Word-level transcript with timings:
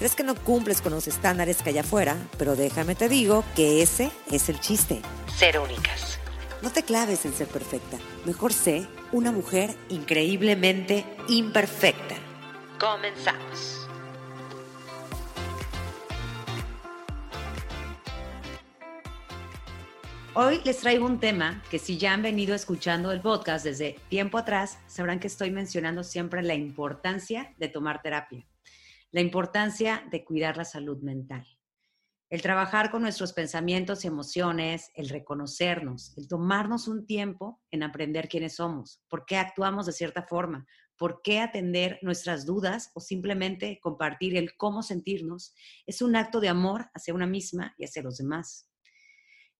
crees 0.00 0.14
que 0.14 0.24
no 0.24 0.34
cumples 0.34 0.80
con 0.80 0.94
los 0.94 1.06
estándares 1.06 1.62
que 1.62 1.68
hay 1.68 1.76
afuera, 1.78 2.16
pero 2.38 2.56
déjame 2.56 2.94
te 2.94 3.06
digo 3.10 3.44
que 3.54 3.82
ese 3.82 4.10
es 4.30 4.48
el 4.48 4.58
chiste. 4.58 5.02
Ser 5.36 5.58
únicas. 5.58 6.18
No 6.62 6.70
te 6.70 6.82
claves 6.82 7.26
en 7.26 7.34
ser 7.34 7.48
perfecta. 7.48 7.98
Mejor 8.24 8.54
sé 8.54 8.86
una 9.12 9.30
mujer 9.30 9.76
increíblemente 9.90 11.04
imperfecta. 11.28 12.14
Comenzamos. 12.78 13.86
Hoy 20.32 20.62
les 20.64 20.78
traigo 20.78 21.04
un 21.04 21.20
tema 21.20 21.62
que 21.70 21.78
si 21.78 21.98
ya 21.98 22.14
han 22.14 22.22
venido 22.22 22.54
escuchando 22.54 23.12
el 23.12 23.20
podcast 23.20 23.66
desde 23.66 23.98
tiempo 24.08 24.38
atrás, 24.38 24.78
sabrán 24.86 25.20
que 25.20 25.26
estoy 25.26 25.50
mencionando 25.50 26.04
siempre 26.04 26.42
la 26.42 26.54
importancia 26.54 27.52
de 27.58 27.68
tomar 27.68 28.00
terapia, 28.00 28.46
la 29.12 29.20
importancia 29.20 30.06
de 30.10 30.24
cuidar 30.24 30.56
la 30.56 30.64
salud 30.64 31.02
mental, 31.02 31.46
el 32.28 32.42
trabajar 32.42 32.90
con 32.90 33.02
nuestros 33.02 33.32
pensamientos 33.32 34.04
y 34.04 34.08
emociones, 34.08 34.90
el 34.94 35.08
reconocernos, 35.08 36.16
el 36.16 36.28
tomarnos 36.28 36.88
un 36.88 37.06
tiempo 37.06 37.60
en 37.70 37.82
aprender 37.82 38.28
quiénes 38.28 38.56
somos, 38.56 39.02
por 39.08 39.26
qué 39.26 39.36
actuamos 39.36 39.86
de 39.86 39.92
cierta 39.92 40.22
forma, 40.22 40.66
por 40.96 41.22
qué 41.22 41.40
atender 41.40 41.98
nuestras 42.02 42.46
dudas 42.46 42.90
o 42.94 43.00
simplemente 43.00 43.80
compartir 43.80 44.36
el 44.36 44.56
cómo 44.56 44.82
sentirnos, 44.82 45.54
es 45.86 46.02
un 46.02 46.14
acto 46.14 46.40
de 46.40 46.48
amor 46.48 46.90
hacia 46.94 47.14
una 47.14 47.26
misma 47.26 47.74
y 47.78 47.84
hacia 47.84 48.02
los 48.02 48.18
demás 48.18 48.70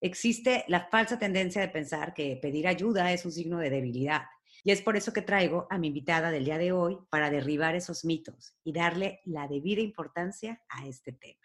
existe 0.01 0.65
la 0.69 0.89
falsa 0.89 1.19
tendencia 1.19 1.61
de 1.61 1.69
pensar 1.69 2.15
que 2.15 2.39
pedir 2.41 2.67
ayuda 2.67 3.13
es 3.13 3.25
un 3.25 3.33
signo 3.33 3.59
de 3.59 3.71
debilidad. 3.71 4.23
Y 4.65 4.73
es 4.73 4.83
por 4.83 4.97
eso 4.97 5.13
que 5.13 5.23
traigo 5.23 5.67
a 5.71 5.79
mi 5.79 5.89
invitada 5.89 6.31
del 6.31 6.45
día 6.45 6.59
de 6.59 6.73
hoy 6.73 6.99
para 7.11 7.31
derribar 7.31 7.75
esos 7.75 8.05
mitos 8.05 8.55
y 8.65 8.73
darle 8.73 9.21
la 9.25 9.49
debida 9.49 9.81
importancia 9.81 10.63
a 10.69 10.87
este 10.87 11.13
tema. 11.13 11.41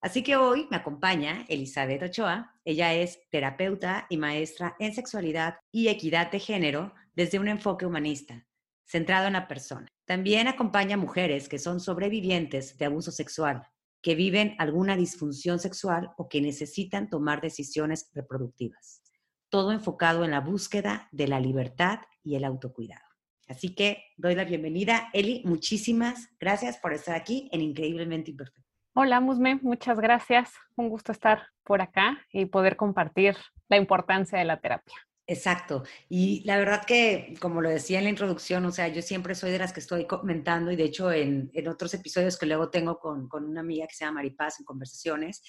Así 0.00 0.22
que 0.22 0.36
hoy 0.36 0.68
me 0.70 0.76
acompaña 0.76 1.44
Elizabeth 1.48 2.02
Ochoa. 2.02 2.54
Ella 2.64 2.94
es 2.94 3.18
terapeuta 3.30 4.06
y 4.08 4.16
maestra 4.16 4.76
en 4.78 4.94
sexualidad 4.94 5.56
y 5.72 5.88
equidad 5.88 6.30
de 6.30 6.38
género 6.38 6.94
desde 7.14 7.38
un 7.40 7.48
enfoque 7.48 7.84
humanista, 7.84 8.46
centrado 8.84 9.26
en 9.26 9.32
la 9.32 9.48
persona. 9.48 9.88
También 10.04 10.46
acompaña 10.46 10.94
a 10.94 10.98
mujeres 10.98 11.48
que 11.48 11.58
son 11.58 11.80
sobrevivientes 11.80 12.78
de 12.78 12.84
abuso 12.84 13.10
sexual 13.10 13.66
que 14.02 14.14
viven 14.14 14.54
alguna 14.58 14.96
disfunción 14.96 15.58
sexual 15.58 16.12
o 16.16 16.28
que 16.28 16.40
necesitan 16.40 17.10
tomar 17.10 17.40
decisiones 17.40 18.10
reproductivas. 18.14 19.02
Todo 19.50 19.72
enfocado 19.72 20.24
en 20.24 20.32
la 20.32 20.40
búsqueda 20.40 21.08
de 21.12 21.28
la 21.28 21.40
libertad 21.40 22.00
y 22.22 22.36
el 22.36 22.44
autocuidado. 22.44 23.04
Así 23.48 23.74
que 23.74 24.04
doy 24.16 24.34
la 24.34 24.44
bienvenida. 24.44 25.08
Eli, 25.14 25.42
muchísimas 25.46 26.28
gracias 26.38 26.76
por 26.76 26.92
estar 26.92 27.16
aquí 27.16 27.48
en 27.50 27.62
Increíblemente 27.62 28.30
Imperfecto. 28.30 28.68
Hola, 28.92 29.20
Musme, 29.20 29.58
muchas 29.62 29.98
gracias. 30.00 30.50
Un 30.76 30.90
gusto 30.90 31.12
estar 31.12 31.46
por 31.64 31.80
acá 31.80 32.18
y 32.30 32.44
poder 32.46 32.76
compartir 32.76 33.36
la 33.68 33.76
importancia 33.76 34.38
de 34.38 34.44
la 34.44 34.60
terapia. 34.60 34.96
Exacto. 35.30 35.84
Y 36.08 36.42
la 36.46 36.56
verdad 36.56 36.84
que, 36.86 37.34
como 37.38 37.60
lo 37.60 37.68
decía 37.68 37.98
en 37.98 38.04
la 38.04 38.10
introducción, 38.10 38.64
o 38.64 38.72
sea, 38.72 38.88
yo 38.88 39.02
siempre 39.02 39.34
soy 39.34 39.50
de 39.50 39.58
las 39.58 39.74
que 39.74 39.80
estoy 39.80 40.06
comentando 40.06 40.72
y 40.72 40.76
de 40.76 40.84
hecho 40.84 41.12
en, 41.12 41.50
otros 41.68 41.92
episodios 41.92 42.38
que 42.38 42.46
luego 42.46 42.70
tengo 42.70 42.98
con, 42.98 43.28
una 43.32 43.60
amiga 43.60 43.86
que 43.86 43.94
se 43.94 44.06
llama 44.06 44.16
Maripaz 44.16 44.58
en 44.58 44.64
conversaciones, 44.64 45.42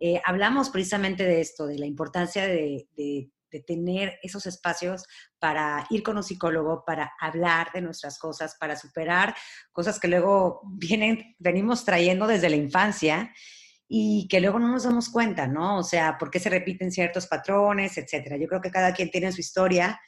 eh, 0.00 0.22
hablamos 0.24 0.70
precisamente 0.70 1.24
de 1.24 1.42
esto, 1.42 1.66
de 1.66 1.78
la 1.78 1.84
importancia 1.84 2.46
de, 2.46 2.88
de, 2.96 3.30
tener 3.66 4.18
esos 4.22 4.46
espacios 4.46 5.04
para 5.38 5.86
ir 5.90 6.02
con 6.02 6.16
un 6.16 6.22
psicólogo, 6.22 6.84
para 6.84 7.12
hablar 7.20 7.70
de 7.72 7.80
nuestras 7.80 8.18
cosas, 8.18 8.56
para 8.58 8.76
superar 8.76 9.34
cosas 9.72 9.98
que 9.98 10.08
luego 10.08 10.60
vienen, 10.64 11.34
venimos 11.38 11.84
trayendo 11.84 12.26
desde 12.26 12.50
la 12.50 12.56
infancia 12.56 13.32
y 13.88 14.26
que 14.28 14.40
luego 14.40 14.58
no 14.58 14.68
nos 14.68 14.84
damos 14.84 15.08
cuenta, 15.08 15.46
¿no? 15.46 15.78
O 15.78 15.82
sea, 15.82 16.18
por 16.18 16.30
qué 16.30 16.40
se 16.40 16.50
repiten 16.50 16.90
ciertos 16.90 17.26
patrones, 17.26 17.96
etcétera. 17.98 18.36
Yo 18.36 18.48
creo 18.48 18.60
que 18.60 18.70
cada 18.70 18.92
quien 18.92 19.10
tiene 19.10 19.32
su 19.32 19.40
historia 19.40 20.00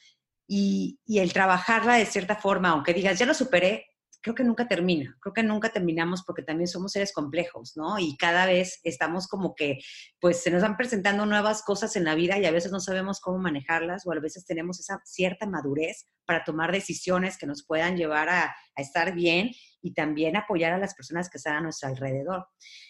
y, 0.46 1.00
y 1.06 1.20
el 1.20 1.32
trabajarla 1.32 1.94
de 1.94 2.06
cierta 2.06 2.36
forma, 2.36 2.70
aunque 2.70 2.94
digas, 2.94 3.18
ya 3.18 3.26
lo 3.26 3.34
superé, 3.34 3.87
creo 4.20 4.34
que 4.34 4.44
nunca 4.44 4.66
termina, 4.66 5.16
creo 5.20 5.32
que 5.32 5.42
nunca 5.42 5.70
terminamos 5.70 6.22
porque 6.24 6.42
también 6.42 6.68
somos 6.68 6.92
seres 6.92 7.12
complejos, 7.12 7.72
¿no? 7.76 7.98
Y 7.98 8.16
cada 8.16 8.46
vez 8.46 8.80
estamos 8.82 9.28
como 9.28 9.54
que, 9.54 9.78
pues 10.20 10.42
se 10.42 10.50
nos 10.50 10.62
van 10.62 10.76
presentando 10.76 11.26
nuevas 11.26 11.62
cosas 11.62 11.94
en 11.96 12.04
la 12.04 12.14
vida 12.14 12.38
y 12.38 12.46
a 12.46 12.50
veces 12.50 12.72
no 12.72 12.80
sabemos 12.80 13.20
cómo 13.20 13.38
manejarlas 13.38 14.06
o 14.06 14.12
a 14.12 14.20
veces 14.20 14.44
tenemos 14.44 14.80
esa 14.80 15.00
cierta 15.04 15.46
madurez 15.46 16.08
para 16.24 16.44
tomar 16.44 16.72
decisiones 16.72 17.38
que 17.38 17.46
nos 17.46 17.64
puedan 17.64 17.96
llevar 17.96 18.28
a, 18.28 18.44
a 18.44 18.82
estar 18.82 19.14
bien 19.14 19.50
y 19.80 19.94
también 19.94 20.36
apoyar 20.36 20.72
a 20.72 20.78
las 20.78 20.94
personas 20.94 21.30
que 21.30 21.38
están 21.38 21.56
a 21.56 21.60
nuestro 21.60 21.88
alrededor. 21.88 22.46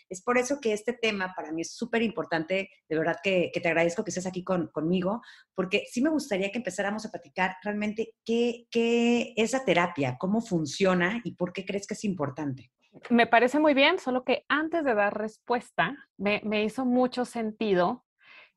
Es 0.08 0.22
por 0.22 0.38
eso 0.38 0.58
que 0.60 0.72
este 0.72 0.92
tema 0.92 1.34
para 1.36 1.52
mí 1.52 1.62
es 1.62 1.74
súper 1.74 2.02
importante, 2.02 2.70
de 2.88 2.98
verdad 2.98 3.16
que, 3.22 3.50
te 3.52 3.68
agradezco 3.68 4.04
que 4.04 4.10
estés 4.10 4.26
aquí 4.26 4.42
conmigo, 4.44 5.20
porque 5.54 5.84
sí 5.90 6.00
me 6.00 6.10
gustaría 6.10 6.50
que 6.50 6.58
empezáramos 6.58 7.04
a 7.04 7.10
platicar 7.10 7.56
realmente 7.62 8.14
qué, 8.24 8.66
qué 8.70 9.34
es 9.36 9.52
la 9.52 9.64
terapia, 9.64 10.16
cómo 10.18 10.40
funciona 10.40 11.17
y 11.24 11.34
por 11.34 11.52
qué 11.52 11.64
crees 11.64 11.86
que 11.86 11.94
es 11.94 12.04
importante. 12.04 12.70
Me 13.10 13.26
parece 13.26 13.58
muy 13.58 13.74
bien, 13.74 13.98
solo 13.98 14.24
que 14.24 14.44
antes 14.48 14.84
de 14.84 14.94
dar 14.94 15.16
respuesta, 15.16 15.96
me, 16.16 16.64
hizo 16.64 16.84
mucho 16.84 17.24
sentido 17.24 18.04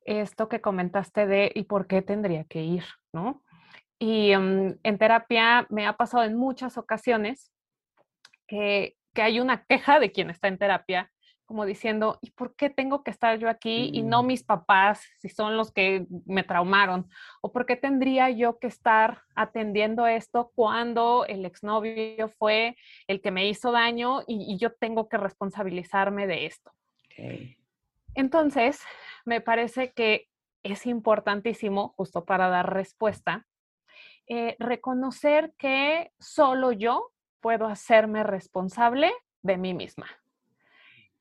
esto 0.03 0.49
que 0.49 0.61
comentaste 0.61 1.27
de 1.27 1.51
y 1.53 1.63
por 1.63 1.87
qué 1.87 2.01
tendría 2.01 2.43
que 2.45 2.63
ir, 2.63 2.83
¿no? 3.13 3.43
Y 3.99 4.35
mm, 4.35 4.79
en 4.81 4.97
terapia 4.97 5.67
me 5.69 5.85
ha 5.85 5.95
pasado 5.95 6.23
en 6.23 6.35
muchas 6.35 6.77
ocasiones 6.77 7.51
que, 8.47 8.95
que, 9.13 9.21
hay 9.21 9.39
una 9.39 9.63
queja 9.65 9.99
de 9.99 10.11
quien 10.11 10.29
está 10.29 10.47
en 10.47 10.57
terapia 10.57 11.11
como 11.51 11.65
diciendo, 11.65 12.17
¿y 12.21 12.31
por 12.31 12.55
qué 12.55 12.69
tengo 12.69 13.03
que 13.03 13.11
estar 13.11 13.37
yo 13.37 13.49
aquí 13.49 13.89
y 13.91 14.03
no 14.03 14.23
mis 14.23 14.41
papás, 14.41 15.05
si 15.19 15.27
son 15.27 15.57
los 15.57 15.73
que 15.73 16.07
me 16.25 16.43
traumaron? 16.43 17.09
¿O 17.41 17.51
por 17.51 17.65
qué 17.65 17.75
tendría 17.75 18.29
yo 18.29 18.57
que 18.57 18.67
estar 18.67 19.23
atendiendo 19.35 20.07
esto 20.07 20.53
cuando 20.55 21.25
el 21.27 21.43
exnovio 21.43 22.29
fue 22.29 22.77
el 23.05 23.19
que 23.19 23.31
me 23.31 23.49
hizo 23.49 23.73
daño 23.73 24.21
y, 24.27 24.57
yo 24.59 24.71
tengo 24.71 25.09
que 25.09 25.17
responsabilizarme 25.17 26.25
de 26.25 26.45
esto? 26.45 26.71
Entonces, 28.15 28.79
me 29.25 29.41
parece 29.41 29.91
que 29.91 30.29
es 30.63 30.85
importantísimo, 30.85 31.89
justo 31.97 32.23
para 32.23 32.47
dar 32.47 32.73
respuesta, 32.73 33.45
eh, 34.25 34.55
reconocer 34.57 35.53
que 35.57 36.13
solo 36.17 36.71
yo 36.71 37.11
puedo 37.41 37.65
hacerme 37.65 38.23
responsable 38.23 39.11
de 39.41 39.57
mí 39.57 39.73
misma. 39.73 40.20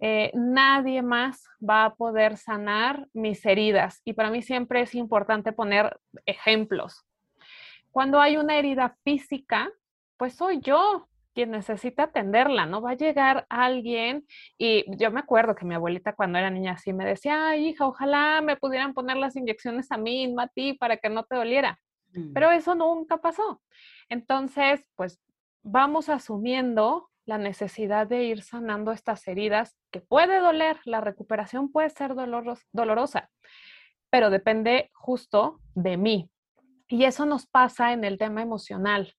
Eh, 0.01 0.31
nadie 0.35 1.03
más 1.03 1.45
va 1.63 1.85
a 1.85 1.95
poder 1.95 2.37
sanar 2.37 3.07
mis 3.13 3.45
heridas. 3.45 4.01
Y 4.05 4.15
para 4.15 4.31
mí 4.31 4.43
siempre 4.43 4.81
es 4.81 4.95
importante 4.95 5.53
poner 5.53 5.99
ejemplos. 6.25 7.05
Cuando 7.91 8.21
hay 8.21 8.37
una 8.37 8.57
herida 8.57 8.97
física, 9.05 9.71
pues 10.17 10.35
soy 10.35 10.61
yo 10.61 11.09
quien 11.35 11.51
necesita 11.53 12.05
atenderla, 12.05 12.67
no 12.67 12.81
va 12.81 12.91
a 12.91 12.97
llegar 12.97 13.47
alguien 13.49 14.27
y 14.59 14.85
yo 14.97 15.11
me 15.11 15.21
acuerdo 15.21 15.55
que 15.55 15.65
mi 15.65 15.75
abuelita 15.75 16.15
cuando 16.15 16.39
era 16.39 16.51
niña 16.51 16.73
así 16.73 16.93
me 16.93 17.07
decía, 17.07 17.51
Ay, 17.51 17.69
hija, 17.69 17.87
ojalá 17.87 18.41
me 18.41 18.57
pudieran 18.57 18.95
poner 18.95 19.17
las 19.17 19.37
inyecciones 19.37 19.93
a 19.93 19.97
mí, 19.97 20.27
no 20.27 20.43
a 20.43 20.49
ti, 20.49 20.75
para 20.75 20.97
que 20.97 21.09
no 21.09 21.25
te 21.25 21.37
doliera. 21.37 21.79
Mm. 22.13 22.33
Pero 22.33 22.51
eso 22.51 22.75
nunca 22.75 23.19
pasó. 23.19 23.63
Entonces, 24.09 24.85
pues 24.97 25.21
vamos 25.63 26.09
asumiendo 26.09 27.10
la 27.31 27.39
necesidad 27.39 28.09
de 28.09 28.25
ir 28.25 28.43
sanando 28.43 28.91
estas 28.91 29.29
heridas, 29.29 29.79
que 29.93 30.01
puede 30.01 30.41
doler, 30.41 30.81
la 30.85 31.01
recuperación 31.01 31.71
puede 31.71 31.89
ser 31.91 32.15
dolorosa, 32.73 33.31
pero 34.11 34.31
depende 34.31 34.91
justo 34.93 35.61
de 35.77 35.97
mí. 35.97 36.29
Y 36.89 37.05
eso 37.05 37.27
nos 37.27 37.47
pasa 37.47 37.93
en 37.93 38.03
el 38.03 38.19
tema 38.19 38.43
emocional. 38.43 39.15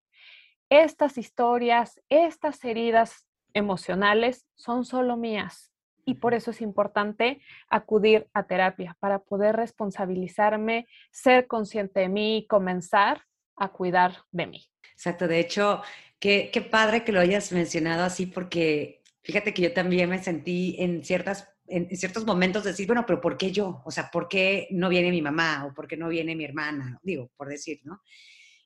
Estas 0.69 1.18
historias, 1.18 2.02
estas 2.10 2.62
heridas 2.66 3.30
emocionales 3.54 4.46
son 4.56 4.84
solo 4.84 5.16
mías 5.16 5.72
y 6.06 6.16
por 6.16 6.34
eso 6.34 6.52
es 6.52 6.60
importante 6.62 7.42
acudir 7.69 8.28
a 8.34 8.44
terapia 8.44 8.98
para 9.00 9.19
poder 9.19 9.56
responsabilizarme, 9.56 10.86
ser 11.12 11.48
consciente 11.48 12.02
de 12.02 12.10
mí 12.10 12.40
y 12.40 12.48
comenzar 12.48 13.24
a 13.56 13.69
cuidar 13.69 14.24
de 14.31 14.48
mí. 14.48 14.68
Exacto, 14.92 15.30
de 15.30 15.40
hecho, 15.40 15.81
Qué, 16.22 16.52
qué 16.54 16.62
padre 16.62 17.04
que 17.04 17.12
lo 17.12 17.20
hayas 17.20 17.52
mencionado 17.52 18.06
así 18.06 18.28
porque 18.28 19.04
fíjate 19.24 19.54
que 19.54 19.64
yo 19.64 19.74
también 19.74 20.10
me 20.10 20.24
sentí 20.24 20.78
en 20.80 21.04
ciertas 21.04 21.52
en, 21.72 21.98
ciertos 21.98 22.26
momentos 22.26 22.64
decir, 22.64 22.86
bueno, 22.86 23.06
pero 23.06 23.22
¿por 23.22 23.38
qué 23.38 23.52
yo? 23.52 23.82
O 23.86 23.92
sea, 23.92 24.10
¿por 24.12 24.28
qué 24.28 24.68
no 24.72 24.90
viene 24.90 25.10
mi 25.10 25.22
mamá 25.22 25.66
o 25.66 25.74
por 25.74 25.88
qué 25.88 25.98
no 25.98 26.10
viene 26.10 26.36
mi 26.36 26.44
hermana? 26.44 27.00
Digo, 27.02 27.32
por 27.38 27.48
decir, 27.48 27.80
¿no? 27.84 28.02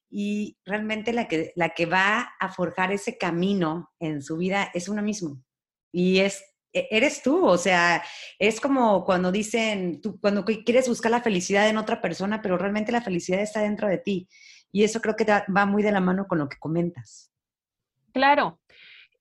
Y 0.09 0.57
realmente 0.65 1.13
la 1.13 1.27
que, 1.27 1.53
la 1.55 1.69
que 1.69 1.85
va 1.85 2.33
a 2.39 2.49
forjar 2.49 2.91
ese 2.91 3.17
camino 3.17 3.91
en 3.99 4.21
su 4.21 4.37
vida 4.37 4.71
es 4.73 4.89
uno 4.89 5.01
mismo. 5.01 5.41
Y 5.91 6.19
es, 6.19 6.43
e, 6.73 6.87
eres 6.91 7.21
tú, 7.21 7.45
o 7.45 7.57
sea, 7.57 8.03
es 8.39 8.59
como 8.59 9.03
cuando 9.05 9.31
dicen, 9.31 10.01
tú, 10.01 10.19
cuando 10.19 10.45
quieres 10.45 10.87
buscar 10.87 11.11
la 11.11 11.21
felicidad 11.21 11.69
en 11.69 11.77
otra 11.77 12.01
persona, 12.01 12.41
pero 12.41 12.57
realmente 12.57 12.91
la 12.91 13.01
felicidad 13.01 13.41
está 13.41 13.61
dentro 13.61 13.87
de 13.87 13.97
ti. 13.97 14.27
Y 14.71 14.83
eso 14.83 14.99
creo 14.99 15.15
que 15.15 15.25
va 15.25 15.65
muy 15.65 15.83
de 15.83 15.91
la 15.91 16.01
mano 16.01 16.27
con 16.27 16.39
lo 16.39 16.49
que 16.49 16.57
comentas. 16.57 17.31
Claro. 18.15 18.61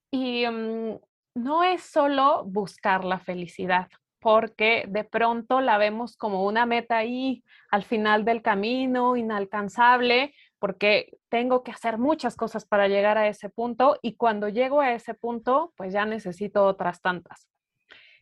Y 0.09 0.47
mm, 0.47 0.99
no 1.35 1.63
es 1.65 1.83
solo 1.83 2.45
buscar 2.45 3.03
la 3.03 3.19
felicidad, 3.19 3.89
porque 4.21 4.85
de 4.87 5.03
pronto 5.03 5.59
la 5.59 5.77
vemos 5.77 6.15
como 6.15 6.45
una 6.45 6.65
meta 6.65 6.95
ahí 6.95 7.43
al 7.71 7.83
final 7.83 8.23
del 8.23 8.41
camino, 8.41 9.17
inalcanzable, 9.17 10.33
porque 10.59 11.17
tengo 11.27 11.61
que 11.61 11.71
hacer 11.71 11.97
muchas 11.97 12.37
cosas 12.37 12.65
para 12.65 12.87
llegar 12.87 13.17
a 13.17 13.27
ese 13.27 13.49
punto 13.49 13.99
y 14.01 14.15
cuando 14.15 14.47
llego 14.47 14.79
a 14.79 14.93
ese 14.93 15.13
punto, 15.13 15.73
pues 15.75 15.91
ya 15.91 16.05
necesito 16.05 16.63
otras 16.63 17.01
tantas. 17.01 17.49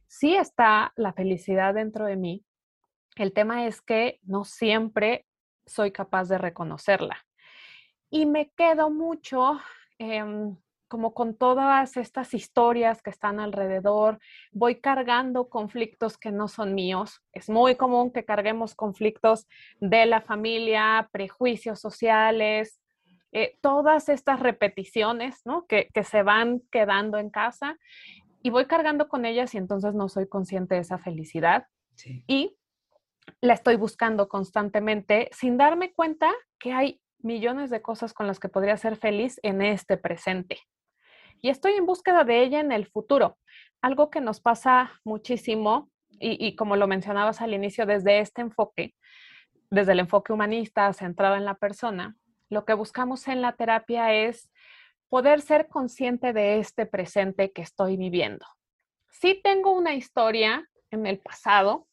Sí 0.08 0.36
está 0.36 0.92
la 0.96 1.14
felicidad 1.14 1.76
dentro 1.76 2.08
de 2.08 2.16
mí. 2.16 2.44
El 3.16 3.32
tema 3.32 3.68
es 3.68 3.80
que 3.80 4.20
no 4.24 4.44
siempre 4.44 5.28
soy 5.68 5.92
capaz 5.92 6.30
de 6.30 6.40
reconocerla. 6.40 7.24
Y 8.10 8.26
me 8.26 8.50
quedo 8.50 8.90
mucho 8.90 9.60
em, 10.00 10.58
como 10.94 11.16
con 11.16 11.36
todas 11.36 11.98
estas 11.98 12.36
historias 12.36 13.02
que 13.02 13.10
están 13.10 13.40
alrededor, 13.40 14.20
voy 14.52 14.80
cargando 14.80 15.50
conflictos 15.50 16.20
que 16.20 16.32
no 16.32 16.48
son 16.48 16.76
míos. 16.76 17.24
Es 17.32 17.50
muy 17.50 17.76
común 17.78 18.12
que 18.12 18.26
carguemos 18.26 18.76
conflictos 18.76 19.48
de 19.80 20.06
la 20.06 20.22
familia, 20.22 21.10
prejuicios 21.12 21.80
sociales, 21.80 22.80
eh, 23.32 23.58
todas 23.62 24.08
estas 24.08 24.40
repeticiones 24.40 25.42
¿no? 25.46 25.66
que, 25.66 25.90
se 26.04 26.22
van 26.22 26.62
quedando 26.72 27.18
en 27.18 27.32
casa 27.32 27.80
y 28.44 28.52
voy 28.52 28.68
cargando 28.68 29.10
con 29.10 29.26
ellas 29.26 29.56
y 29.56 29.58
entonces 29.58 29.96
no 29.96 30.10
soy 30.10 30.28
consciente 30.28 30.76
de 30.76 30.82
esa 30.82 31.00
felicidad. 31.00 31.66
Y 32.28 32.56
la 33.42 33.56
estoy 33.56 33.78
buscando 33.78 34.30
constantemente 34.30 35.28
sin 35.32 35.58
darme 35.58 35.92
cuenta 35.92 36.32
que 36.60 36.72
hay 36.72 37.02
millones 37.18 37.72
de 37.72 37.82
cosas 37.82 38.14
con 38.14 38.28
las 38.28 38.40
que 38.40 38.48
podría 38.48 38.78
ser 38.78 38.96
feliz 38.96 39.40
en 39.42 39.64
este 39.64 39.98
presente 39.98 40.60
y 41.44 41.50
estoy 41.50 41.74
en 41.74 41.86
búsqueda 41.86 42.24
de 42.24 42.42
ella 42.42 42.62
en 42.62 42.72
el 42.72 42.88
futuro. 42.88 43.38
Algo 43.82 44.10
que 44.10 44.22
nos 44.22 44.40
pasa 44.40 44.94
muchísimo 45.04 45.92
y, 46.18 46.56
como 46.56 46.78
lo 46.78 46.88
mencionabas 46.88 47.42
al 47.42 47.54
inicio, 47.54 47.86
desde 47.86 48.20
este 48.20 48.42
enfoque, 48.42 48.96
desde 49.70 49.92
el 49.92 50.00
enfoque 50.00 50.32
humanista 50.32 50.92
centrado 50.94 51.36
en 51.36 51.44
la 51.44 51.56
persona, 51.56 52.16
lo 52.50 52.64
que 52.64 52.74
buscamos 52.74 53.28
en 53.28 53.42
la 53.42 53.52
terapia 53.58 54.14
es 54.14 54.50
poder 55.10 55.42
ser 55.42 55.68
consciente 55.68 56.32
de 56.32 56.60
este 56.60 56.86
presente 56.86 57.52
que 57.52 57.62
estoy 57.62 57.98
viviendo. 57.98 58.46
Sí 59.12 59.42
tengo 59.44 59.74
una 59.74 59.96
historia 59.96 60.70
en 60.92 61.06
el 61.06 61.20
pasado 61.20 61.90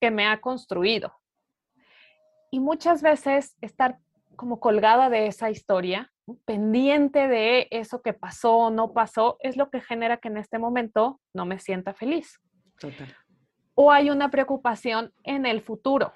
que 0.00 0.12
me 0.12 0.24
ha 0.24 0.40
construido. 0.40 1.12
Y 2.52 2.60
muchas 2.60 3.02
veces 3.02 3.56
estar 3.60 3.98
como 4.36 4.60
colgada 4.60 5.10
de 5.10 5.26
esa 5.26 5.50
historia 5.50 6.13
pendiente 6.44 7.28
de 7.28 7.68
eso 7.70 8.02
que 8.02 8.12
pasó 8.12 8.56
o 8.56 8.70
no 8.70 8.92
pasó, 8.92 9.36
es 9.40 9.56
lo 9.56 9.70
que 9.70 9.80
genera 9.80 10.18
que 10.18 10.28
en 10.28 10.38
este 10.38 10.58
momento 10.58 11.20
no 11.34 11.46
me 11.46 11.58
sienta 11.58 11.94
feliz. 11.94 12.40
Total. 12.78 13.14
O 13.74 13.90
hay 13.90 14.10
una 14.10 14.30
preocupación 14.30 15.12
en 15.22 15.46
el 15.46 15.60
futuro 15.60 16.14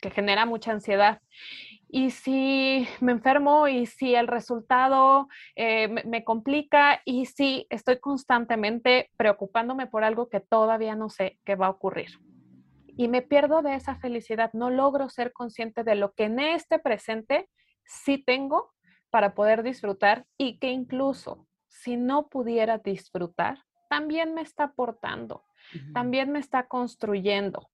que 0.00 0.10
genera 0.10 0.44
mucha 0.44 0.72
ansiedad. 0.72 1.20
Y 1.88 2.10
si 2.10 2.86
me 3.00 3.12
enfermo 3.12 3.68
y 3.68 3.86
si 3.86 4.14
el 4.14 4.26
resultado 4.26 5.28
eh, 5.54 5.88
me, 5.88 6.02
me, 6.04 6.24
complica 6.24 7.00
y 7.04 7.26
si 7.26 7.66
estoy 7.70 8.00
constantemente 8.00 9.10
preocupándome 9.16 9.86
por 9.86 10.04
algo 10.04 10.28
que 10.28 10.40
todavía 10.40 10.96
no 10.96 11.08
sé 11.08 11.38
qué 11.44 11.54
va 11.54 11.68
a 11.68 11.70
ocurrir. 11.70 12.18
Y 12.96 13.08
me 13.08 13.22
pierdo 13.22 13.62
de 13.62 13.74
esa 13.74 13.96
felicidad, 13.96 14.50
no 14.52 14.70
logro 14.70 15.08
ser 15.08 15.32
consciente 15.32 15.84
de 15.84 15.94
lo 15.94 16.12
que 16.12 16.24
en 16.24 16.40
este 16.40 16.78
presente 16.78 17.48
sí 17.84 18.18
tengo 18.18 18.74
para 19.16 19.34
poder 19.34 19.62
disfrutar 19.62 20.26
y 20.36 20.58
que 20.58 20.68
incluso 20.68 21.46
si 21.68 21.96
no 21.96 22.28
pudiera 22.28 22.76
disfrutar, 22.76 23.64
también 23.88 24.34
me 24.34 24.42
está 24.42 24.64
aportando, 24.64 25.46
también 25.94 26.32
me 26.32 26.38
está 26.38 26.68
construyendo. 26.68 27.70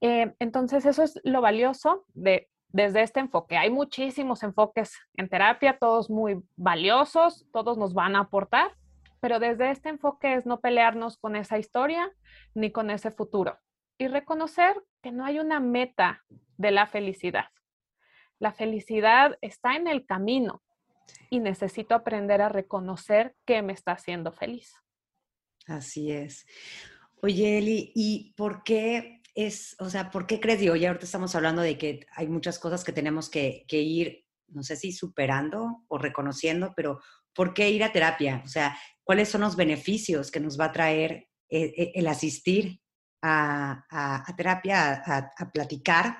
Eh, 0.00 0.32
entonces, 0.38 0.86
eso 0.86 1.02
es 1.02 1.20
lo 1.24 1.40
valioso 1.40 2.04
de, 2.14 2.48
desde 2.68 3.02
este 3.02 3.18
enfoque. 3.18 3.56
Hay 3.56 3.70
muchísimos 3.70 4.44
enfoques 4.44 4.96
en 5.16 5.28
terapia, 5.28 5.78
todos 5.80 6.08
muy 6.08 6.40
valiosos, 6.54 7.44
todos 7.52 7.76
nos 7.76 7.92
van 7.92 8.14
a 8.14 8.20
aportar, 8.20 8.70
pero 9.18 9.40
desde 9.40 9.72
este 9.72 9.88
enfoque 9.88 10.34
es 10.34 10.46
no 10.46 10.60
pelearnos 10.60 11.18
con 11.18 11.34
esa 11.34 11.58
historia 11.58 12.08
ni 12.54 12.70
con 12.70 12.88
ese 12.90 13.10
futuro 13.10 13.58
y 13.98 14.06
reconocer 14.06 14.80
que 15.02 15.10
no 15.10 15.24
hay 15.24 15.40
una 15.40 15.58
meta 15.58 16.22
de 16.56 16.70
la 16.70 16.86
felicidad. 16.86 17.46
La 18.42 18.50
felicidad 18.50 19.38
está 19.40 19.76
en 19.76 19.86
el 19.86 20.04
camino 20.04 20.64
y 21.30 21.38
necesito 21.38 21.94
aprender 21.94 22.42
a 22.42 22.48
reconocer 22.48 23.36
qué 23.46 23.62
me 23.62 23.72
está 23.72 23.92
haciendo 23.92 24.32
feliz. 24.32 24.74
Así 25.68 26.10
es. 26.10 26.44
Oye, 27.22 27.58
Eli, 27.58 27.92
¿y 27.94 28.34
por 28.36 28.64
qué 28.64 29.22
es, 29.36 29.76
o 29.78 29.88
sea, 29.88 30.10
por 30.10 30.26
qué 30.26 30.40
crees, 30.40 30.58
digo, 30.58 30.74
ya 30.74 30.88
ahorita 30.88 31.04
estamos 31.04 31.36
hablando 31.36 31.62
de 31.62 31.78
que 31.78 32.04
hay 32.16 32.26
muchas 32.26 32.58
cosas 32.58 32.82
que 32.82 32.90
tenemos 32.90 33.30
que, 33.30 33.64
ir, 33.70 34.24
no 34.48 34.64
sé 34.64 34.74
si 34.74 34.90
superando 34.90 35.84
o 35.86 35.96
reconociendo, 35.96 36.72
pero 36.74 37.00
¿por 37.32 37.54
qué 37.54 37.70
ir 37.70 37.84
a 37.84 37.92
terapia? 37.92 38.42
O 38.44 38.48
sea, 38.48 38.76
¿cuáles 39.04 39.28
son 39.28 39.42
los 39.42 39.54
beneficios 39.54 40.32
que 40.32 40.40
nos 40.40 40.58
va 40.58 40.64
a 40.64 40.72
traer 40.72 41.28
eh, 41.48 41.72
eh, 41.76 41.92
el, 41.94 42.08
asistir 42.08 42.80
a, 43.22 44.24
terapia, 44.36 45.00
a, 45.38 45.52
platicar 45.52 46.16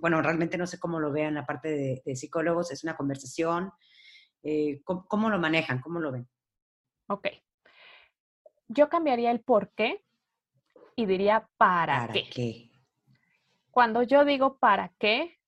bueno, 0.00 0.22
realmente 0.22 0.58
no 0.58 0.66
sé 0.66 0.78
cómo 0.78 1.00
lo 1.00 1.12
vean 1.12 1.34
la 1.34 1.46
parte 1.46 2.02
de, 2.04 2.16
psicólogos, 2.16 2.70
es 2.70 2.84
una 2.84 2.96
conversación. 2.96 3.72
Eh, 4.42 4.80
¿cómo, 4.84 5.30
lo 5.30 5.38
manejan? 5.38 5.80
¿Cómo 5.80 6.00
lo 6.00 6.12
ven? 6.12 6.28
Ok. 7.08 7.28
Yo 8.68 8.88
cambiaría 8.88 9.30
el 9.30 9.40
por 9.40 9.72
qué 9.74 10.04
y 10.96 11.06
diría 11.06 11.48
para, 11.56 12.06
¿Para 12.06 12.12
qué? 12.12 12.70
Cuando 13.70 14.02
yo 14.02 14.24
digo 14.24 14.58
para 14.58 14.92
qué, 14.98 15.38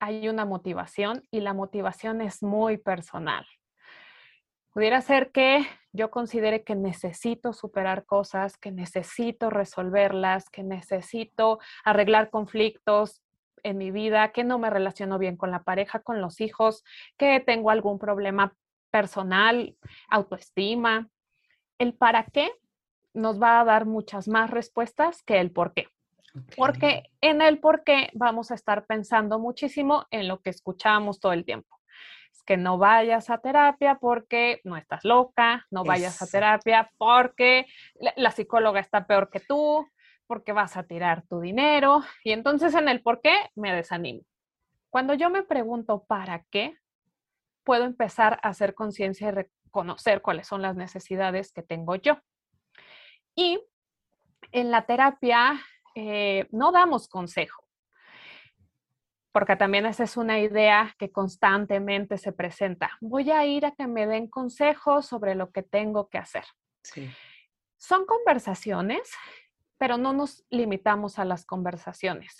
hay 0.00 0.28
una 0.28 0.44
motivación 0.44 1.22
y 1.30 1.40
la 1.40 1.54
motivación 1.54 2.20
es 2.20 2.42
muy 2.42 2.76
personal. 2.76 3.46
Pudiera 4.72 5.00
ser 5.00 5.32
que 5.32 5.66
yo 5.92 6.10
considere 6.10 6.62
que 6.62 6.74
necesito 6.74 7.54
superar 7.54 8.04
cosas, 8.04 8.58
que 8.58 8.70
necesito 8.70 9.48
resolverlas, 9.48 10.50
que 10.50 10.62
necesito 10.62 11.58
arreglar 11.82 12.28
conflictos, 12.28 13.22
en 13.66 13.78
mi 13.78 13.90
vida, 13.90 14.30
que 14.30 14.44
no 14.44 14.58
me 14.58 14.70
relaciono 14.70 15.18
bien 15.18 15.36
con 15.36 15.50
la 15.50 15.64
pareja, 15.64 15.98
con 15.98 16.20
los 16.20 16.40
hijos, 16.40 16.84
que 17.18 17.40
tengo 17.40 17.70
algún 17.70 17.98
problema 17.98 18.54
personal, 18.90 19.76
autoestima. 20.08 21.08
El 21.78 21.92
para 21.94 22.24
qué 22.26 22.50
nos 23.12 23.42
va 23.42 23.60
a 23.60 23.64
dar 23.64 23.84
muchas 23.84 24.28
más 24.28 24.50
respuestas 24.50 25.22
que 25.24 25.40
el 25.40 25.50
por 25.50 25.74
qué. 25.74 25.88
Porque 26.56 27.10
en 27.20 27.42
el 27.42 27.58
por 27.58 27.82
qué 27.82 28.10
vamos 28.12 28.50
a 28.50 28.54
estar 28.54 28.86
pensando 28.86 29.38
muchísimo 29.40 30.06
en 30.10 30.28
lo 30.28 30.40
que 30.42 30.50
escuchamos 30.50 31.18
todo 31.18 31.32
el 31.32 31.44
tiempo. 31.44 31.80
Es 32.30 32.42
que 32.44 32.56
no 32.56 32.78
vayas 32.78 33.30
a 33.30 33.38
terapia 33.38 33.96
porque 34.00 34.60
no 34.62 34.76
estás 34.76 35.04
loca, 35.04 35.66
no 35.70 35.82
vayas 35.82 36.22
a 36.22 36.26
terapia 36.26 36.90
porque 36.98 37.66
la 38.16 38.30
psicóloga 38.30 38.78
está 38.78 39.06
peor 39.06 39.28
que 39.30 39.40
tú, 39.40 39.88
porque 40.26 40.52
vas 40.52 40.76
a 40.76 40.84
tirar 40.84 41.26
tu 41.26 41.40
dinero 41.40 42.02
y 42.24 42.32
entonces 42.32 42.74
en 42.74 42.88
el 42.88 43.02
por 43.02 43.20
qué 43.20 43.34
me 43.54 43.72
desanimo. 43.74 44.22
Cuando 44.90 45.14
yo 45.14 45.30
me 45.30 45.42
pregunto 45.42 46.04
para 46.04 46.44
qué, 46.50 46.76
puedo 47.64 47.84
empezar 47.84 48.38
a 48.42 48.48
hacer 48.48 48.74
conciencia 48.74 49.28
y 49.28 49.30
reconocer 49.32 50.22
cuáles 50.22 50.46
son 50.46 50.62
las 50.62 50.76
necesidades 50.76 51.52
que 51.52 51.62
tengo 51.62 51.96
yo. 51.96 52.18
Y 53.34 53.60
en 54.52 54.70
la 54.70 54.86
terapia 54.86 55.60
eh, 55.94 56.46
no 56.50 56.72
damos 56.72 57.08
consejo, 57.08 57.64
porque 59.32 59.56
también 59.56 59.84
esa 59.84 60.04
es 60.04 60.16
una 60.16 60.38
idea 60.38 60.94
que 60.98 61.10
constantemente 61.10 62.16
se 62.16 62.32
presenta. 62.32 62.92
Voy 63.00 63.30
a 63.30 63.44
ir 63.44 63.66
a 63.66 63.72
que 63.72 63.86
me 63.86 64.06
den 64.06 64.28
consejos 64.28 65.06
sobre 65.06 65.34
lo 65.34 65.50
que 65.50 65.62
tengo 65.62 66.08
que 66.08 66.18
hacer. 66.18 66.44
Son 67.76 68.06
conversaciones 68.06 69.12
pero 69.78 69.98
no 69.98 70.12
nos 70.12 70.44
limitamos 70.50 71.18
a 71.18 71.24
las 71.24 71.44
conversaciones. 71.44 72.36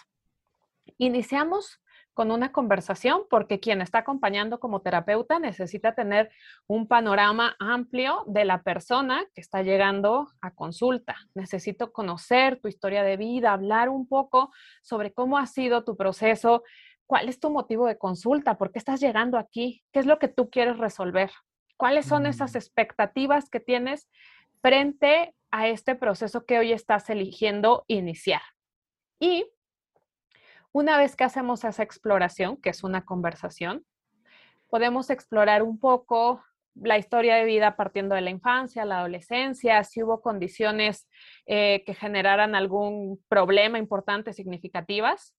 Iniciamos 0.99 1.81
con 2.17 2.31
una 2.31 2.51
conversación 2.51 3.25
porque 3.29 3.61
quien 3.61 3.83
está 3.83 3.99
acompañando 3.99 4.59
como 4.59 4.81
terapeuta 4.81 5.39
necesita 5.39 5.95
tener 5.95 6.31
un 6.67 6.89
panorama 6.89 7.55
amplio 7.59 8.25
de 8.27 8.47
la 8.47 8.63
persona 8.63 9.27
que 9.35 9.43
está 9.43 9.63
llegando 9.63 10.27
a 10.41 10.55
consulta. 10.55 11.15
Necesito 11.35 11.93
conocer 11.93 12.59
tu 12.59 12.69
historia 12.69 13.03
de 13.03 13.19
vida, 13.19 13.53
hablar 13.53 13.91
un 13.91 14.09
poco 14.09 14.51
sobre 14.83 15.13
cómo 15.13 15.37
ha 15.37 15.47
sido 15.47 15.85
tu 15.85 15.95
proceso, 15.95 16.63
cuál 17.05 17.29
es 17.29 17.39
tu 17.39 17.51
motivo 17.51 17.87
de 17.87 17.99
consulta, 17.99 18.57
por 18.57 18.73
qué 18.73 18.79
estás 18.79 18.99
llegando 18.99 19.37
aquí, 19.37 19.85
qué 19.93 20.01
es 20.01 20.07
lo 20.07 20.19
que 20.19 20.29
tú 20.29 20.49
quieres 20.49 20.79
resolver, 20.79 21.31
cuáles 21.77 22.07
son 22.07 22.25
esas 22.25 22.55
mm. 22.55 22.57
expectativas 22.57 23.51
que 23.51 23.61
tienes 23.61 24.09
frente 24.61 25.35
a 25.51 25.69
este 25.69 25.95
proceso 25.95 26.45
que 26.45 26.59
hoy 26.59 26.73
estás 26.73 27.09
eligiendo 27.11 27.85
iniciar. 27.87 28.43
Y 29.19 29.47
una 30.73 30.99
vez 30.99 31.17
que 31.17 31.25
hacemos 31.25 31.65
esa 31.65 31.83
exploración, 31.83 32.57
que 32.59 32.71
es 32.71 32.85
una 32.85 33.05
conversación, 33.05 33.87
podemos 34.69 35.11
explorar 35.11 35.63
un 35.63 35.79
poco 35.79 36.43
la 36.75 36.99
historia 36.99 37.37
de 37.37 37.45
vida 37.45 37.77
partiendo 37.77 38.15
de 38.15 38.21
la 38.21 38.31
infancia, 38.31 38.85
la 38.85 38.99
adolescencia, 38.99 39.83
si 39.85 40.03
hubo 40.03 40.21
condiciones 40.21 41.09
eh, 41.47 41.83
que 41.87 41.95
generaran 41.95 42.55
algún 42.55 43.25
problema 43.29 43.79
importante, 43.79 44.33
significativas. 44.33 45.35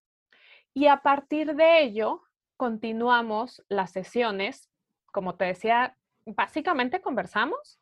Y 0.73 0.87
a 0.87 0.97
partir 0.97 1.55
de 1.55 1.83
ello, 1.83 2.23
continuamos 2.55 3.63
las 3.69 3.91
sesiones. 3.91 4.71
Como 5.11 5.35
te 5.35 5.45
decía, 5.45 5.95
básicamente 6.25 7.01
conversamos, 7.01 7.79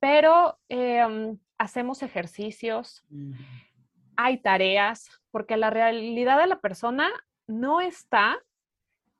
pero 0.00 0.58
em, 0.68 1.38
hacemos 1.58 2.02
ejercicios 2.02 3.04
hay 4.16 4.38
tareas, 4.38 5.08
porque 5.30 5.56
la 5.56 5.70
realidad 5.70 6.40
de 6.40 6.48
la 6.48 6.60
persona 6.60 7.08
no 7.46 7.80
está 7.80 8.36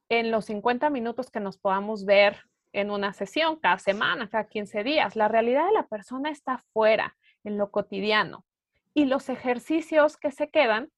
en 0.09 0.33
los 0.33 0.47
50 0.47 0.91
minutos 0.91 1.31
que 1.31 1.39
nos 1.39 1.57
podamos 1.57 2.05
ver 2.05 2.37
en 2.73 2.91
una 2.91 3.13
sesión 3.13 3.57
cada 3.61 3.79
semana, 3.79 4.29
cada 4.29 4.49
15 4.49 4.83
días. 4.83 5.15
La 5.15 5.29
realidad 5.29 5.67
de 5.67 5.73
la 5.73 5.87
persona 5.87 6.31
está 6.31 6.65
fuera, 6.73 7.17
en 7.45 7.59
lo 7.59 7.71
cotidiano. 7.71 8.45
Y 8.93 9.05
los 9.05 9.29
ejercicios 9.29 10.17
que 10.17 10.33
se 10.33 10.51
quedan 10.51 10.91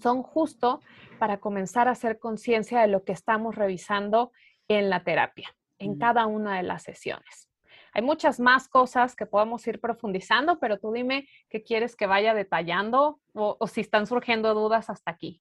son 0.00 0.22
justo 0.22 0.80
para 1.18 1.38
comenzar 1.38 1.88
a 1.88 1.92
hacer 1.92 2.18
conciencia 2.18 2.80
de 2.80 2.88
lo 2.88 3.04
que 3.04 3.12
estamos 3.12 3.54
revisando 3.54 4.32
en 4.68 4.88
la 4.90 5.04
terapia, 5.04 5.54
en 5.78 5.98
cada 5.98 6.26
una 6.26 6.56
de 6.56 6.62
las 6.62 6.82
sesiones. 6.82 7.45
Hay 7.96 8.02
muchas 8.02 8.38
más 8.38 8.68
cosas 8.68 9.16
que 9.16 9.24
podemos 9.24 9.66
ir 9.66 9.80
profundizando, 9.80 10.58
pero 10.58 10.78
tú 10.78 10.92
dime 10.92 11.26
qué 11.48 11.62
quieres 11.62 11.96
que 11.96 12.06
vaya 12.06 12.34
detallando 12.34 13.22
o, 13.32 13.66
si 13.68 13.80
están 13.80 14.06
surgiendo 14.06 14.52
dudas 14.52 14.90
hasta 14.90 15.10
aquí. 15.10 15.40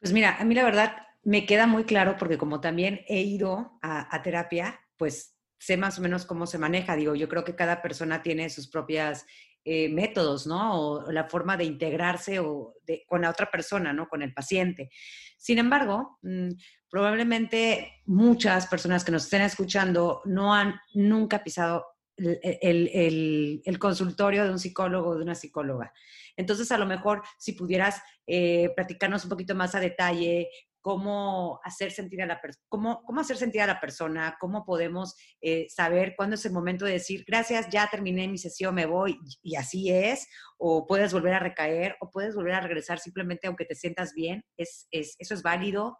Pues 0.00 0.14
mira, 0.14 0.34
a 0.40 0.44
mí 0.46 0.54
la 0.54 0.64
verdad 0.64 0.96
me 1.22 1.44
queda 1.44 1.66
muy 1.66 1.84
claro 1.84 2.16
porque 2.18 2.38
como 2.38 2.62
también 2.62 3.02
he 3.06 3.20
ido 3.20 3.78
a, 3.82 4.22
terapia, 4.22 4.80
pues 4.96 5.36
sé 5.58 5.76
más 5.76 5.98
o 5.98 6.00
menos 6.00 6.24
cómo 6.24 6.46
se 6.46 6.56
maneja. 6.56 6.96
Digo, 6.96 7.14
yo 7.14 7.28
creo 7.28 7.44
que 7.44 7.54
cada 7.54 7.82
persona 7.82 8.22
tiene 8.22 8.48
sus 8.48 8.70
propias 8.70 9.26
eh, 9.66 9.90
métodos, 9.90 10.46
¿no? 10.46 10.80
O 10.80 11.12
la 11.12 11.24
forma 11.24 11.58
de 11.58 11.64
integrarse 11.64 12.38
o 12.38 12.76
con 13.08 13.20
la 13.20 13.28
otra 13.28 13.50
persona, 13.50 13.92
¿no? 13.92 14.08
Con 14.08 14.22
el 14.22 14.32
paciente. 14.32 14.88
Sin 15.36 15.58
embargo, 15.58 16.18
mm, 16.22 16.48
probablemente 16.90 18.02
muchas 18.04 18.66
personas 18.66 19.04
que 19.04 19.12
nos 19.12 19.24
estén 19.24 19.42
escuchando 19.42 20.22
no 20.24 20.52
han 20.54 20.80
nunca 20.92 21.42
pisado 21.44 21.86
el, 22.20 23.78
consultorio 23.78 24.44
de 24.44 24.50
un 24.50 24.58
psicólogo 24.58 25.10
o 25.10 25.16
de 25.16 25.22
una 25.22 25.34
psicóloga. 25.34 25.92
Entonces, 26.36 26.70
a 26.72 26.78
lo 26.78 26.86
mejor, 26.86 27.22
si 27.38 27.52
pudieras 27.52 28.02
eh, 28.26 28.70
platicarnos 28.76 29.24
un 29.24 29.30
poquito 29.30 29.54
más 29.54 29.74
a 29.74 29.80
detalle 29.80 30.48
cómo 30.80 31.60
hacer 31.62 31.92
sentir 31.92 32.22
a 32.22 32.26
la, 32.26 32.40
cómo, 32.68 33.02
cómo 33.02 33.20
hacer 33.20 33.36
sentir 33.36 33.60
a 33.60 33.66
la 33.66 33.80
persona, 33.80 34.36
cómo 34.40 34.64
podemos 34.64 35.14
eh, 35.40 35.66
saber 35.68 36.14
cuándo 36.16 36.36
es 36.36 36.44
el 36.46 36.52
momento 36.52 36.84
de 36.84 36.92
decir, 36.92 37.24
gracias, 37.26 37.68
ya 37.70 37.86
terminé 37.88 38.26
mi 38.28 38.38
sesión, 38.38 38.74
me 38.74 38.86
voy, 38.86 39.18
y 39.42 39.56
así 39.56 39.90
es, 39.90 40.26
o 40.58 40.86
puedes 40.86 41.12
volver 41.12 41.34
a 41.34 41.38
recaer, 41.38 41.96
o 42.00 42.10
puedes 42.10 42.34
volver 42.34 42.54
a 42.54 42.60
regresar 42.60 42.98
simplemente 42.98 43.46
aunque 43.46 43.66
te 43.66 43.74
sientas 43.74 44.14
bien, 44.14 44.42
es, 44.56 44.88
eso 44.90 45.34
es 45.34 45.42
válido. 45.42 45.98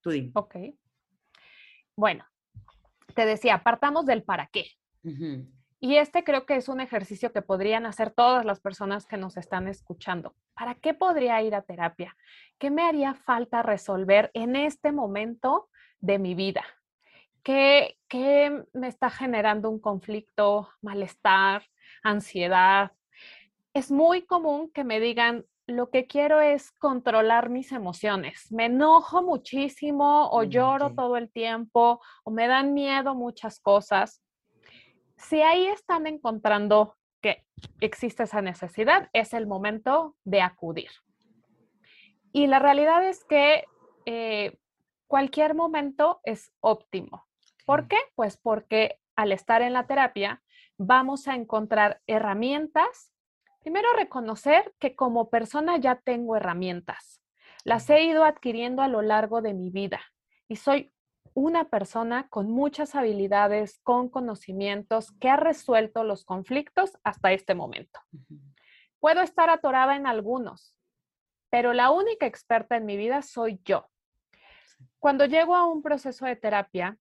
Tú. 0.00 0.10
Ok. 0.34 0.54
Bueno, 1.96 2.24
te 3.14 3.26
decía, 3.26 3.62
partamos 3.64 4.06
del 4.06 4.22
para 4.22 4.48
qué. 4.52 4.77
Y 5.80 5.96
este 5.96 6.24
creo 6.24 6.44
que 6.44 6.56
es 6.56 6.68
un 6.68 6.80
ejercicio 6.80 7.32
que 7.32 7.42
podrían 7.42 7.86
hacer 7.86 8.10
todas 8.10 8.44
las 8.44 8.60
personas 8.60 9.06
que 9.06 9.16
nos 9.16 9.36
están 9.36 9.68
escuchando. 9.68 10.34
¿Para 10.54 10.74
qué 10.74 10.92
podría 10.92 11.40
ir 11.42 11.54
a 11.54 11.62
terapia? 11.62 12.16
¿Qué 12.58 12.70
me 12.70 12.82
haría 12.82 13.14
falta 13.14 13.62
resolver 13.62 14.30
en 14.34 14.56
este 14.56 14.90
momento 14.90 15.68
de 16.00 16.18
mi 16.18 16.34
vida? 16.34 16.64
¿Qué, 17.44 17.96
qué 18.08 18.64
me 18.72 18.88
está 18.88 19.08
generando 19.08 19.70
un 19.70 19.78
conflicto, 19.78 20.68
malestar, 20.82 21.62
ansiedad? 22.02 22.90
Es 23.72 23.92
muy 23.92 24.22
común 24.22 24.72
que 24.72 24.82
me 24.82 24.98
digan, 24.98 25.44
lo 25.68 25.90
que 25.90 26.06
quiero 26.06 26.40
es 26.40 26.72
controlar 26.72 27.50
mis 27.50 27.70
emociones. 27.70 28.50
Me 28.50 28.64
enojo 28.64 29.22
muchísimo 29.22 30.28
o 30.30 30.42
mm, 30.42 30.48
lloro 30.48 30.94
todo 30.94 31.16
el 31.16 31.30
tiempo 31.30 32.00
o 32.24 32.30
me 32.32 32.48
dan 32.48 32.74
miedo 32.74 33.14
muchas 33.14 33.60
cosas 33.60 34.22
si 35.18 35.42
ahí 35.42 35.66
están 35.66 36.06
encontrando 36.06 36.96
que 37.20 37.44
existe 37.80 38.22
esa 38.22 38.42
necesidad, 38.42 39.08
es 39.12 39.34
el 39.34 39.46
momento 39.46 40.16
de 40.24 40.42
acudir. 40.42 40.90
Y 42.32 42.46
la 42.46 42.58
realidad 42.58 43.06
es 43.06 43.24
que 43.24 43.64
eh, 44.06 44.58
cualquier 45.06 45.54
momento 45.54 46.20
es 46.24 46.52
óptimo. 46.60 47.26
¿Por 47.66 47.88
qué? 47.88 47.98
Pues 48.14 48.36
porque 48.36 49.00
al 49.16 49.32
estar 49.32 49.62
en 49.62 49.72
la 49.72 49.86
terapia 49.86 50.42
vamos 50.76 51.26
a 51.26 51.34
encontrar 51.34 52.00
herramientas. 52.06 53.12
Primero, 53.60 53.88
reconocer 53.96 54.72
que 54.78 54.94
como 54.94 55.28
persona 55.28 55.76
ya 55.78 55.96
tengo 55.96 56.36
herramientas. 56.36 57.20
Las 57.64 57.90
he 57.90 58.04
ido 58.04 58.24
adquiriendo 58.24 58.82
a 58.82 58.88
lo 58.88 59.02
largo 59.02 59.42
de 59.42 59.52
mi 59.52 59.70
vida 59.70 60.00
y 60.46 60.56
soy 60.56 60.92
una 61.38 61.68
persona 61.68 62.28
con 62.28 62.50
muchas 62.50 62.94
habilidades, 62.94 63.78
con 63.84 64.08
conocimientos, 64.08 65.12
que 65.12 65.30
ha 65.30 65.36
resuelto 65.36 66.02
los 66.02 66.24
conflictos 66.24 66.98
hasta 67.04 67.32
este 67.32 67.54
momento. 67.54 68.00
Puedo 68.98 69.22
estar 69.22 69.48
atorada 69.48 69.94
en 69.94 70.06
algunos, 70.06 70.74
pero 71.48 71.72
la 71.72 71.90
única 71.90 72.26
experta 72.26 72.76
en 72.76 72.86
mi 72.86 72.96
vida 72.96 73.22
soy 73.22 73.60
yo. 73.64 73.88
Cuando 74.98 75.26
llego 75.26 75.54
a 75.54 75.66
un 75.66 75.80
proceso 75.80 76.26
de 76.26 76.34
terapia, 76.34 76.98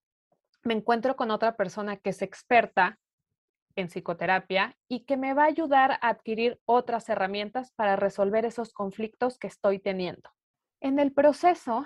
me 0.63 0.75
encuentro 0.75 1.15
con 1.15 1.31
otra 1.31 1.55
persona 1.55 1.97
que 1.97 2.11
es 2.11 2.21
experta 2.21 2.99
en 3.75 3.87
psicoterapia 3.87 4.77
y 4.87 5.05
que 5.05 5.17
me 5.17 5.33
va 5.33 5.43
a 5.43 5.47
ayudar 5.47 5.93
a 5.93 6.09
adquirir 6.09 6.59
otras 6.65 7.09
herramientas 7.09 7.71
para 7.71 7.95
resolver 7.95 8.45
esos 8.45 8.71
conflictos 8.71 9.39
que 9.39 9.47
estoy 9.47 9.79
teniendo. 9.79 10.29
En 10.79 10.99
el 10.99 11.11
proceso 11.11 11.85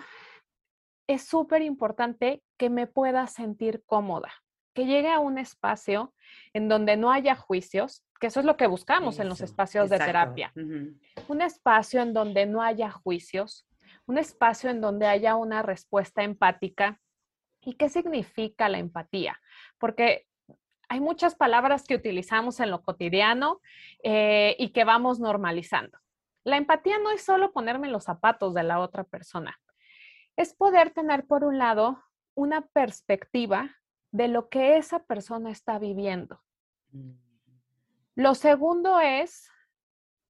es 1.07 1.25
súper 1.27 1.61
importante 1.61 2.41
que 2.57 2.69
me 2.69 2.87
pueda 2.87 3.27
sentir 3.27 3.83
cómoda, 3.85 4.31
que 4.73 4.85
llegue 4.85 5.11
a 5.11 5.19
un 5.19 5.37
espacio 5.37 6.13
en 6.53 6.69
donde 6.69 6.97
no 6.97 7.11
haya 7.11 7.35
juicios, 7.35 8.05
que 8.19 8.27
eso 8.27 8.39
es 8.39 8.45
lo 8.45 8.55
que 8.55 8.67
buscamos 8.67 9.19
en 9.19 9.27
los 9.27 9.41
espacios 9.41 9.89
de 9.89 9.97
terapia. 9.97 10.51
Un 10.55 11.41
espacio 11.41 12.01
en 12.01 12.13
donde 12.13 12.45
no 12.45 12.61
haya 12.61 12.91
juicios, 12.91 13.67
un 14.05 14.17
espacio 14.17 14.69
en 14.69 14.79
donde 14.79 15.07
haya 15.07 15.35
una 15.35 15.61
respuesta 15.61 16.23
empática. 16.23 16.99
¿Y 17.61 17.73
qué 17.73 17.89
significa 17.89 18.69
la 18.69 18.79
empatía? 18.79 19.39
Porque 19.77 20.25
hay 20.87 20.99
muchas 20.99 21.35
palabras 21.35 21.83
que 21.83 21.95
utilizamos 21.95 22.59
en 22.59 22.69
lo 22.69 22.83
cotidiano 22.83 23.61
eh, 24.03 24.55
y 24.59 24.69
que 24.69 24.83
vamos 24.83 25.19
normalizando. 25.19 25.97
La 26.43 26.57
empatía 26.57 26.97
no 26.97 27.11
es 27.11 27.23
solo 27.23 27.51
ponerme 27.53 27.87
los 27.87 28.03
zapatos 28.03 28.53
de 28.53 28.63
la 28.63 28.79
otra 28.79 29.03
persona 29.03 29.60
es 30.35 30.53
poder 30.53 30.91
tener, 30.91 31.25
por 31.25 31.43
un 31.43 31.57
lado, 31.57 32.03
una 32.35 32.61
perspectiva 32.61 33.75
de 34.11 34.27
lo 34.27 34.49
que 34.49 34.77
esa 34.77 35.03
persona 35.03 35.51
está 35.51 35.79
viviendo. 35.79 36.41
Mm. 36.91 37.11
Lo 38.15 38.35
segundo 38.35 38.99
es 38.99 39.49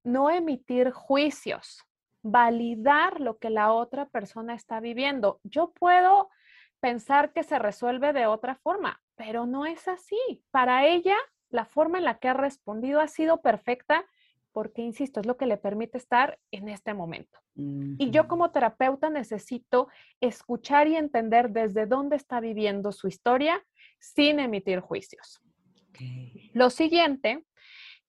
no 0.04 0.30
emitir 0.30 0.90
juicios, 0.92 1.84
validar 2.22 3.20
lo 3.20 3.38
que 3.38 3.50
la 3.50 3.72
otra 3.72 4.06
persona 4.08 4.54
está 4.54 4.80
viviendo. 4.80 5.40
Yo 5.42 5.72
puedo 5.72 6.30
pensar 6.80 7.32
que 7.32 7.42
se 7.42 7.58
resuelve 7.58 8.12
de 8.12 8.26
otra 8.26 8.56
forma, 8.56 9.00
pero 9.14 9.46
no 9.46 9.66
es 9.66 9.88
así. 9.88 10.44
Para 10.50 10.86
ella, 10.86 11.16
la 11.48 11.64
forma 11.64 11.98
en 11.98 12.04
la 12.04 12.18
que 12.18 12.28
ha 12.28 12.34
respondido 12.34 13.00
ha 13.00 13.08
sido 13.08 13.42
perfecta 13.42 14.04
porque, 14.52 14.82
insisto, 14.82 15.20
es 15.20 15.26
lo 15.26 15.36
que 15.36 15.46
le 15.46 15.56
permite 15.56 15.98
estar 15.98 16.38
en 16.50 16.68
este 16.68 16.94
momento. 16.94 17.38
Y 17.54 18.10
yo 18.10 18.28
como 18.28 18.50
terapeuta 18.50 19.10
necesito 19.10 19.88
escuchar 20.20 20.88
y 20.88 20.96
entender 20.96 21.50
desde 21.50 21.86
dónde 21.86 22.16
está 22.16 22.40
viviendo 22.40 22.92
su 22.92 23.08
historia 23.08 23.62
sin 23.98 24.40
emitir 24.40 24.80
juicios. 24.80 25.42
Lo 26.54 26.70
siguiente 26.70 27.44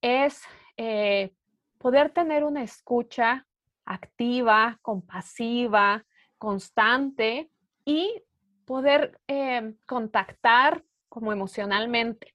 es 0.01 0.41
eh, 0.77 1.33
poder 1.77 2.09
tener 2.11 2.43
una 2.43 2.63
escucha 2.63 3.45
activa, 3.85 4.79
compasiva, 4.81 6.05
constante 6.37 7.49
y 7.85 8.23
poder 8.65 9.19
eh, 9.27 9.73
contactar 9.85 10.83
como 11.09 11.31
emocionalmente. 11.31 12.32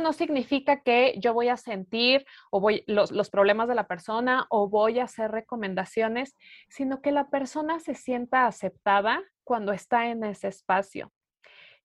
No 0.00 0.12
significa 0.12 0.82
que 0.82 1.14
yo 1.18 1.34
voy 1.34 1.48
a 1.48 1.56
sentir 1.56 2.26
o 2.50 2.60
voy 2.60 2.84
los, 2.86 3.10
los, 3.12 3.30
problemas 3.30 3.68
de 3.68 3.74
la 3.74 3.86
persona 3.86 4.46
o 4.50 4.68
voy 4.68 4.98
a 4.98 5.04
hacer 5.04 5.30
recomendaciones, 5.30 6.36
sino 6.68 7.00
que 7.00 7.12
la 7.12 7.28
persona 7.30 7.80
se 7.80 7.94
sienta 7.94 8.46
aceptada 8.46 9.22
cuando 9.44 9.72
está 9.72 10.08
en 10.08 10.24
ese 10.24 10.48
espacio. 10.48 11.12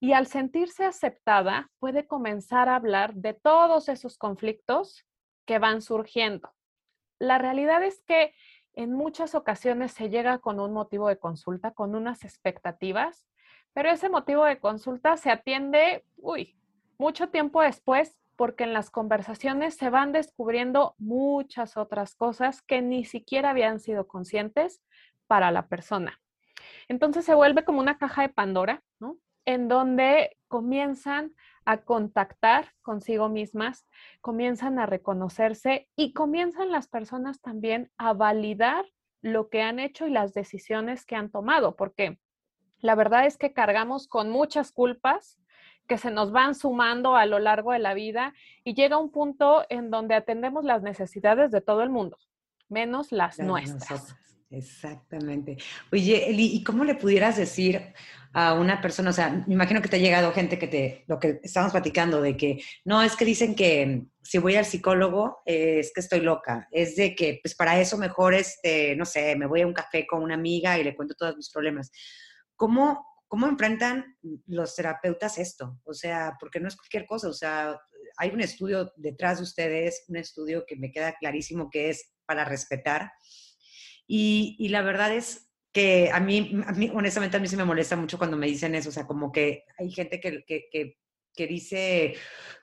Y 0.00 0.14
al 0.14 0.26
sentirse 0.26 0.84
aceptada, 0.84 1.70
puede 1.78 2.06
comenzar 2.06 2.68
a 2.68 2.76
hablar 2.76 3.14
de 3.14 3.34
todos 3.34 3.88
esos 3.88 4.16
conflictos 4.16 5.06
que 5.44 5.58
van 5.58 5.82
surgiendo. 5.82 6.52
La 7.18 7.36
realidad 7.36 7.82
es 7.82 8.02
que 8.06 8.32
en 8.74 8.92
muchas 8.92 9.34
ocasiones 9.34 9.92
se 9.92 10.08
llega 10.08 10.38
con 10.38 10.58
un 10.58 10.72
motivo 10.72 11.08
de 11.08 11.18
consulta, 11.18 11.72
con 11.72 11.94
unas 11.94 12.24
expectativas, 12.24 13.26
pero 13.72 13.90
ese 13.90 14.08
motivo 14.08 14.44
de 14.44 14.58
consulta 14.58 15.16
se 15.16 15.30
atiende, 15.30 16.04
uy, 16.16 16.59
mucho 17.00 17.30
tiempo 17.30 17.62
después, 17.62 18.14
porque 18.36 18.64
en 18.64 18.74
las 18.74 18.90
conversaciones 18.90 19.74
se 19.74 19.88
van 19.88 20.12
descubriendo 20.12 20.94
muchas 20.98 21.78
otras 21.78 22.14
cosas 22.14 22.60
que 22.60 22.82
ni 22.82 23.06
siquiera 23.06 23.50
habían 23.50 23.80
sido 23.80 24.06
conscientes 24.06 24.82
para 25.26 25.50
la 25.50 25.66
persona. 25.66 26.20
Entonces 26.88 27.24
se 27.24 27.34
vuelve 27.34 27.64
como 27.64 27.80
una 27.80 27.96
caja 27.96 28.20
de 28.20 28.28
Pandora, 28.28 28.82
¿no? 29.00 29.16
En 29.46 29.66
donde 29.68 30.36
comienzan 30.46 31.34
a 31.64 31.78
contactar 31.78 32.72
consigo 32.82 33.30
mismas, 33.30 33.86
comienzan 34.20 34.78
a 34.78 34.84
reconocerse 34.84 35.88
y 35.96 36.12
comienzan 36.12 36.70
las 36.70 36.86
personas 36.86 37.40
también 37.40 37.90
a 37.96 38.12
validar 38.12 38.84
lo 39.22 39.48
que 39.48 39.62
han 39.62 39.78
hecho 39.78 40.06
y 40.06 40.10
las 40.10 40.34
decisiones 40.34 41.06
que 41.06 41.16
han 41.16 41.30
tomado, 41.30 41.76
porque 41.76 42.18
la 42.80 42.94
verdad 42.94 43.24
es 43.24 43.38
que 43.38 43.54
cargamos 43.54 44.06
con 44.06 44.28
muchas 44.28 44.70
culpas 44.70 45.38
que 45.90 45.98
se 45.98 46.12
nos 46.12 46.30
van 46.30 46.54
sumando 46.54 47.16
a 47.16 47.26
lo 47.26 47.40
largo 47.40 47.72
de 47.72 47.80
la 47.80 47.94
vida 47.94 48.32
y 48.62 48.74
llega 48.74 48.96
un 48.96 49.10
punto 49.10 49.66
en 49.70 49.90
donde 49.90 50.14
atendemos 50.14 50.64
las 50.64 50.82
necesidades 50.82 51.50
de 51.50 51.60
todo 51.60 51.82
el 51.82 51.90
mundo, 51.90 52.16
menos 52.68 53.10
las, 53.10 53.40
nuestras. 53.40 54.14
Exactamente. 54.50 55.56
Oye, 55.90 56.30
Eli, 56.30 56.54
¿y 56.54 56.62
cómo 56.62 56.84
le 56.84 56.94
pudieras 56.94 57.36
decir 57.36 57.92
a 58.32 58.54
una 58.54 58.80
persona, 58.80 59.10
o 59.10 59.12
sea, 59.12 59.30
me 59.48 59.54
imagino 59.54 59.82
que 59.82 59.88
te 59.88 59.96
ha 59.96 59.98
llegado 59.98 60.30
gente 60.30 60.60
que 60.60 60.68
te, 60.68 61.04
lo 61.08 61.18
que 61.18 61.40
estamos 61.42 61.72
platicando, 61.72 62.22
de 62.22 62.36
que, 62.36 62.62
no, 62.84 63.02
es 63.02 63.16
que 63.16 63.24
dicen 63.24 63.56
que 63.56 64.04
si 64.22 64.38
voy 64.38 64.54
al 64.54 64.66
psicólogo 64.66 65.42
es 65.44 65.92
que 65.92 66.00
estoy 66.00 66.20
loca, 66.20 66.68
es 66.70 66.94
de 66.94 67.16
que, 67.16 67.40
pues 67.42 67.56
para 67.56 67.80
eso 67.80 67.98
mejor, 67.98 68.34
este, 68.34 68.94
no 68.94 69.06
sé, 69.06 69.34
me 69.34 69.46
voy 69.46 69.62
a 69.62 69.66
un 69.66 69.74
café 69.74 70.06
con 70.06 70.22
una 70.22 70.34
amiga 70.34 70.78
y 70.78 70.84
le 70.84 70.94
cuento 70.94 71.16
todos 71.16 71.36
mis 71.36 71.50
problemas. 71.50 71.90
¿Cómo, 72.54 73.09
cómo 73.30 73.46
enfrentan 73.46 74.18
los 74.46 74.74
terapeutas 74.74 75.38
esto? 75.38 75.78
O 75.84 75.94
sea, 75.94 76.36
porque 76.40 76.58
no 76.58 76.66
es 76.66 76.76
cualquier 76.76 77.06
cosa, 77.06 77.28
o 77.28 77.32
sea, 77.32 77.80
hay 78.16 78.30
un 78.30 78.40
estudio 78.40 78.92
detrás 78.96 79.38
de 79.38 79.44
ustedes, 79.44 80.04
un 80.08 80.16
estudio 80.16 80.64
que 80.66 80.74
me 80.74 80.90
queda 80.90 81.14
clarísimo 81.14 81.70
que 81.70 81.90
es 81.90 82.12
para 82.26 82.44
respetar 82.44 83.12
y, 84.12 84.68
la 84.70 84.82
verdad 84.82 85.14
es 85.14 85.48
que 85.72 86.10
a 86.12 86.18
mí, 86.18 86.60
a 86.66 86.72
mí, 86.72 86.90
honestamente, 86.92 87.36
a 87.36 87.40
mí 87.40 87.46
sí 87.46 87.54
me 87.54 87.64
molesta 87.64 87.94
mucho 87.94 88.18
cuando 88.18 88.36
me 88.36 88.48
dicen 88.48 88.74
eso, 88.74 88.88
o 88.88 88.92
sea, 88.92 89.06
como 89.06 89.30
que 89.30 89.62
hay 89.78 89.88
gente 89.92 90.18
que, 90.18 90.44
que, 90.44 90.96
que, 91.32 91.46
dice, 91.46 92.16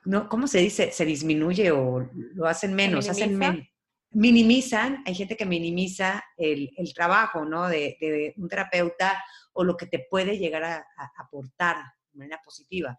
no, 0.04 0.28
¿cómo 0.28 0.46
se 0.46 0.58
dice? 0.58 0.92
Se 0.92 1.06
disminuye 1.06 1.70
o 1.70 2.06
lo 2.34 2.46
hacen 2.46 2.74
menos, 2.74 3.08
hacen 3.08 3.38
menos. 3.38 3.66
Minimizan, 4.10 5.02
hay 5.06 5.14
gente 5.14 5.38
que 5.38 5.46
minimiza 5.46 6.22
el, 6.36 6.70
el 6.76 6.92
trabajo, 6.92 7.46
¿no? 7.46 7.66
De, 7.66 7.96
de, 7.98 8.34
un 8.36 8.48
terapeuta 8.50 9.24
o 9.58 9.64
lo 9.64 9.76
que 9.76 9.86
te 9.86 10.06
puede 10.08 10.38
llegar 10.38 10.62
a, 10.64 10.86
aportar 11.18 11.76
de 12.12 12.18
manera 12.18 12.40
positiva. 12.44 12.96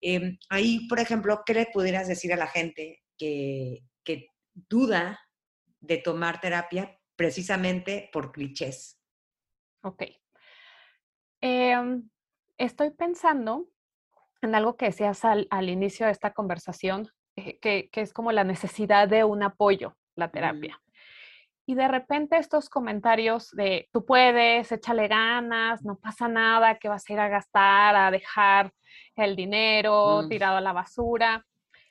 Em, 0.00 0.38
ahí, 0.48 0.86
por 0.88 1.00
ejemplo, 1.00 1.42
¿qué 1.44 1.54
le 1.54 1.66
pudieras 1.72 2.06
decir 2.06 2.32
a 2.32 2.36
la 2.36 2.46
gente 2.46 3.02
que, 3.16 3.80
que 4.04 4.28
duda 4.54 5.18
de 5.80 5.98
tomar 5.98 6.40
terapia 6.40 6.98
precisamente 7.18 8.08
por 8.12 8.32
clichés. 8.32 9.00
Ok. 9.82 10.04
Em, 11.40 12.08
estoy 12.56 12.90
pensando 12.90 13.68
en 14.40 14.54
algo 14.54 14.76
que 14.76 14.86
decías 14.86 15.24
al, 15.24 15.68
inicio 15.68 16.06
de 16.06 16.12
esta 16.12 16.32
conversación, 16.32 17.08
eh, 17.36 17.58
que, 17.58 17.90
es 17.92 18.12
como 18.12 18.30
la 18.32 18.44
necesidad 18.44 19.08
de 19.08 19.24
un 19.24 19.42
apoyo, 19.42 19.96
la 20.14 20.30
terapia. 20.30 20.80
Y 21.68 21.74
de 21.74 21.86
repente 21.86 22.38
estos 22.38 22.70
comentarios 22.70 23.50
de 23.50 23.90
tú 23.92 24.06
puedes, 24.06 24.72
échale 24.72 25.06
ganas, 25.06 25.84
no 25.84 25.98
pasa 25.98 26.26
nada, 26.26 26.78
que 26.78 26.88
vas 26.88 27.04
a 27.06 27.12
ir 27.12 27.20
a 27.20 27.28
gastar, 27.28 27.94
a 27.94 28.10
dejar 28.10 28.72
el 29.14 29.36
dinero 29.36 30.22
mm. 30.22 30.28
tirado 30.30 30.56
a 30.56 30.62
la 30.62 30.72
basura, 30.72 31.44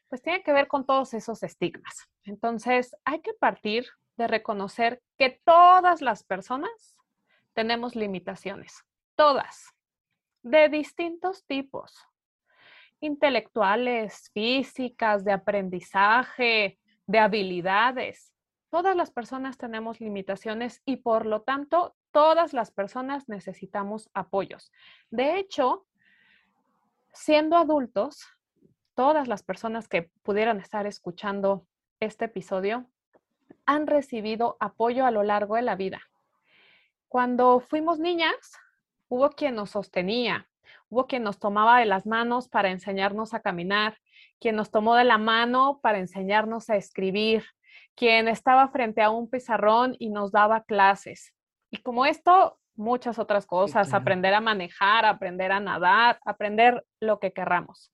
pues 0.10 0.24
tiene 0.24 0.42
que 0.42 0.52
ver 0.52 0.68
con 0.68 0.84
todos 0.84 1.14
esos 1.14 1.44
estigmas. 1.44 2.10
Entonces, 2.24 2.96
hay 3.06 3.22
que 3.22 3.34
partir 3.36 3.86
de 4.16 4.26
reconocer 4.26 5.00
que 5.16 5.40
todas 5.46 6.02
las 6.02 6.24
personas 6.24 6.98
tenemos 7.54 7.96
limitaciones, 7.96 8.84
todas, 9.16 9.76
de 10.42 10.70
distintos 10.70 11.46
tipos, 11.46 12.04
intelectuales, 13.00 14.32
físicas, 14.34 15.24
de 15.24 15.34
aprendizaje, 15.34 16.80
de 17.06 17.20
habilidades. 17.20 18.34
Todas 18.70 18.96
las 18.96 19.12
personas 19.12 19.58
tenemos 19.58 20.02
limitaciones 20.02 20.82
y 20.86 20.98
por 20.98 21.26
lo 21.26 21.42
tanto 21.42 21.96
todas 22.12 22.54
las 22.54 22.72
personas 22.72 23.30
necesitamos 23.30 24.10
apoyos. 24.14 24.72
De 25.10 25.40
hecho, 25.40 25.86
siendo 27.14 27.56
adultos, 27.56 28.28
todas 28.94 29.28
las 29.28 29.44
personas 29.44 29.88
que 29.88 30.12
pudieran 30.24 30.60
estar 30.60 30.86
escuchando 30.86 31.66
este 32.00 32.26
episodio 32.26 32.90
han 33.66 33.88
recibido 33.88 34.58
apoyo 34.60 35.06
a 35.06 35.12
lo 35.12 35.24
largo 35.24 35.56
de 35.56 35.62
la 35.62 35.76
vida. 35.76 36.02
Cuando 37.08 37.60
fuimos 37.60 38.00
niñas, 38.00 38.58
hubo 39.08 39.30
quien 39.30 39.56
nos 39.56 39.72
sostenía, 39.72 40.50
hubo 40.90 41.08
quien 41.08 41.24
nos 41.24 41.40
tomaba 41.40 41.80
de 41.80 41.86
las 41.86 42.06
manos 42.06 42.50
para 42.50 42.70
enseñarnos 42.70 43.34
a 43.34 43.42
caminar, 43.42 43.98
quien 44.40 44.56
nos 44.56 44.72
tomó 44.72 44.96
de 44.96 45.06
la 45.06 45.18
mano 45.18 45.80
para 45.82 46.00
enseñarnos 46.00 46.70
a 46.70 46.76
escribir, 46.76 47.46
quien 47.96 48.28
estaba 48.28 48.68
frente 48.70 49.02
a 49.02 49.10
un 49.10 49.30
pizarrón 49.30 49.96
y 50.00 50.10
nos 50.10 50.32
daba 50.32 50.64
clases. 50.64 51.34
Y 51.72 51.78
como 51.78 52.06
esto, 52.06 52.60
muchas 52.76 53.20
otras 53.20 53.46
cosas, 53.46 53.94
aprender 53.94 54.34
a 54.34 54.42
manejar, 54.42 55.06
aprender 55.06 55.52
a 55.52 55.60
nadar, 55.60 56.20
aprender 56.26 56.86
lo 57.00 57.20
que 57.20 57.34
querramos. 57.34 57.92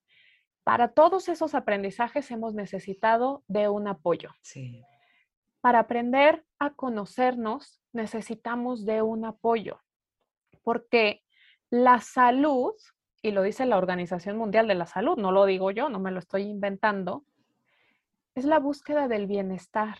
Para 0.63 0.89
todos 0.89 1.29
esos 1.29 1.55
aprendizajes 1.55 2.31
hemos 2.31 2.53
necesitado 2.53 3.43
de 3.47 3.69
un 3.69 3.87
apoyo. 3.87 4.31
Sí 4.41 4.83
para 5.63 5.79
aprender 5.79 6.43
a 6.59 6.71
conocernos 6.73 7.81
necesitamos 7.93 8.83
de 8.83 9.01
un 9.01 9.23
apoyo, 9.23 9.79
porque 10.61 11.23
la 11.69 12.01
salud, 12.01 12.73
y 13.21 13.31
lo 13.31 13.43
dice 13.43 13.65
la 13.65 13.77
Organización 13.77 14.37
Mundial 14.37 14.67
de 14.67 14.75
la 14.75 14.87
Salud, 14.87 15.15
no 15.15 15.31
lo 15.31 15.45
digo 15.45 15.71
yo, 15.71 15.87
no 15.87 16.01
me 16.01 16.11
lo 16.11 16.19
estoy 16.19 16.41
inventando, 16.41 17.23
es 18.35 18.45
la 18.45 18.59
búsqueda 18.59 19.07
del 19.07 19.27
bienestar, 19.27 19.97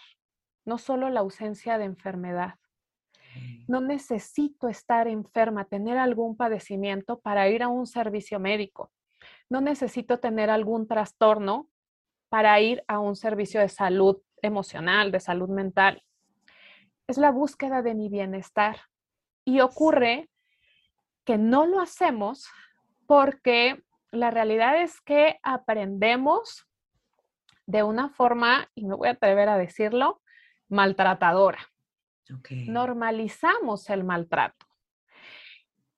no 0.65 0.77
solo 0.77 1.09
la 1.09 1.19
ausencia 1.19 1.77
de 1.77 1.85
enfermedad. 1.85 2.55
No 3.67 3.81
necesito 3.81 4.67
estar 4.67 5.07
enferma, 5.07 5.65
tener 5.65 5.97
algún 5.97 6.35
padecimiento 6.35 7.19
para 7.19 7.49
ir 7.49 7.63
a 7.63 7.67
un 7.67 7.87
servicio 7.87 8.39
médico. 8.39 8.91
No 9.49 9.61
necesito 9.61 10.19
tener 10.19 10.49
algún 10.49 10.87
trastorno 10.87 11.69
para 12.29 12.59
ir 12.59 12.83
a 12.87 12.99
un 12.99 13.15
servicio 13.15 13.59
de 13.59 13.69
salud 13.69 14.21
emocional, 14.41 15.11
de 15.11 15.19
salud 15.19 15.49
mental. 15.49 16.03
Es 17.07 17.17
la 17.17 17.31
búsqueda 17.31 17.81
de 17.81 17.95
mi 17.95 18.09
bienestar. 18.09 18.77
Y 19.45 19.59
ocurre 19.59 20.29
que 21.25 21.37
no 21.37 21.65
lo 21.65 21.79
hacemos 21.79 22.47
porque 23.07 23.83
la 24.11 24.31
realidad 24.31 24.81
es 24.81 25.01
que 25.01 25.39
aprendemos 25.43 26.67
de 27.65 27.83
una 27.83 28.09
forma, 28.09 28.69
y 28.75 28.85
me 28.85 28.95
voy 28.95 29.07
a 29.07 29.11
atrever 29.11 29.49
a 29.49 29.57
decirlo, 29.57 30.21
maltratadora. 30.69 31.59
Normalizamos 32.67 33.89
el 33.89 34.03
maltrato. 34.03 34.65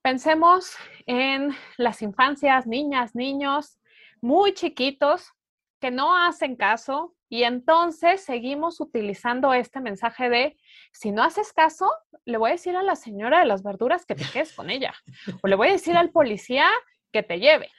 Pensemos 0.02 0.76
en 1.06 1.56
las 1.78 2.02
infancias, 2.02 2.68
niñas, 2.68 3.16
niños 3.16 3.80
muy 4.22 4.54
chiquitos 4.54 5.32
que 5.80 5.92
no 5.92 6.16
hacen 6.16 6.56
caso, 6.56 7.16
y 7.30 7.44
entonces 7.44 8.22
seguimos 8.22 8.80
utilizando 8.80 9.54
este 9.54 9.82
mensaje 9.82 10.30
de, 10.30 10.58
si 10.92 11.12
no 11.12 11.24
haces 11.24 11.54
caso, 11.54 11.92
le 12.24 12.38
voy 12.38 12.52
a 12.52 12.54
decir 12.54 12.76
a 12.76 12.84
la 12.84 12.96
señora 12.96 13.40
de 13.40 13.46
las 13.46 13.64
verduras 13.64 14.06
que 14.06 14.16
te 14.16 14.26
quedes 14.32 14.54
con 14.54 14.70
ella. 14.70 14.94
O 15.44 15.48
le 15.48 15.56
voy 15.56 15.70
a 15.70 15.74
decir 15.74 15.98
al 15.98 16.12
policía 16.12 16.68
que 17.12 17.24
te 17.24 17.40
lleve. 17.40 17.70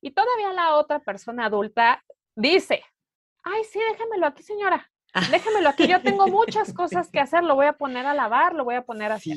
Y 0.00 0.10
todavía 0.10 0.52
la 0.52 0.74
otra 0.74 0.98
persona 1.00 1.46
adulta 1.46 2.04
dice, 2.34 2.82
ay, 3.46 3.64
sí, 3.64 3.78
déjemelo 3.90 4.26
aquí, 4.26 4.42
señora. 4.42 4.90
Déjemelo 5.30 5.68
aquí, 5.70 5.86
yo 5.86 6.02
tengo 6.02 6.26
muchas 6.26 6.74
cosas 6.74 7.10
que 7.10 7.20
hacer, 7.20 7.42
lo 7.42 7.54
voy 7.54 7.66
a 7.66 7.72
poner 7.72 8.04
a 8.04 8.12
lavar, 8.12 8.54
lo 8.54 8.64
voy 8.64 8.74
a 8.74 8.84
poner 8.84 9.12
a 9.12 9.14
hacer. 9.14 9.36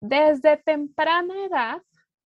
Desde 0.00 0.56
temprana 0.58 1.34
edad 1.44 1.82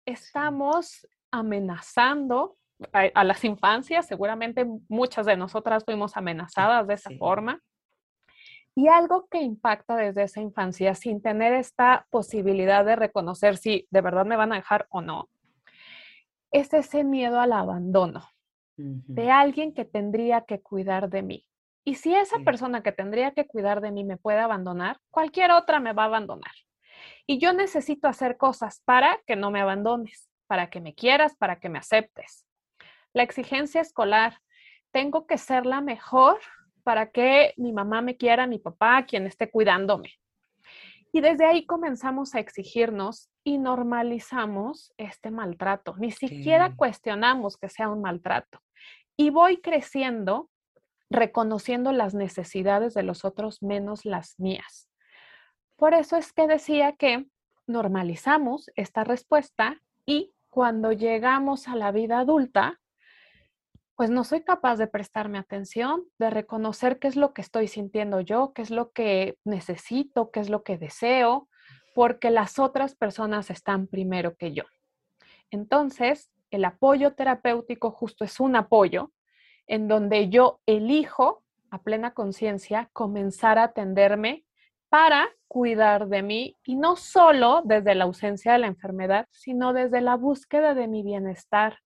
estamos 0.07 1.09
amenazando 1.33 2.57
a, 2.93 3.25
las 3.25 3.43
infancias, 3.43 4.07
seguramente 4.07 4.65
muchas 4.89 5.27
de 5.27 5.37
nosotras 5.37 5.85
fuimos 5.85 6.17
amenazadas 6.17 6.87
de 6.87 6.95
esa 6.95 7.11
forma. 7.19 7.61
Y 8.77 8.87
algo 8.87 9.27
que 9.29 9.41
impacta 9.41 9.97
desde 9.97 10.23
esa 10.23 10.41
infancia 10.41 10.95
sin 10.95 11.21
tener 11.21 11.53
esta 11.53 12.07
posibilidad 12.11 12.85
de 12.85 12.95
reconocer 12.95 13.57
si 13.57 13.89
de 13.91 14.01
verdad 14.03 14.25
me 14.25 14.37
van 14.37 14.53
a 14.53 14.57
dejar 14.57 14.87
o 14.91 15.01
no, 15.01 15.29
es 16.53 16.73
ese 16.73 17.03
miedo 17.03 17.41
al 17.41 17.53
abandono 17.53 18.29
de 18.79 19.31
alguien 19.31 19.75
que 19.75 19.85
tendría 19.85 20.43
que 20.43 20.61
cuidar 20.61 21.11
de 21.11 21.23
mí. 21.23 21.47
Y 21.85 21.97
si 21.97 22.15
esa 22.15 22.39
persona 22.41 22.83
que 22.83 22.93
tendría 22.93 23.33
que 23.33 23.47
cuidar 23.47 23.81
de 23.81 23.91
mí 23.91 24.05
me 24.05 24.17
puede 24.17 24.39
abandonar, 24.39 25.01
cualquier 25.11 25.51
otra 25.51 25.81
me 25.81 25.93
va 25.93 26.05
a 26.05 26.07
abandonar. 26.07 26.53
Y 27.27 27.39
yo 27.39 27.53
necesito 27.53 28.09
hacer 28.09 28.37
cosas 28.37 28.83
para 28.85 29.21
que 29.27 29.37
no 29.37 29.51
me 29.51 29.61
abandones, 29.61 30.31
para 30.47 30.71
que 30.71 30.81
me 30.81 30.95
quieras, 30.95 31.37
para 31.37 31.59
que 31.61 31.69
me 31.69 31.79
aceptes. 31.79 32.47
La 33.13 33.23
exigencia 33.23 33.81
escolar, 33.81 34.39
tengo 34.93 35.27
que 35.27 35.39
ser 35.39 35.67
la 35.67 35.81
mejor 35.81 36.39
para 36.85 37.11
que 37.11 37.55
mi 37.57 37.73
mamá 37.73 38.01
me 38.01 38.17
quiera, 38.17 38.47
mi 38.47 38.59
papá, 38.59 39.05
quien 39.07 39.27
esté 39.27 39.51
cuidándome. 39.51 40.13
Y 41.13 41.21
desde 41.21 41.47
ahí 41.47 41.67
comenzamos 41.67 42.35
a 42.35 42.41
exigirnos 42.41 43.31
y 43.45 43.59
normalizamos 43.59 44.93
este 44.99 45.31
maltrato. 45.31 45.95
Ni 45.99 46.11
siquiera 46.11 46.75
cuestionamos 46.77 47.57
que 47.57 47.69
sea 47.69 47.89
un 47.89 48.03
maltrato. 48.03 48.61
Y 49.17 49.31
voy 49.31 49.61
creciendo 49.61 50.51
reconociendo 51.11 51.93
las 51.93 52.15
necesidades 52.15 52.95
de 52.95 53.03
los 53.03 53.25
otros 53.25 53.63
menos 53.63 54.05
las 54.05 54.39
mías. 54.39 54.89
Por 55.77 55.95
eso 55.95 56.17
es 56.17 56.33
que 56.33 56.47
decía 56.47 56.93
que 56.93 57.27
normalizamos 57.67 58.71
esta 58.77 59.05
respuesta 59.05 59.81
y 60.05 60.35
cuando 60.51 60.93
llegamos 60.93 61.69
a 61.69 61.77
la 61.77 61.93
vida 61.93 62.19
adulta, 62.19 62.81
pues 63.99 64.11
no 64.11 64.23
soy 64.23 64.43
capaz 64.45 64.77
de 64.77 64.87
prestarme 64.87 65.39
atención, 65.39 66.05
de 66.21 66.31
reconocer 66.31 67.01
qué 67.01 67.09
es 67.09 67.17
lo 67.17 67.35
que 67.35 67.43
estoy 67.43 67.67
sintiendo 67.67 68.21
yo, 68.21 68.53
qué 68.55 68.63
es 68.63 68.71
lo 68.71 68.93
que 68.93 69.37
necesito, 69.45 70.31
qué 70.31 70.39
es 70.39 70.49
lo 70.49 70.63
que 70.63 70.79
deseo, 70.79 71.49
porque 71.97 72.31
las 72.31 72.61
otras 72.61 72.95
personas 72.95 73.51
están 73.51 73.89
primero 73.89 74.37
que 74.37 74.53
yo. 74.53 74.63
Entonces, 75.51 76.31
el 76.53 76.65
apoyo 76.65 77.15
terapéutico 77.15 77.91
justo 77.91 78.25
es 78.25 78.39
un 78.39 78.55
apoyo 78.55 79.11
en 79.67 79.89
donde 79.89 80.29
yo 80.29 80.61
elijo 80.65 81.43
a 81.73 81.83
plena 81.83 82.15
conciencia 82.15 82.91
comenzar 82.93 83.59
a 83.59 83.65
atenderme 83.65 84.45
para 84.91 85.29
cuidar 85.49 86.07
de 86.07 86.23
mí 86.23 86.57
y 86.63 86.77
no 86.77 86.95
solo 86.95 87.63
desde 87.65 87.97
la 87.97 88.05
ausencia 88.05 88.53
de 88.53 88.61
la 88.61 88.69
enfermedad, 88.69 89.27
sino 89.33 89.73
desde 89.73 90.01
la 90.01 90.15
búsqueda 90.15 90.75
de 90.75 90.87
mi 90.87 91.03
bienestar, 91.03 91.81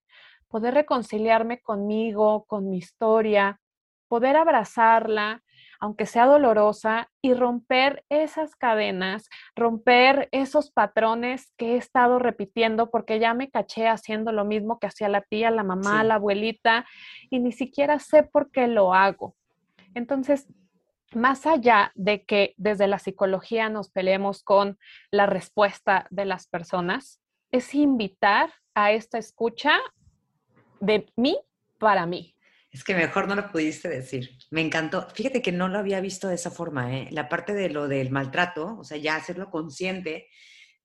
poder 0.53 0.75
reconciliarme 0.75 1.63
conmigo, 1.63 2.45
con 2.45 2.69
mi 2.69 2.77
historia, 2.77 3.59
poder 4.07 4.37
abrazarla, 4.37 5.43
aunque 5.81 6.05
sea 6.05 6.27
dolorosa, 6.27 7.09
y 7.23 7.33
romper 7.33 8.05
esas 8.11 8.55
cadenas, 8.55 9.31
romper 9.57 10.29
esos 10.31 10.71
patrones 10.71 11.55
que 11.57 11.73
he 11.73 11.77
estado 11.79 12.19
repitiendo 12.19 12.91
porque 12.91 13.19
ya 13.19 13.33
me 13.33 13.51
caché 13.51 13.89
haciendo 13.89 14.31
lo 14.31 14.45
mismo 14.45 14.79
que 14.79 14.89
hacía 14.89 15.09
la 15.09 15.23
tía, 15.23 15.51
la 15.51 15.65
mamá, 15.65 16.05
la 16.05 16.17
abuelita, 16.17 16.85
y 17.31 17.41
ni 17.41 17.53
siquiera 17.53 17.99
sé 17.99 18.23
por 18.23 18.51
qué 18.51 18.69
lo 18.69 18.93
hago. 18.93 19.35
Entonces, 19.95 20.47
más 21.15 21.47
allá 21.47 21.93
de 21.95 22.25
que 22.25 22.53
desde 22.59 22.89
la 22.89 22.99
psicología 22.99 23.71
nos 23.71 23.91
peleemos 23.91 24.43
con 24.43 24.79
la 25.11 25.25
respuesta 25.25 26.07
de 26.11 26.27
las 26.27 26.47
personas, 26.47 27.23
es 27.51 27.75
invitar 27.75 28.51
a 28.75 28.93
esta 28.93 29.17
escucha 29.17 29.79
de 30.83 31.07
mí 31.17 31.39
para 31.79 32.05
mí. 32.07 32.35
Es 32.71 32.85
que 32.85 32.95
mejor 32.95 33.29
no 33.29 33.35
lo 33.35 33.51
pudiste 33.51 33.89
decir. 33.89 34.31
Me 34.51 34.63
encantó. 34.63 35.07
Fíjate 35.15 35.43
que 35.43 35.53
no 35.53 35.69
lo 35.69 35.79
había 35.79 36.01
visto 36.01 36.29
de 36.29 36.35
esa 36.35 36.51
forma, 36.51 36.97
¿eh? 36.97 37.09
La 37.11 37.29
parte 37.29 37.55
de 37.55 37.69
lo 37.69 37.87
del 37.87 38.11
maltrato, 38.11 38.79
o 38.79 38.85
sea, 38.85 38.97
ya 38.97 39.17
hacerlo 39.17 39.51
consciente. 39.51 40.29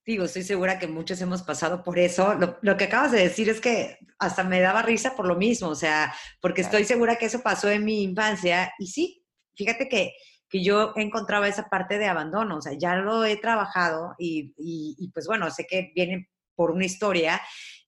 Digo, 0.04 0.24
estoy 0.24 0.42
segura 0.42 0.78
que 0.78 0.86
muchos 0.86 1.20
hemos 1.20 1.42
pasado 1.42 1.82
por 1.82 1.98
eso. 1.98 2.36
Lo, 2.62 2.76
que 2.76 2.84
acabas 2.84 3.12
de 3.12 3.22
decir 3.22 3.48
es 3.48 3.60
que 3.60 3.98
hasta 4.18 4.44
me 4.44 4.60
daba 4.60 4.82
risa 4.82 5.16
por 5.16 5.26
lo 5.26 5.34
mismo, 5.34 5.68
o 5.68 5.74
sea, 5.74 6.14
porque 6.40 6.60
estoy 6.60 6.84
segura 6.84 7.16
que 7.16 7.26
eso 7.26 7.40
pasó 7.40 7.68
en 7.68 7.84
mi 7.84 8.02
infancia. 8.02 8.72
Y 8.78 8.86
sí, 8.86 9.24
fíjate 9.56 9.88
que, 9.88 10.12
que 10.48 10.62
yo 10.62 10.92
encontraba 10.96 11.48
esa 11.48 11.68
parte 11.68 11.98
de 11.98 12.06
abandono, 12.06 12.58
o 12.58 12.62
sea, 12.62 12.74
ya 12.78 12.96
lo 12.96 13.24
he 13.24 13.36
trabajado 13.36 14.14
y, 14.18 14.54
y 14.56 15.10
pues 15.12 15.26
bueno, 15.26 15.50
sé 15.50 15.66
que 15.66 15.90
viene 15.94 16.28
por 16.54 16.70
una 16.70 16.84
historia 16.84 17.40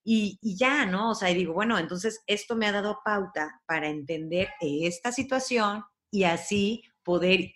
y, 0.03 0.39
ya, 0.41 0.85
¿no? 0.85 1.11
O 1.11 1.15
sea, 1.15 1.29
y 1.29 1.35
digo, 1.35 1.53
bueno, 1.53 1.77
entonces 1.77 2.23
esto 2.27 2.55
me 2.55 2.67
ha 2.67 2.71
dado 2.71 2.99
pauta 3.03 3.61
para 3.65 3.87
entender 3.87 4.49
esta 4.59 5.11
situación 5.11 5.83
y 6.09 6.23
así 6.23 6.83
poder, 7.03 7.51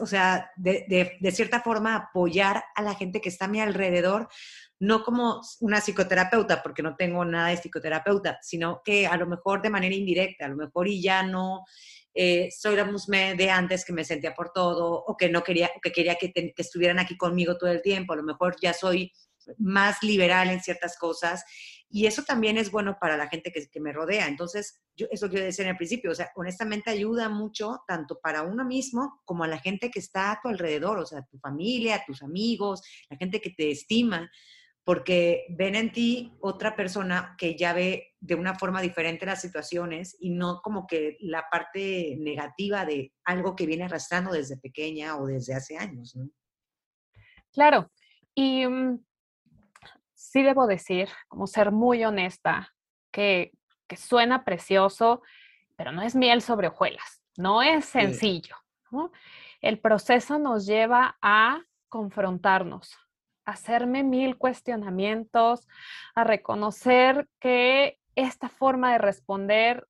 o 0.00 0.06
sea, 0.06 0.50
de, 0.56 1.16
de, 1.20 1.32
cierta 1.32 1.60
forma 1.60 1.96
apoyar 1.96 2.64
a 2.74 2.82
la 2.82 2.94
gente 2.94 3.20
que 3.20 3.28
está 3.28 3.44
a 3.44 3.48
mi 3.48 3.60
alrededor, 3.60 4.28
no 4.80 5.02
como 5.04 5.40
una 5.60 5.80
psicoterapeuta, 5.80 6.62
porque 6.62 6.82
no 6.82 6.96
tengo 6.96 7.24
nada 7.24 7.48
de 7.48 7.56
psicoterapeuta, 7.56 8.38
sino 8.42 8.82
que 8.84 9.06
a 9.06 9.16
lo 9.16 9.26
mejor 9.26 9.62
de 9.62 9.70
manera 9.70 9.94
indirecta, 9.94 10.46
a 10.46 10.48
lo 10.48 10.56
mejor 10.56 10.88
y 10.88 11.02
ya 11.02 11.22
no 11.22 11.64
eh, 12.14 12.48
soy 12.50 12.76
la 12.76 12.84
musme 12.84 13.36
de 13.36 13.50
antes 13.50 13.84
que 13.84 13.92
me 13.92 14.04
sentía 14.04 14.34
por 14.34 14.52
todo, 14.52 14.92
o 14.92 15.16
que 15.16 15.28
no 15.28 15.44
quería, 15.44 15.70
que 15.82 15.92
quería 15.92 16.16
que, 16.16 16.32
que 16.32 16.52
estuvieran 16.56 16.98
aquí 16.98 17.16
conmigo 17.16 17.56
todo 17.56 17.70
el 17.70 17.82
tiempo, 17.82 18.12
a 18.12 18.16
lo 18.16 18.22
mejor 18.24 18.56
ya 18.60 18.72
soy 18.72 19.12
más 19.58 20.02
liberal 20.02 20.50
en 20.50 20.60
ciertas 20.60 20.96
cosas 20.98 21.44
y 21.92 22.06
eso 22.06 22.22
también 22.22 22.56
es 22.56 22.70
bueno 22.70 22.96
para 23.00 23.16
la 23.16 23.28
gente 23.28 23.50
que, 23.50 23.68
que 23.68 23.80
me 23.80 23.92
rodea. 23.92 24.28
Entonces, 24.28 24.80
yo, 24.96 25.08
eso 25.10 25.28
quiero 25.28 25.44
decir 25.44 25.64
en 25.64 25.72
el 25.72 25.76
principio, 25.76 26.12
o 26.12 26.14
sea, 26.14 26.30
honestamente 26.36 26.88
ayuda 26.90 27.28
mucho 27.28 27.82
tanto 27.86 28.20
para 28.20 28.42
uno 28.42 28.64
mismo 28.64 29.20
como 29.24 29.42
a 29.42 29.48
la 29.48 29.58
gente 29.58 29.90
que 29.90 29.98
está 29.98 30.30
a 30.30 30.40
tu 30.40 30.48
alrededor, 30.48 30.98
o 30.98 31.06
sea, 31.06 31.26
tu 31.26 31.38
familia, 31.38 32.04
tus 32.06 32.22
amigos, 32.22 32.82
la 33.10 33.16
gente 33.16 33.40
que 33.40 33.50
te 33.50 33.72
estima, 33.72 34.30
porque 34.84 35.46
ven 35.50 35.74
en 35.74 35.90
ti 35.90 36.32
otra 36.40 36.76
persona 36.76 37.34
que 37.36 37.56
ya 37.56 37.72
ve 37.72 38.14
de 38.20 38.36
una 38.36 38.54
forma 38.54 38.80
diferente 38.80 39.26
las 39.26 39.40
situaciones 39.40 40.16
y 40.20 40.30
no 40.30 40.60
como 40.62 40.86
que 40.86 41.16
la 41.20 41.46
parte 41.50 42.16
negativa 42.20 42.84
de 42.84 43.12
algo 43.24 43.56
que 43.56 43.66
viene 43.66 43.84
arrastrando 43.84 44.30
desde 44.30 44.56
pequeña 44.58 45.16
o 45.16 45.26
desde 45.26 45.54
hace 45.54 45.76
años, 45.76 46.14
¿no? 46.14 46.30
Claro. 47.52 47.90
Y 48.32 48.64
mm, 48.64 49.04
sí 50.30 50.44
debo 50.44 50.68
decir, 50.68 51.08
como 51.26 51.48
ser 51.48 51.72
muy 51.72 52.04
honesta, 52.04 52.72
que, 53.10 53.52
suena 53.96 54.44
precioso, 54.44 55.22
pero 55.74 55.90
no 55.90 56.02
es 56.02 56.14
miel 56.14 56.42
sobre 56.42 56.68
hojuelas, 56.68 57.24
no 57.36 57.60
es 57.60 57.84
sencillo. 57.84 58.54
El 59.60 59.80
proceso 59.80 60.38
nos 60.38 60.64
lleva 60.66 61.18
a 61.20 61.60
confrontarnos, 61.88 62.96
a 63.44 63.50
hacerme 63.50 64.04
mil 64.04 64.38
cuestionamientos, 64.38 65.66
a 66.14 66.22
reconocer 66.22 67.28
que 67.40 67.98
esta 68.14 68.48
forma 68.48 68.92
de 68.92 68.98
responder 68.98 69.88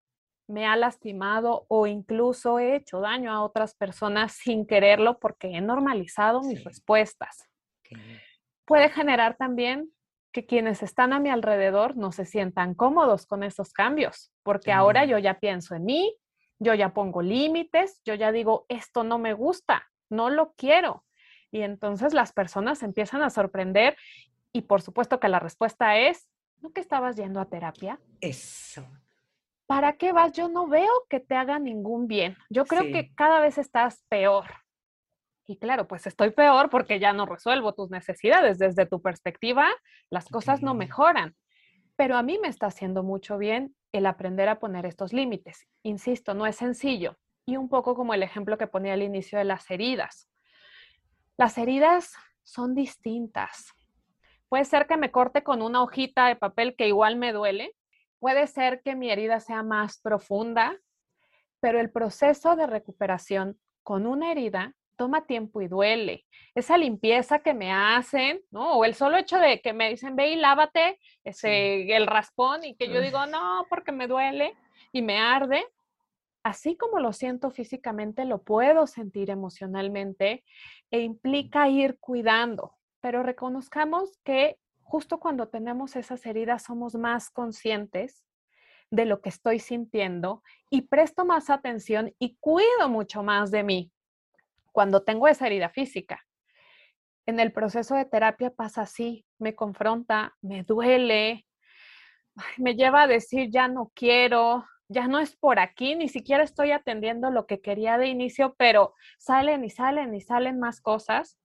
me 0.49 0.67
ha 0.67 0.77
lastimado 0.77 1.67
o 1.69 1.87
incluso 1.87 2.59
he 2.59 2.77
hecho 2.77 3.01
daño 3.01 3.31
a 3.31 3.43
otras 3.43 3.75
personas 3.75 4.33
sin 4.33 4.67
quererlo 4.67 5.19
porque 5.19 5.49
he 5.49 5.61
normalizado 5.61 6.41
mis 6.41 6.65
respuestas. 6.65 7.47
Puede 8.65 8.89
generar 8.89 9.37
también 9.37 9.93
que 10.33 10.47
quienes 10.47 10.83
están 10.83 11.13
a 11.13 11.21
mi 11.21 11.31
alrededor 11.31 11.97
no 11.97 12.13
se 12.13 12.25
sientan 12.25 12.75
cómodos 12.75 13.27
con 13.27 13.43
esos 13.43 13.73
cambios, 13.73 14.33
porque 14.43 14.73
ahora 14.73 15.05
yo 15.05 15.19
ya 15.19 15.41
pienso 15.41 15.75
en 15.75 15.85
mí, 15.85 16.17
yo 16.59 16.75
ya 16.75 16.93
pongo 16.93 17.23
límites, 17.23 18.01
yo 18.05 18.15
ya 18.15 18.31
digo, 18.31 18.67
esto 18.69 19.03
no 19.03 19.19
me 19.19 19.33
gusta, 19.33 19.89
no 20.09 20.31
lo 20.31 20.53
quiero. 20.53 21.05
Y 21.51 21.63
entonces 21.63 22.15
las 22.15 22.33
personas 22.33 22.83
empiezan 22.83 23.23
a 23.23 23.31
sorprender 23.31 23.97
y 24.53 24.63
por 24.63 24.83
supuesto 24.83 25.19
que 25.19 25.29
la 25.29 25.41
respuesta 25.41 25.97
es, 25.97 26.29
¿no 26.61 26.73
que 26.73 26.81
estabas 26.81 27.17
yendo 27.17 27.41
a 27.41 27.47
terapia? 27.47 27.99
Eso. 28.21 28.87
¿Para 29.67 29.95
qué 29.95 30.13
vas? 30.13 30.33
Yo 30.33 30.49
no 30.49 30.67
veo 30.67 30.91
que 31.09 31.21
te 31.21 31.35
haga 31.35 31.59
ningún 31.59 32.09
bien. 32.09 32.37
Yo 32.51 32.65
creo 32.65 32.83
que 32.93 33.15
cada 33.15 33.41
vez 33.41 33.57
estás 33.57 34.05
peor. 34.09 34.47
Y 35.51 35.57
claro, 35.57 35.89
pues 35.89 36.07
estoy 36.07 36.31
peor 36.31 36.71
porque 36.71 37.01
ya 37.01 37.13
no 37.13 37.27
resuelvo 37.27 37.75
tus 37.75 37.91
necesidades. 37.91 38.57
Desde 38.57 38.87
tu 38.87 39.03
perspectiva, 39.03 39.67
las 40.09 40.29
cosas 40.29 40.63
no 40.63 40.75
mejoran. 40.75 41.35
Pero 41.97 42.17
a 42.17 42.23
mí 42.23 42.39
me 42.41 42.47
está 42.47 42.67
haciendo 42.67 43.03
mucho 43.03 43.37
bien 43.37 43.75
el 43.91 44.07
aprender 44.07 44.49
a 44.49 44.61
poner 44.61 44.87
estos 44.87 45.13
límites. 45.13 45.67
Insisto, 45.83 46.35
no 46.35 46.47
es 46.47 46.55
sencillo. 46.55 47.19
Y 47.47 47.57
un 47.57 47.69
poco 47.69 47.97
como 47.97 48.15
el 48.15 48.23
ejemplo 48.23 48.59
que 48.59 48.69
ponía 48.69 48.93
al 48.93 49.03
inicio 49.03 49.39
de 49.39 49.45
las 49.45 49.69
heridas. 49.73 50.31
Las 51.37 51.59
heridas 51.59 52.15
son 52.45 52.77
distintas. 52.77 53.73
Puede 54.49 54.65
ser 54.65 54.87
que 54.87 54.97
me 54.97 55.11
corte 55.11 55.43
con 55.43 55.63
una 55.63 55.83
hojita 55.83 56.29
de 56.29 56.37
papel 56.37 56.77
que 56.77 56.87
igual 56.87 57.17
me 57.17 57.33
duele. 57.33 57.75
Puede 58.21 58.47
ser 58.47 58.83
que 58.85 58.95
mi 58.95 59.11
herida 59.11 59.41
sea 59.41 59.65
más 59.65 60.01
profunda, 60.01 60.79
pero 61.59 61.81
el 61.81 61.91
proceso 61.91 62.55
de 62.55 62.69
recuperación 62.69 63.59
con 63.83 64.07
una 64.07 64.31
herida 64.31 64.77
toma 65.01 65.25
tiempo 65.25 65.63
y 65.63 65.67
duele. 65.67 66.27
Esa 66.55 66.77
limpieza 66.77 67.39
que 67.39 67.55
me 67.55 67.73
hacen, 67.73 68.43
¿no? 68.51 68.75
O 68.75 68.85
el 68.85 68.95
solo 68.95 69.17
hecho 69.17 69.39
de 69.39 69.63
que 69.63 69.73
me 69.73 69.89
dicen, 69.89 70.15
ve 70.15 70.33
y 70.33 70.37
lávate 70.37 71.01
ese, 71.25 71.97
el 71.97 72.07
raspón 72.07 72.65
y 72.65 72.75
que 72.75 72.93
yo 72.93 73.01
digo, 73.01 73.25
no, 73.25 73.65
porque 73.71 73.93
me 73.93 74.07
duele 74.07 74.55
y 74.93 75.01
me 75.01 75.19
arde. 75.19 75.65
Así 76.43 76.77
como 76.77 77.01
lo 77.01 77.15
siento 77.15 77.51
físicamente, 77.51 78.27
lo 78.27 78.43
puedo 78.43 78.87
sentir 78.87 79.31
emocionalmente 79.31 80.45
e 80.91 81.01
implica 81.01 81.67
ir 81.71 81.97
cuidando. 81.99 82.77
Pero 83.01 83.23
reconozcamos 83.23 84.19
que 84.23 84.59
justo 84.83 85.19
cuando 85.19 85.49
tenemos 85.49 85.97
esas 85.97 86.27
heridas 86.27 86.65
somos 86.65 86.95
más 86.95 87.31
conscientes 87.31 88.23
de 88.91 89.07
lo 89.07 89.23
que 89.23 89.31
estoy 89.31 89.61
sintiendo 89.61 90.43
y 90.69 90.83
presto 90.83 91.25
más 91.25 91.49
atención 91.49 92.15
y 92.19 92.37
cuido 92.39 92.91
mucho 92.91 93.23
más 93.23 93.51
de 93.51 93.63
mí 93.63 93.91
cuando 94.73 95.03
tengo 95.03 95.29
esa 95.29 95.47
herida 95.47 95.69
física. 95.69 96.25
En 97.27 97.41
el 97.41 97.53
proceso 97.53 97.95
de 97.95 98.05
terapia 98.05 98.51
pasa 98.51 98.83
así, 98.83 99.25
me 99.39 99.55
confronta, 99.55 100.37
me 100.41 100.63
duele, 100.63 101.47
me 102.57 102.75
lleva 102.75 103.03
a 103.03 103.07
decir 103.07 103.51
ya 103.51 103.69
no 103.69 103.93
quiero, 103.95 104.65
ya 104.89 105.07
no 105.07 105.21
es 105.21 105.37
por 105.37 105.59
aquí, 105.61 105.95
ni 105.95 106.09
siquiera 106.09 106.43
estoy 106.43 106.73
atendiendo 106.73 107.31
lo 107.31 107.47
que 107.47 107.61
quería 107.61 107.99
de 107.99 108.09
inicio, 108.09 108.55
pero 108.59 108.95
salen 109.19 109.65
y 109.65 109.71
salen 109.71 110.15
y 110.15 110.21
salen 110.21 110.59
más 110.59 110.81
cosas. 110.81 111.39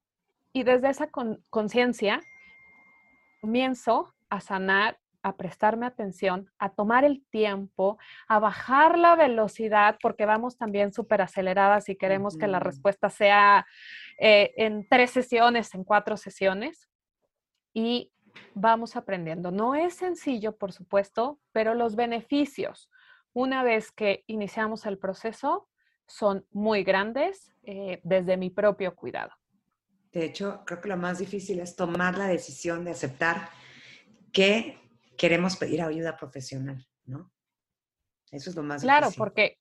Y 0.53 0.63
desde 0.63 0.89
esa 0.89 1.09
conciencia 1.49 2.21
comienzo 3.41 4.15
a 4.29 4.41
sanar, 4.41 4.97
a 5.25 5.35
prestarme 5.35 5.87
atención, 5.87 6.51
a 6.59 6.69
tomar 6.69 7.03
el 7.03 7.25
tiempo, 7.31 7.97
a 8.27 8.37
bajar 8.37 8.99
la 8.99 9.15
velocidad, 9.15 9.97
porque 9.99 10.27
vamos 10.27 10.55
también 10.55 10.93
súper 10.93 11.23
aceleradas 11.23 11.89
y 11.89 11.95
queremos 11.95 12.37
que 12.37 12.45
la 12.45 12.59
respuesta 12.59 13.09
sea 13.09 13.65
eh, 14.19 14.53
en 14.55 14.87
tres 14.87 15.09
sesiones, 15.09 15.73
en 15.73 15.83
cuatro 15.83 16.15
sesiones. 16.15 16.87
Y 17.73 18.11
vamos 18.53 18.95
aprendiendo. 18.95 19.49
No 19.49 19.73
es 19.73 19.95
sencillo, 19.95 20.55
por 20.55 20.71
supuesto, 20.71 21.39
pero 21.51 21.73
los 21.73 21.95
beneficios, 21.95 22.91
una 23.33 23.63
vez 23.63 23.91
que 23.91 24.25
iniciamos 24.27 24.85
el 24.85 24.99
proceso, 24.99 25.67
son 26.05 26.45
muy 26.51 26.83
grandes 26.83 27.51
eh, 27.63 27.99
desde 28.03 28.37
mi 28.37 28.51
propio 28.51 28.93
cuidado. 28.93 29.31
De 30.11 30.23
hecho, 30.23 30.61
creo 30.67 30.81
que 30.81 30.89
lo 30.89 30.97
más 30.97 31.17
difícil 31.17 31.61
es 31.61 31.75
tomar 31.75 32.15
la 32.15 32.27
decisión 32.27 32.85
de 32.85 32.91
aceptar 32.91 33.49
que 34.31 34.84
queremos 35.17 35.57
pedir 35.57 35.81
ayuda 35.81 36.17
profesional, 36.17 36.85
¿no? 37.05 37.31
Eso 38.31 38.49
es 38.49 38.55
lo 38.55 38.63
más 38.63 38.81
claro, 38.81 39.07
difícil. 39.07 39.19
Porque 39.19 39.59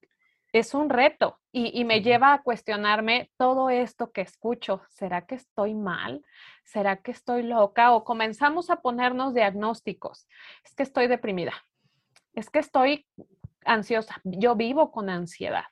es 0.53 0.73
un 0.73 0.89
reto 0.89 1.41
y, 1.53 1.85
me 1.85 2.01
lleva 2.01 2.33
a 2.33 2.43
cuestionarme 2.43 3.31
todo 3.37 3.71
esto 3.71 4.13
que 4.13 4.21
escucho. 4.21 4.83
¿Será 4.89 5.27
que 5.27 5.35
estoy 5.35 5.75
mal? 5.75 6.25
¿Será 6.65 6.97
que 6.97 7.11
estoy 7.11 7.43
loca? 7.43 7.93
O 7.93 8.05
comenzamos 8.05 8.71
a 8.71 8.81
ponernos 8.81 9.35
diagnósticos. 9.35 10.29
Es 10.65 10.75
que 10.75 10.85
estoy 10.85 11.09
deprimida. 11.09 11.53
Es 12.35 12.51
que 12.51 12.61
estoy 12.61 13.07
ansiosa. 13.65 14.21
Yo 14.23 14.55
vivo 14.55 14.93
con 14.93 15.11
ansiedad. 15.11 15.65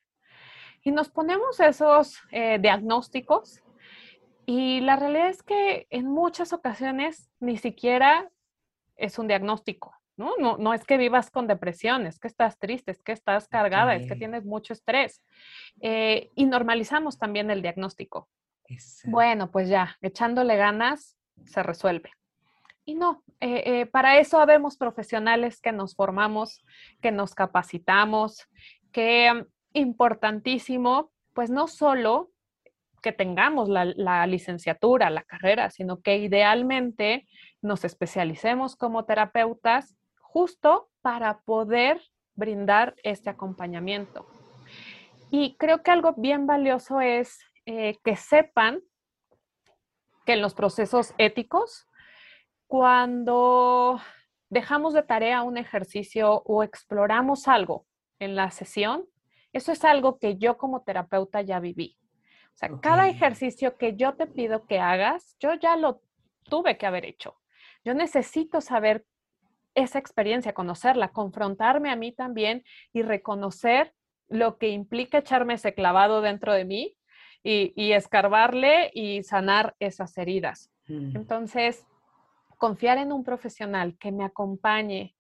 Y 0.83 0.91
nos 0.91 1.11
ponemos 1.11 1.61
esos 1.61 2.21
eh, 2.33 2.59
diagnósticos 2.61 3.63
y 4.47 4.81
la 4.81 4.97
realidad 4.97 5.29
es 5.29 5.43
que 5.45 5.87
en 5.91 6.09
muchas 6.09 6.53
ocasiones 6.53 7.31
ni 7.39 7.57
siquiera 7.57 8.29
es 8.97 9.19
un 9.19 9.29
diagnóstico, 9.29 9.95
¿no? 10.17 10.37
No, 10.39 10.57
no 10.57 10.75
es 10.75 10.85
que 10.85 10.97
vivas 10.97 11.31
con 11.31 11.47
depresión, 11.47 12.07
es 12.07 12.19
que 12.19 12.29
estás 12.29 12.59
triste, 12.59 12.91
es 12.91 13.03
que 13.03 13.13
estás 13.13 13.49
cargada, 13.49 13.95
es 13.95 14.07
que 14.07 14.17
tienes 14.17 14.45
mucho 14.45 14.73
estrés. 14.73 15.23
Eh, 15.81 16.31
y 16.35 16.47
normalizamos 16.47 17.19
también 17.19 17.51
el 17.51 17.63
diagnóstico. 17.63 18.29
Bueno, 19.05 19.51
pues 19.51 19.69
ya, 19.69 19.97
echándole 20.01 20.57
ganas, 20.57 21.17
se 21.45 21.63
resuelve. 21.63 22.11
Y 22.85 22.95
no, 22.95 23.23
eh, 23.41 23.63
eh, 23.65 23.87
para 23.87 24.19
eso 24.19 24.41
habemos 24.41 24.77
profesionales 24.77 25.61
que 25.61 25.73
nos 25.73 25.95
formamos, 25.95 26.65
que 27.01 27.13
nos 27.13 27.35
capacitamos, 27.35 28.49
que 28.91 29.33
mm, 29.33 29.47
importantísimo, 29.75 31.13
pues 31.33 31.51
no 31.51 31.69
solo 31.69 32.32
que 33.03 33.13
tengamos 33.13 33.69
la, 33.69 34.27
licenciatura, 34.27 35.11
la 35.11 35.25
carrera, 35.25 35.71
sino 35.71 36.01
que 36.01 36.19
idealmente 36.19 37.27
nos 37.61 37.85
especialicemos 37.85 38.77
como 38.77 39.05
terapeutas 39.05 39.97
justo 40.21 40.89
para 41.03 41.41
poder 41.41 42.01
brindar 42.35 42.95
este 43.03 43.29
acompañamiento. 43.29 44.27
Y 45.31 45.57
creo 45.57 45.83
que 45.83 45.91
algo 45.91 46.15
bien 46.17 46.47
valioso 46.47 47.01
es 47.01 47.41
eh, 47.67 47.99
que 48.05 48.17
sepan 48.17 48.81
que 50.25 50.35
en 50.35 50.43
los 50.43 50.55
procesos 50.55 51.15
éticos, 51.19 51.87
cuando 52.67 54.01
dejamos 54.49 54.95
de 54.95 55.03
tarea 55.03 55.43
un 55.43 55.59
ejercicio 55.59 56.43
o 56.45 56.63
exploramos 56.63 57.49
algo 57.49 57.87
en 58.19 58.37
la 58.37 58.51
sesión, 58.51 59.05
eso 59.53 59.73
es 59.73 59.85
algo 59.85 60.19
que 60.19 60.37
yo 60.39 60.57
como 60.57 60.83
terapeuta 60.83 61.43
ya 61.43 61.61
viví. 61.61 61.99
O 62.55 62.57
sea, 62.57 62.71
cada 62.81 63.09
ejercicio 63.09 63.77
que 63.77 63.97
yo 63.97 64.15
te 64.15 64.27
pido 64.27 64.67
que 64.67 64.79
hagas, 64.79 65.37
yo 65.41 65.55
ya 65.55 65.77
lo 65.77 66.03
tuve 66.45 66.77
que 66.77 66.87
haber 66.87 67.05
hecho. 67.05 67.37
Yo 67.85 67.95
necesito 67.95 68.61
saber 68.61 69.05
esa 69.75 69.99
experiencia, 69.99 70.53
conocerla, 70.53 71.13
confrontarme 71.13 71.91
a 71.91 71.97
mí 71.97 72.13
también 72.13 72.63
y 72.93 73.03
reconocer 73.03 73.95
lo 74.29 74.59
que 74.59 74.69
implica 74.69 75.19
echarme 75.19 75.55
ese 75.55 75.75
clavado 75.75 76.21
dentro 76.21 76.53
de 76.53 76.65
mí 76.65 76.97
y, 77.43 77.93
escarbarle 77.93 78.91
y 78.95 79.23
sanar 79.25 79.75
esas 79.81 80.17
heridas. 80.17 80.71
Mm. 80.87 81.17
Entonces, 81.17 81.85
confiar 82.57 82.99
en 82.99 83.13
un 83.13 83.25
profesional 83.25 83.97
que 83.99 84.13
me 84.13 84.25
acompañe, 84.25 85.17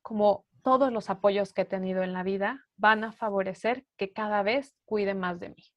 como 0.00 0.46
todos 0.62 0.92
los 0.92 1.10
apoyos 1.10 1.52
que 1.52 1.62
he 1.62 1.66
tenido 1.66 2.02
en 2.02 2.12
la 2.12 2.22
vida, 2.22 2.66
van 2.76 3.04
a 3.04 3.12
favorecer 3.12 3.84
que 3.96 4.12
cada 4.12 4.42
vez 4.42 4.74
cuide 4.84 5.14
más 5.14 5.38
de 5.40 5.50
mí. 5.50 5.71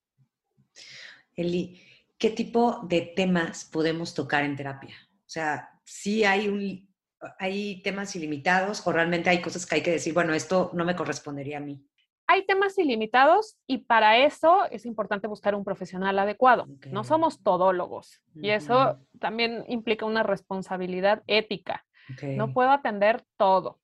Eli, 1.36 1.82
¿qué 2.18 2.30
tipo 2.30 2.82
de 2.84 3.14
temas 3.16 3.66
podemos 3.66 4.14
tocar 4.14 4.44
en 4.44 4.56
terapia? 4.56 4.96
O 5.20 5.30
sea, 5.30 5.70
si 5.84 6.24
hay, 6.24 6.48
un, 6.48 6.94
hay 7.40 7.82
temas 7.82 8.16
ilimitados 8.16 8.86
o 8.86 8.92
realmente 8.92 9.30
hay 9.30 9.42
cosas 9.42 9.66
que 9.66 9.76
hay 9.76 9.82
que 9.82 9.92
decir, 9.92 10.14
bueno, 10.14 10.34
esto 10.34 10.72
no 10.74 10.86
me 10.86 10.96
correspondería 10.96 11.58
a 11.58 11.62
mí. 11.62 11.86
Hay 12.28 12.46
temas 12.46 12.78
ilimitados 12.80 13.58
y 13.68 13.80
para 13.80 14.18
eso 14.18 14.66
es 14.72 14.86
importante 14.86 15.28
buscar 15.28 15.54
un 15.54 15.64
profesional 15.64 16.18
adecuado. 16.18 16.68
No 16.92 17.04
somos 17.04 17.44
todólogos 17.44 18.24
y 18.34 18.50
eso 18.50 19.00
también 19.20 19.64
implica 19.68 20.06
una 20.06 20.24
responsabilidad 20.24 21.22
ética. 21.28 21.86
No 22.24 22.52
puedo 22.52 22.72
atender 22.72 23.24
todo, 23.38 23.80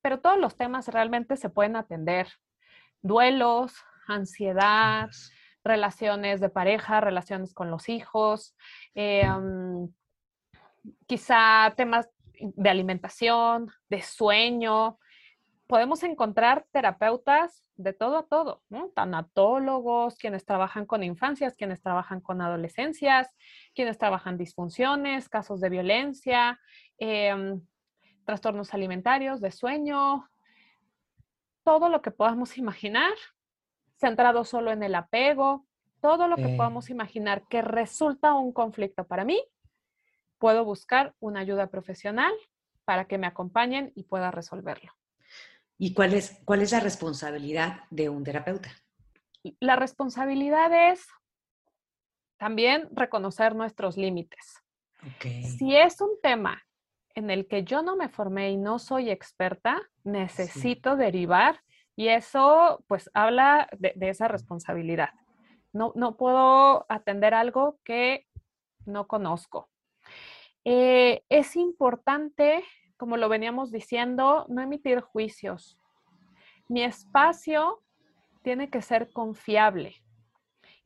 pero 0.00 0.20
todos 0.20 0.38
los 0.38 0.56
temas 0.56 0.88
realmente 0.88 1.36
se 1.36 1.48
pueden 1.48 1.74
atender. 1.74 2.28
Duelos, 3.02 3.74
ansiedad, 4.06 5.10
relaciones 5.64 6.40
de 6.40 6.48
pareja, 6.48 7.00
relaciones 7.00 7.54
con 7.54 7.70
los 7.70 7.88
hijos, 7.88 8.56
eh, 8.94 9.28
quizá 11.06 11.72
temas 11.76 12.08
de 12.38 12.70
alimentación, 12.70 13.70
de 13.88 14.02
sueño. 14.02 14.98
Podemos 15.66 16.02
encontrar 16.02 16.66
terapeutas 16.72 17.64
de 17.76 17.92
todo 17.92 18.18
a 18.18 18.26
todo. 18.26 18.62
Tanatólogos, 18.94 20.16
quienes 20.16 20.44
trabajan 20.44 20.86
con 20.86 21.02
infancias, 21.02 21.56
quienes 21.56 21.80
trabajan 21.80 22.20
con 22.20 22.40
adolescencias, 22.40 23.28
quienes 23.74 23.98
trabajan 23.98 24.36
disfunciones, 24.36 25.28
casos 25.28 25.60
de 25.60 25.70
violencia, 25.70 26.60
em, 26.98 27.60
trastornos 28.24 28.74
alimentarios, 28.74 29.40
de 29.40 29.50
sueño, 29.50 30.28
todo 31.64 31.88
lo 31.88 32.02
que 32.02 32.10
podamos 32.10 32.58
imaginar 32.58 33.14
centrado 34.02 34.44
solo 34.44 34.72
en 34.72 34.82
el 34.82 34.96
apego, 34.96 35.64
todo 36.00 36.26
lo 36.26 36.34
que 36.34 36.56
podamos 36.56 36.90
imaginar 36.90 37.44
que 37.48 37.62
resulta 37.62 38.34
un 38.34 38.52
conflicto 38.52 39.06
para 39.06 39.24
mí, 39.24 39.40
puedo 40.38 40.64
buscar 40.64 41.14
una 41.20 41.38
ayuda 41.38 41.68
profesional 41.68 42.32
para 42.84 43.04
que 43.04 43.16
me 43.16 43.28
acompañen 43.28 43.92
y 43.94 44.02
pueda 44.02 44.32
resolverlo. 44.32 44.92
¿Y 45.78 45.94
cuál 45.94 46.14
es, 46.14 46.42
cuál 46.44 46.62
es 46.62 46.72
la 46.72 46.80
responsabilidad 46.80 47.84
de 47.90 48.08
un 48.08 48.24
terapeuta? 48.24 48.72
La 49.60 49.76
responsabilidad 49.76 50.90
es 50.90 51.06
también 52.38 52.88
reconocer 52.90 53.54
nuestros 53.54 53.96
límites. 53.96 54.56
Si 55.20 55.76
es 55.76 56.00
un 56.00 56.20
tema 56.20 56.60
en 57.14 57.30
el 57.30 57.46
que 57.46 57.62
yo 57.62 57.82
no 57.82 57.94
me 57.94 58.08
formé 58.08 58.50
y 58.50 58.56
no 58.56 58.80
soy 58.80 59.10
experta, 59.10 59.80
necesito 60.02 60.96
derivar 60.96 61.60
y 61.96 62.08
eso 62.08 62.84
pues 62.88 63.10
habla 63.14 63.68
de, 63.78 63.94
esa 64.00 64.28
responsabilidad. 64.28 65.10
No, 65.72 65.92
no, 65.94 66.16
puedo 66.16 66.86
atender 66.88 67.34
algo 67.34 67.78
que 67.84 68.26
no 68.84 69.06
conozco. 69.06 69.70
Eh, 70.64 71.24
es 71.28 71.56
importante, 71.56 72.62
como 72.96 73.16
lo 73.16 73.28
veníamos 73.28 73.70
diciendo, 73.70 74.46
no 74.48 74.62
emitir 74.62 75.00
juicios. 75.00 75.78
Mi 76.68 76.82
espacio 76.82 77.82
tiene 78.42 78.70
que 78.70 78.82
ser 78.82 79.12
confiable 79.12 79.96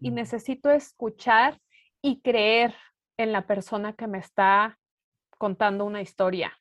y 0.00 0.10
necesito 0.10 0.70
escuchar 0.70 1.60
y 2.02 2.20
creer 2.20 2.74
en 3.16 3.32
la 3.32 3.46
persona 3.46 3.94
que 3.94 4.06
me 4.06 4.18
está 4.18 4.78
contando 5.38 5.84
una 5.84 6.00
historia, 6.00 6.52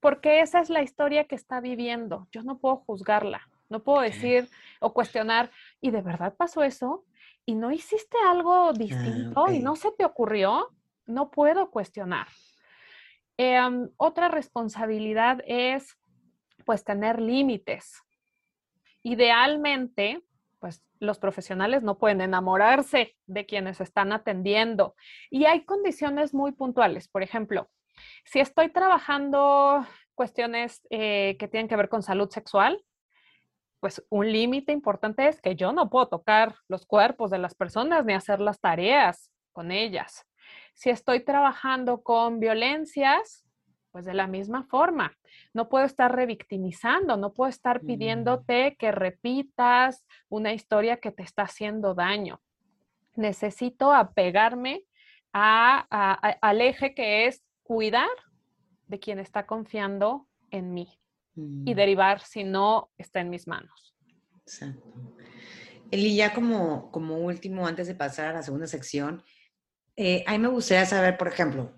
porque 0.00 0.40
esa 0.40 0.60
es 0.60 0.70
la 0.70 0.82
historia 0.82 1.24
que 1.24 1.34
está 1.34 1.60
viviendo. 1.60 2.28
Yo 2.30 2.42
no 2.42 2.58
puedo 2.58 2.76
juzgarla, 2.76 3.48
no 3.72 3.82
puedo 3.82 4.02
decir 4.02 4.48
o 4.78 4.92
cuestionar, 4.92 5.50
¿y 5.80 5.90
de 5.90 6.02
verdad 6.02 6.34
pasó 6.36 6.62
eso? 6.62 7.04
¿Y 7.44 7.56
no 7.56 7.72
hiciste 7.72 8.16
algo 8.24 8.68
ah, 8.68 8.72
distinto? 8.72 9.50
¿Y 9.50 9.58
no 9.58 9.74
se 9.74 9.90
te 9.90 10.04
ocurrió? 10.04 10.68
No 11.06 11.30
puedo 11.30 11.70
cuestionar. 11.70 12.28
Em, 13.36 13.88
otra 13.96 14.28
responsabilidad 14.28 15.42
es 15.46 15.96
pues 16.64 16.84
tener 16.84 17.20
límites. 17.20 18.00
Idealmente, 19.02 20.22
pues 20.60 20.84
los 21.00 21.18
profesionales 21.18 21.82
no 21.82 21.98
pueden 21.98 22.20
enamorarse 22.20 23.16
de 23.26 23.46
quienes 23.46 23.80
están 23.80 24.12
atendiendo. 24.12 24.94
Y 25.30 25.46
hay 25.46 25.64
condiciones 25.64 26.34
muy 26.34 26.52
puntuales. 26.52 27.08
Por 27.08 27.24
ejemplo, 27.24 27.68
si 28.24 28.38
estoy 28.38 28.68
trabajando 28.68 29.84
cuestiones 30.14 30.86
eh, 30.90 31.36
que 31.38 31.48
tienen 31.48 31.68
que 31.68 31.76
ver 31.76 31.88
con 31.88 32.02
salud 32.02 32.30
sexual, 32.30 32.80
pues 33.82 34.00
un 34.10 34.30
límite 34.30 34.70
importante 34.70 35.26
es 35.26 35.40
que 35.40 35.56
yo 35.56 35.72
no 35.72 35.90
puedo 35.90 36.06
tocar 36.06 36.54
los 36.68 36.86
cuerpos 36.86 37.32
de 37.32 37.38
las 37.38 37.56
personas 37.56 38.04
ni 38.04 38.12
hacer 38.12 38.38
las 38.40 38.60
tareas 38.60 39.32
con 39.50 39.72
ellas. 39.72 40.24
Si 40.72 40.88
estoy 40.88 41.24
trabajando 41.24 42.00
con 42.04 42.38
violencias, 42.38 43.44
pues 43.90 44.04
de 44.04 44.14
la 44.14 44.28
misma 44.28 44.62
forma, 44.62 45.18
no 45.52 45.68
puedo 45.68 45.84
estar 45.84 46.14
revictimizando, 46.14 47.16
no 47.16 47.32
puedo 47.34 47.50
estar 47.50 47.82
mm. 47.82 47.86
pidiéndote 47.88 48.76
que 48.78 48.92
repitas 48.92 50.06
una 50.28 50.52
historia 50.52 50.98
que 50.98 51.10
te 51.10 51.24
está 51.24 51.42
haciendo 51.42 51.92
daño. 51.92 52.40
Necesito 53.16 53.92
apegarme 53.92 54.84
al 55.32 56.60
eje 56.60 56.94
que 56.94 57.26
es 57.26 57.42
cuidar 57.64 58.06
de 58.86 59.00
quien 59.00 59.18
está 59.18 59.44
confiando 59.44 60.28
en 60.52 60.72
mí 60.72 61.01
y 61.36 61.72
mm. 61.72 61.76
derivar 61.76 62.20
si 62.20 62.44
no 62.44 62.90
está 62.98 63.20
en 63.20 63.30
mis 63.30 63.46
manos. 63.46 63.94
Exacto. 64.44 64.92
Eli, 65.90 66.16
ya 66.16 66.32
como, 66.32 66.90
como 66.90 67.18
último, 67.18 67.66
antes 67.66 67.86
de 67.86 67.94
pasar 67.94 68.28
a 68.28 68.32
la 68.32 68.42
segunda 68.42 68.66
sección, 68.66 69.22
eh, 69.96 70.24
a 70.26 70.32
mí 70.32 70.38
me 70.38 70.48
gustaría 70.48 70.86
saber, 70.86 71.18
por 71.18 71.28
ejemplo, 71.28 71.74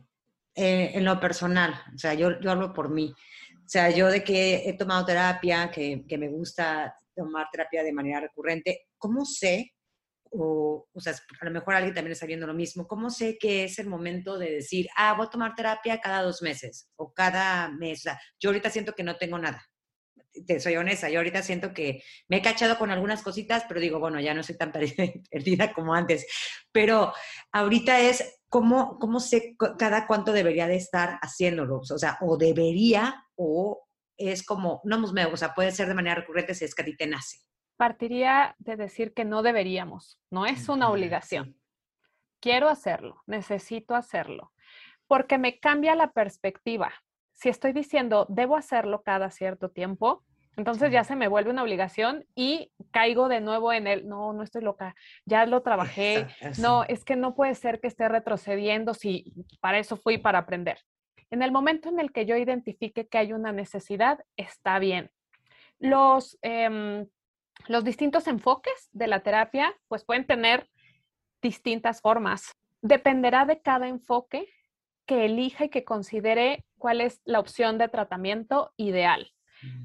eh, 0.54 0.92
en 0.94 1.04
lo 1.04 1.18
personal, 1.18 1.74
o 1.92 1.98
sea, 1.98 2.14
yo, 2.14 2.40
yo 2.40 2.50
hablo 2.52 2.72
por 2.72 2.90
mí, 2.90 3.12
o 3.12 3.68
sea, 3.68 3.90
yo 3.90 4.08
de 4.08 4.22
que 4.22 4.68
he 4.68 4.76
tomado 4.76 5.04
terapia, 5.04 5.70
que, 5.70 6.04
que 6.06 6.16
me 6.16 6.28
gusta 6.28 6.94
tomar 7.14 7.48
terapia 7.50 7.82
de 7.82 7.92
manera 7.92 8.20
recurrente, 8.20 8.86
¿cómo 8.98 9.24
sé 9.24 9.74
o, 10.36 10.88
o 10.92 11.00
sea, 11.00 11.14
a 11.40 11.44
lo 11.44 11.50
mejor 11.50 11.74
alguien 11.74 11.94
también 11.94 12.12
está 12.12 12.26
viendo 12.26 12.46
lo 12.46 12.54
mismo, 12.54 12.86
¿cómo 12.86 13.10
sé 13.10 13.38
que 13.38 13.64
es 13.64 13.78
el 13.78 13.86
momento 13.86 14.38
de 14.38 14.50
decir, 14.50 14.88
ah, 14.96 15.14
voy 15.14 15.26
a 15.26 15.30
tomar 15.30 15.54
terapia 15.54 16.00
cada 16.00 16.22
dos 16.22 16.42
meses 16.42 16.88
o 16.96 17.12
cada 17.12 17.68
mes? 17.70 18.00
O 18.00 18.02
sea, 18.02 18.20
yo 18.40 18.50
ahorita 18.50 18.70
siento 18.70 18.94
que 18.94 19.04
no 19.04 19.16
tengo 19.16 19.38
nada. 19.38 19.64
Te 20.46 20.58
soy 20.58 20.76
honesta, 20.76 21.08
yo 21.08 21.20
ahorita 21.20 21.42
siento 21.42 21.72
que 21.72 22.02
me 22.28 22.38
he 22.38 22.42
cachado 22.42 22.76
con 22.76 22.90
algunas 22.90 23.22
cositas, 23.22 23.64
pero 23.68 23.78
digo, 23.80 24.00
bueno, 24.00 24.20
ya 24.20 24.34
no 24.34 24.42
soy 24.42 24.56
tan 24.56 24.72
perdida 25.30 25.72
como 25.72 25.94
antes. 25.94 26.26
Pero 26.72 27.12
ahorita 27.52 28.00
es 28.00 28.40
cómo, 28.48 28.98
cómo 28.98 29.20
sé 29.20 29.56
cada 29.78 30.06
cuánto 30.08 30.32
debería 30.32 30.66
de 30.66 30.76
estar 30.76 31.18
haciéndolo. 31.22 31.78
O 31.78 31.98
sea, 31.98 32.18
o 32.20 32.36
debería 32.36 33.24
o 33.36 33.86
es 34.16 34.44
como, 34.44 34.80
no, 34.84 35.00
pues, 35.00 35.12
o 35.32 35.36
sea, 35.36 35.54
puede 35.54 35.70
ser 35.72 35.88
de 35.88 35.94
manera 35.94 36.16
recurrente 36.16 36.54
si 36.54 36.64
es 36.64 36.74
que 36.74 36.82
a 36.82 36.84
ti 36.84 36.96
te 36.96 37.06
nace 37.06 37.38
partiría 37.76 38.54
de 38.58 38.76
decir 38.76 39.14
que 39.14 39.24
no 39.24 39.42
deberíamos, 39.42 40.20
no 40.30 40.46
es 40.46 40.68
una 40.68 40.88
obligación. 40.90 41.56
Quiero 42.40 42.68
hacerlo, 42.68 43.22
necesito 43.26 43.94
hacerlo, 43.94 44.52
porque 45.06 45.38
me 45.38 45.58
cambia 45.58 45.94
la 45.94 46.12
perspectiva. 46.12 46.92
Si 47.32 47.48
estoy 47.48 47.72
diciendo, 47.72 48.26
debo 48.28 48.56
hacerlo 48.56 49.02
cada 49.02 49.30
cierto 49.30 49.70
tiempo, 49.70 50.22
entonces 50.56 50.92
ya 50.92 51.02
se 51.02 51.16
me 51.16 51.26
vuelve 51.26 51.50
una 51.50 51.62
obligación 51.62 52.24
y 52.34 52.70
caigo 52.92 53.28
de 53.28 53.40
nuevo 53.40 53.72
en 53.72 53.86
el, 53.86 54.08
no, 54.08 54.32
no 54.32 54.42
estoy 54.42 54.62
loca, 54.62 54.94
ya 55.24 55.46
lo 55.46 55.62
trabajé, 55.62 56.28
no, 56.58 56.84
es 56.84 57.04
que 57.04 57.16
no 57.16 57.34
puede 57.34 57.54
ser 57.54 57.80
que 57.80 57.88
esté 57.88 58.08
retrocediendo 58.08 58.94
si 58.94 59.32
para 59.60 59.78
eso 59.78 59.96
fui 59.96 60.18
para 60.18 60.38
aprender. 60.38 60.78
En 61.30 61.42
el 61.42 61.50
momento 61.50 61.88
en 61.88 61.98
el 61.98 62.12
que 62.12 62.26
yo 62.26 62.36
identifique 62.36 63.08
que 63.08 63.18
hay 63.18 63.32
una 63.32 63.50
necesidad, 63.50 64.20
está 64.36 64.78
bien. 64.78 65.10
Los 65.80 66.38
em, 66.42 67.06
los 67.66 67.84
distintos 67.84 68.26
enfoques 68.26 68.88
de 68.92 69.06
la 69.06 69.20
terapia 69.20 69.74
pues 69.88 70.04
pueden 70.04 70.26
tener 70.26 70.68
distintas 71.42 72.00
formas. 72.00 72.56
Dependerá 72.82 73.44
de 73.44 73.60
cada 73.60 73.88
enfoque 73.88 74.48
que 75.06 75.26
elija 75.26 75.66
y 75.66 75.68
que 75.68 75.84
considere 75.84 76.64
cuál 76.78 77.00
es 77.00 77.20
la 77.24 77.40
opción 77.40 77.78
de 77.78 77.88
tratamiento 77.88 78.72
ideal. 78.76 79.32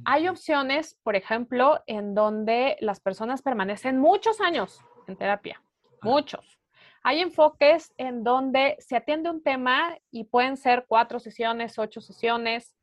Hay 0.03 0.27
opciones, 0.27 0.97
por 1.03 1.15
ejemplo, 1.15 1.81
en 1.87 2.13
donde 2.13 2.75
las 2.81 2.99
personas 2.99 3.41
permanecen 3.41 3.97
muchos 3.97 4.41
años 4.41 4.81
en 5.07 5.15
terapia, 5.15 5.61
muchos. 6.01 6.59
Hay 7.01 7.19
enfoques 7.19 7.93
en 7.97 8.23
donde 8.23 8.75
se 8.79 8.97
atiende 8.97 9.29
un 9.29 9.41
tema 9.41 9.97
y 10.11 10.25
pueden 10.25 10.57
ser 10.57 10.85
cuatro 10.87 11.19
sesiones, 11.19 11.79
ocho 11.79 12.01
sesiones, 12.01 12.75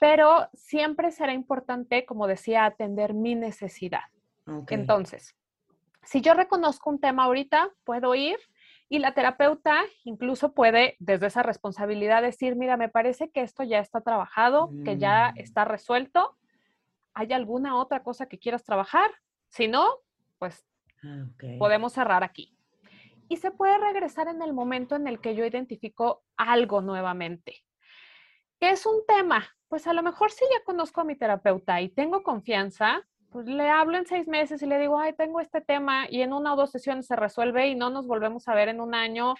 pero 0.00 0.48
siempre 0.54 1.10
será 1.10 1.34
importante, 1.34 2.06
como 2.06 2.26
decía, 2.26 2.64
atender 2.64 3.12
mi 3.12 3.34
necesidad. 3.34 4.04
Entonces, 4.68 5.36
si 6.02 6.20
yo 6.20 6.34
reconozco 6.34 6.90
un 6.90 7.00
tema 7.00 7.24
ahorita, 7.24 7.70
puedo 7.84 8.14
ir 8.14 8.38
y 8.88 8.98
la 8.98 9.14
terapeuta 9.14 9.80
incluso 10.04 10.52
puede 10.52 10.96
desde 10.98 11.28
esa 11.28 11.42
responsabilidad 11.42 12.22
decir, 12.22 12.56
mira, 12.56 12.76
me 12.76 12.88
parece 12.88 13.30
que 13.30 13.40
esto 13.40 13.62
ya 13.62 13.78
está 13.78 14.00
trabajado, 14.02 14.70
que 14.84 14.98
ya 14.98 15.32
mm. 15.32 15.38
está 15.38 15.64
resuelto. 15.64 16.36
¿Hay 17.14 17.32
alguna 17.32 17.76
otra 17.76 18.02
cosa 18.02 18.26
que 18.26 18.38
quieras 18.38 18.64
trabajar? 18.64 19.10
Si 19.48 19.68
no, 19.68 19.86
pues 20.38 20.66
ah, 21.04 21.26
podemos 21.58 21.92
cerrar 21.92 22.22
aquí. 22.22 22.54
Y 23.28 23.38
se 23.38 23.50
puede 23.50 23.78
regresar 23.78 24.28
en 24.28 24.42
el 24.42 24.52
momento 24.52 24.96
en 24.96 25.08
el 25.08 25.20
que 25.20 25.34
yo 25.34 25.46
identifico 25.46 26.22
algo 26.36 26.82
nuevamente. 26.82 27.64
¿Qué 28.60 28.70
es 28.70 28.84
un 28.84 29.06
tema? 29.06 29.48
Pues 29.68 29.86
a 29.86 29.94
lo 29.94 30.02
mejor 30.02 30.30
si 30.30 30.44
ya 30.52 30.62
conozco 30.64 31.00
a 31.00 31.04
mi 31.04 31.16
terapeuta 31.16 31.80
y 31.80 31.88
tengo 31.88 32.22
confianza, 32.22 33.02
pues 33.32 33.46
le 33.46 33.70
hablo 33.70 33.96
en 33.96 34.06
seis 34.06 34.28
meses 34.28 34.62
y 34.62 34.66
le 34.66 34.78
digo, 34.78 34.98
ay, 34.98 35.14
tengo 35.14 35.40
este 35.40 35.62
tema 35.62 36.06
y 36.08 36.20
en 36.20 36.34
una 36.34 36.52
o 36.52 36.56
dos 36.56 36.70
sesiones 36.70 37.06
se 37.06 37.16
resuelve 37.16 37.68
y 37.68 37.74
no 37.74 37.88
nos 37.88 38.06
volvemos 38.06 38.46
a 38.46 38.54
ver 38.54 38.68
en 38.68 38.80
un 38.80 38.94
año 38.94 39.34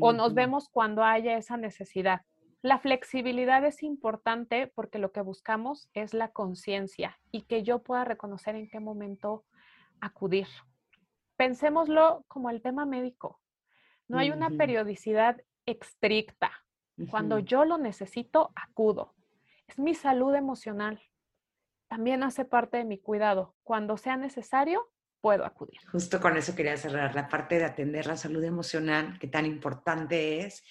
o 0.00 0.12
nos 0.12 0.34
vemos 0.34 0.68
cuando 0.68 1.02
haya 1.02 1.36
esa 1.36 1.56
necesidad. 1.56 2.20
La 2.60 2.78
flexibilidad 2.78 3.64
es 3.64 3.82
importante 3.82 4.66
porque 4.74 4.98
lo 4.98 5.12
que 5.12 5.22
buscamos 5.22 5.88
es 5.94 6.12
la 6.12 6.28
conciencia 6.28 7.18
y 7.30 7.42
que 7.42 7.62
yo 7.62 7.82
pueda 7.82 8.04
reconocer 8.04 8.54
en 8.54 8.68
qué 8.68 8.80
momento 8.80 9.44
acudir. 10.00 10.46
Pensémoslo 11.36 12.24
como 12.28 12.50
el 12.50 12.60
tema 12.60 12.84
médico. 12.84 13.40
No 14.08 14.18
hay 14.18 14.30
una 14.30 14.50
periodicidad 14.50 15.40
estricta. 15.64 16.50
Cuando 17.10 17.38
yo 17.38 17.64
lo 17.64 17.78
necesito, 17.78 18.50
acudo. 18.56 19.14
Es 19.68 19.78
mi 19.78 19.94
salud 19.94 20.34
emocional 20.34 21.00
también 21.88 22.22
hace 22.22 22.44
parte 22.44 22.78
de 22.78 22.84
mi 22.84 22.98
cuidado. 22.98 23.56
Cuando 23.62 23.96
sea 23.96 24.16
necesario, 24.16 24.88
puedo 25.20 25.44
acudir. 25.44 25.78
Justo 25.90 26.20
con 26.20 26.36
eso 26.36 26.54
quería 26.54 26.76
cerrar, 26.76 27.14
la 27.14 27.28
parte 27.28 27.58
de 27.58 27.64
atender 27.64 28.06
la 28.06 28.16
salud 28.16 28.42
emocional, 28.44 29.18
que 29.18 29.26
tan 29.26 29.46
importante 29.46 30.40
es. 30.40 30.62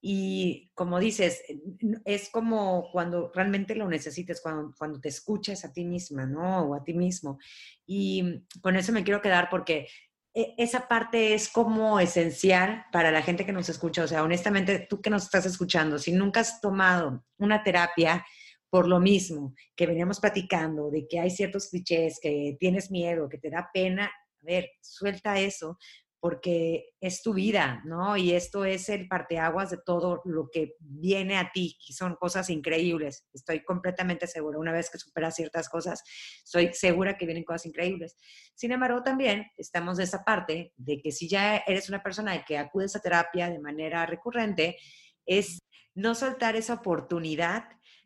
Y 0.00 0.72
como 0.74 0.98
dices, 0.98 1.42
eh, 1.48 1.60
es 2.04 2.28
como 2.30 2.90
cuando 2.90 3.30
realmente 3.34 3.74
lo 3.74 3.88
necesites, 3.88 4.40
cuando, 4.40 4.74
cuando 4.76 5.00
te 5.00 5.08
escuchas 5.08 5.64
a 5.64 5.72
ti 5.72 5.84
misma, 5.84 6.26
¿no? 6.26 6.62
O 6.62 6.74
a 6.74 6.82
ti 6.82 6.94
mismo. 6.94 7.38
Y 7.86 8.44
con 8.60 8.76
eso 8.76 8.92
me 8.92 9.04
quiero 9.04 9.22
quedar 9.22 9.48
porque 9.50 9.88
e, 10.34 10.54
esa 10.58 10.88
parte 10.88 11.34
es 11.34 11.48
como 11.48 12.00
esencial 12.00 12.86
para 12.90 13.12
la 13.12 13.22
gente 13.22 13.46
que 13.46 13.52
nos 13.52 13.68
escucha. 13.68 14.02
O 14.04 14.08
sea, 14.08 14.24
honestamente, 14.24 14.86
tú 14.88 15.00
que 15.00 15.10
nos 15.10 15.24
estás 15.24 15.46
escuchando, 15.46 15.98
si 15.98 16.12
nunca 16.12 16.40
has 16.40 16.60
tomado 16.60 17.24
una 17.38 17.62
terapia, 17.62 18.24
por 18.72 18.88
lo 18.88 19.00
mismo 19.00 19.54
que 19.76 19.86
veníamos 19.86 20.18
platicando, 20.18 20.90
de 20.90 21.06
que 21.06 21.20
hay 21.20 21.28
ciertos 21.28 21.68
clichés, 21.68 22.18
que 22.22 22.56
tienes 22.58 22.90
miedo, 22.90 23.28
que 23.28 23.36
te 23.36 23.50
da 23.50 23.68
pena, 23.70 24.06
a 24.06 24.10
ver, 24.40 24.70
suelta 24.80 25.38
eso, 25.38 25.76
porque 26.18 26.86
es 26.98 27.20
tu 27.20 27.34
vida, 27.34 27.82
¿no? 27.84 28.16
Y 28.16 28.32
esto 28.32 28.64
es 28.64 28.88
el 28.88 29.08
parteaguas 29.08 29.68
de 29.68 29.76
todo 29.84 30.22
lo 30.24 30.48
que 30.50 30.76
viene 30.80 31.36
a 31.36 31.50
ti, 31.52 31.76
que 31.86 31.92
son 31.92 32.16
cosas 32.16 32.48
increíbles. 32.48 33.28
Estoy 33.34 33.62
completamente 33.62 34.26
segura. 34.26 34.58
Una 34.58 34.72
vez 34.72 34.88
que 34.88 34.96
superas 34.96 35.34
ciertas 35.34 35.68
cosas, 35.68 36.02
estoy 36.42 36.72
segura 36.72 37.18
que 37.18 37.26
vienen 37.26 37.44
cosas 37.44 37.66
increíbles. 37.66 38.16
Sin 38.54 38.72
embargo, 38.72 39.02
también 39.02 39.50
estamos 39.58 39.98
de 39.98 40.04
esa 40.04 40.24
parte 40.24 40.72
de 40.78 41.02
que 41.02 41.12
si 41.12 41.28
ya 41.28 41.58
eres 41.66 41.90
una 41.90 42.02
persona 42.02 42.42
que 42.42 42.56
acudes 42.56 42.96
a 42.96 43.00
terapia 43.00 43.50
de 43.50 43.58
manera 43.58 44.06
recurrente, 44.06 44.78
es 45.26 45.58
no 45.94 46.14
soltar 46.14 46.56
esa 46.56 46.72
oportunidad 46.74 47.64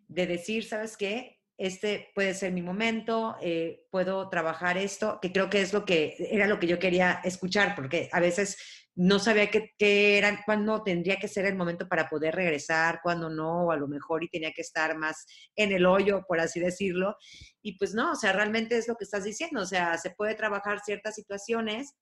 de 0.09 0.27
decir, 0.27 0.65
¿sabes 0.65 0.97
qué? 0.97 1.37
este 1.59 2.11
puede 2.15 2.35
ser 2.35 2.53
mi 2.53 2.63
momento, 2.63 3.37
eh, 3.41 3.87
puedo 3.91 4.29
trabajar 4.29 4.77
esto, 4.77 5.19
que 5.23 5.33
creo 5.33 5.49
que 5.49 5.63
es 5.63 5.73
lo 5.73 5.85
que 5.85 6.17
era 6.31 6.47
lo 6.47 6.59
que 6.59 6.67
yo 6.67 6.79
quería 6.79 7.21
escuchar, 7.25 7.75
porque 7.75 8.09
a 8.13 8.21
veces 8.21 8.59
no 8.95 9.19
sabía 9.19 9.51
qué, 9.51 9.73
qué 9.79 10.19
era, 10.19 10.43
cuándo 10.45 10.83
tendría 10.83 11.17
que 11.17 11.29
ser 11.29 11.45
el 11.47 11.57
momento 11.57 11.89
para 11.89 12.09
poder 12.09 12.35
regresar, 12.35 13.01
cuándo 13.03 13.29
no, 13.29 13.67
o 13.67 13.71
a 13.71 13.77
lo 13.77 13.89
mejor 13.89 14.25
y 14.25 14.29
tenía 14.29 14.53
que 14.53 14.63
estar 14.63 14.97
más 14.97 15.27
en 15.55 15.73
el 15.73 15.85
hoyo, 15.87 16.25
por 16.27 16.41
así 16.41 16.61
decirlo. 16.61 17.17
Y 17.63 17.77
pues 17.79 17.95
no, 17.95 18.13
o 18.13 18.17
sea, 18.17 18.33
realmente 18.33 18.77
es 18.77 18.89
lo 18.89 18.97
que 18.97 19.05
estás 19.05 19.25
diciendo, 19.25 19.61
o 19.61 19.67
sea, 19.67 19.97
se 19.99 20.11
puede 20.11 20.35
trabajar 20.35 20.81
ciertas 20.81 21.15
situaciones 21.15 21.95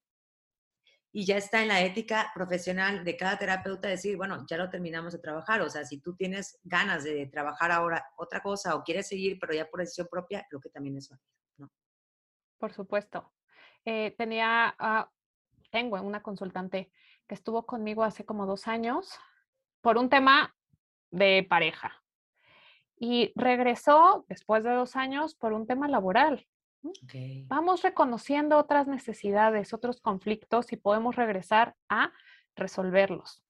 y 1.17 1.23
ya 1.23 1.37
está 1.37 1.61
en 1.61 1.69
la 1.69 1.79
ética 1.79 2.29
profesional 2.35 3.05
de 3.05 3.15
cada 3.15 3.39
terapeuta 3.39 3.87
decir, 3.87 4.17
bueno, 4.17 4.45
ya 4.49 4.57
lo 4.57 4.69
terminamos 4.69 5.13
de 5.13 5.19
trabajar, 5.19 5.61
o 5.61 5.69
sea, 5.69 5.85
si 5.85 6.01
tú 6.01 6.13
tienes 6.13 6.59
ganas 6.65 7.05
de 7.05 7.27
trabajar 7.27 7.71
ahora 7.71 8.05
otra 8.17 8.41
cosa 8.41 8.75
o 8.75 8.83
quieres 8.83 9.07
seguir, 9.07 9.39
pero 9.39 9.53
ya 9.53 9.65
por 9.65 9.79
decisión 9.79 10.09
propia, 10.11 10.45
lo 10.51 10.59
que 10.59 10.67
también 10.67 10.97
es 10.97 11.07
válido, 11.07 11.29
¿no? 11.55 11.71
Por 12.57 12.73
supuesto. 12.73 13.31
Eh, 13.85 14.13
tenía, 14.17 14.75
uh, 14.77 15.09
tengo 15.71 16.01
una 16.01 16.21
consultante 16.21 16.91
que 17.25 17.35
estuvo 17.35 17.65
conmigo 17.65 18.03
hace 18.03 18.25
como 18.25 18.45
dos 18.45 18.67
años 18.67 19.17
por 19.79 19.97
un 19.97 20.09
tema 20.09 20.53
de 21.11 21.47
pareja 21.49 22.03
y 22.97 23.31
regresó 23.35 24.25
después 24.27 24.65
de 24.65 24.71
dos 24.71 24.97
años 24.97 25.33
por 25.33 25.53
un 25.53 25.65
tema 25.65 25.87
laboral. 25.87 26.45
Vamos 27.47 27.81
reconociendo 27.83 28.57
otras 28.57 28.87
necesidades, 28.87 29.73
otros 29.73 30.01
conflictos 30.01 30.71
y 30.71 30.77
podemos 30.77 31.15
regresar 31.15 31.75
a 31.89 32.11
resolverlos. 32.55 33.43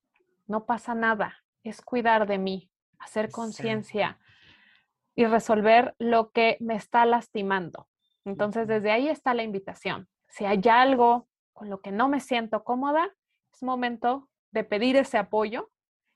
No 0.48 0.66
pasa 0.66 0.96
nada, 0.96 1.44
es 1.64 1.82
cuidar 1.82 2.28
de 2.28 2.38
mí, 2.38 2.72
hacer 3.00 3.30
conciencia 3.32 4.20
y 5.16 5.26
resolver 5.26 5.96
lo 5.98 6.32
que 6.32 6.58
me 6.60 6.76
está 6.76 7.06
lastimando. 7.06 7.88
Entonces, 8.26 8.68
desde 8.68 8.92
ahí 8.92 9.08
está 9.08 9.34
la 9.34 9.44
invitación. 9.44 10.08
Si 10.28 10.46
hay 10.46 10.62
algo 10.70 11.28
con 11.54 11.70
lo 11.70 11.82
que 11.82 11.92
no 11.92 12.10
me 12.10 12.20
siento 12.20 12.64
cómoda, 12.64 13.10
es 13.54 13.64
momento 13.64 14.30
de 14.52 14.64
pedir 14.64 14.96
ese 14.98 15.18
apoyo 15.18 15.70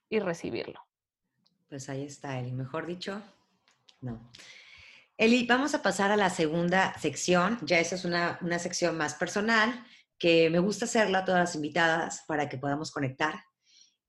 y 0.09 0.19
recibirlo. 0.19 0.81
Pues 1.69 1.87
ahí 1.89 2.03
está, 2.03 2.39
Eli. 2.39 2.51
Mejor 2.51 2.85
dicho, 2.87 3.21
no. 4.01 4.19
Eli, 5.19 5.45
vamos 5.45 5.75
a 5.75 5.81
pasar 5.81 6.11
a 6.11 6.15
la 6.15 6.29
segunda 6.29 6.97
sección. 6.97 7.59
Ya 7.63 7.77
esa 7.77 7.95
es 7.95 8.05
una, 8.05 8.39
sección 8.57 8.97
más 8.97 9.15
personal 9.15 9.85
que 10.17 10.49
me 10.49 10.59
gusta 10.59 10.85
hacerla 10.85 11.19
a 11.19 11.25
todas 11.25 11.41
las 11.41 11.55
invitadas 11.55 12.23
para 12.25 12.47
que 12.47 12.57
podamos 12.57 12.89
conectar. 12.89 13.43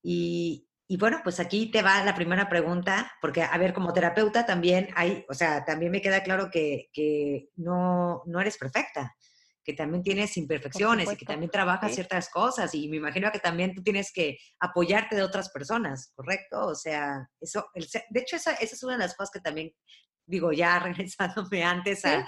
Y, 0.04 0.68
bueno, 1.00 1.20
pues 1.24 1.40
aquí 1.40 1.68
te 1.68 1.82
va 1.82 2.04
la 2.04 2.14
primera 2.14 2.48
pregunta, 2.48 3.10
porque 3.20 3.42
a 3.42 3.58
ver, 3.58 3.72
como 3.72 3.92
terapeuta 3.92 4.46
también 4.46 4.86
hay, 4.94 5.24
o 5.28 5.34
sea, 5.34 5.64
también 5.64 5.90
me 5.90 6.00
queda 6.00 6.22
claro 6.22 6.48
que, 6.48 7.48
no, 7.56 8.22
no 8.26 8.40
eres 8.40 8.56
perfecta, 8.56 9.12
que 9.64 9.72
también 9.72 10.04
tienes 10.04 10.36
imperfecciones 10.36 11.12
y 11.12 11.16
que 11.16 11.26
también 11.26 11.50
trabajas 11.50 11.92
ciertas 11.92 12.30
cosas 12.30 12.72
y 12.72 12.88
me 12.88 12.98
imagino 12.98 13.32
que 13.32 13.40
también 13.40 13.74
tú 13.74 13.82
tienes 13.82 14.12
que 14.12 14.38
apoyarte 14.60 15.16
de 15.16 15.24
otras 15.24 15.50
personas, 15.50 16.12
¿correcto? 16.14 16.66
O 16.66 16.74
sea, 16.76 17.28
eso, 17.40 17.68
de 17.74 18.20
hecho 18.20 18.36
esa, 18.36 18.52
esa, 18.52 18.74
es 18.76 18.82
una 18.84 18.92
de 18.92 19.00
las 19.00 19.16
cosas 19.16 19.32
que 19.32 19.40
también 19.40 19.72
digo, 20.30 20.52
ya 20.52 20.78
regresándome 20.80 21.64
antes 21.64 22.04
a, 22.04 22.24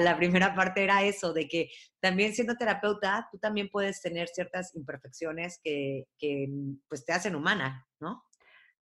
la 0.00 0.16
primera 0.16 0.54
parte, 0.54 0.84
era 0.84 1.02
eso, 1.02 1.32
de 1.32 1.48
que 1.48 1.70
también 2.00 2.34
siendo 2.34 2.54
terapeuta, 2.54 3.28
tú 3.32 3.38
también 3.38 3.68
puedes 3.70 4.00
tener 4.00 4.28
ciertas 4.28 4.74
imperfecciones 4.76 5.58
que, 5.64 6.04
que 6.18 6.48
pues 6.88 7.04
te 7.04 7.12
hacen 7.12 7.34
humana, 7.34 7.86
¿no? 7.98 8.22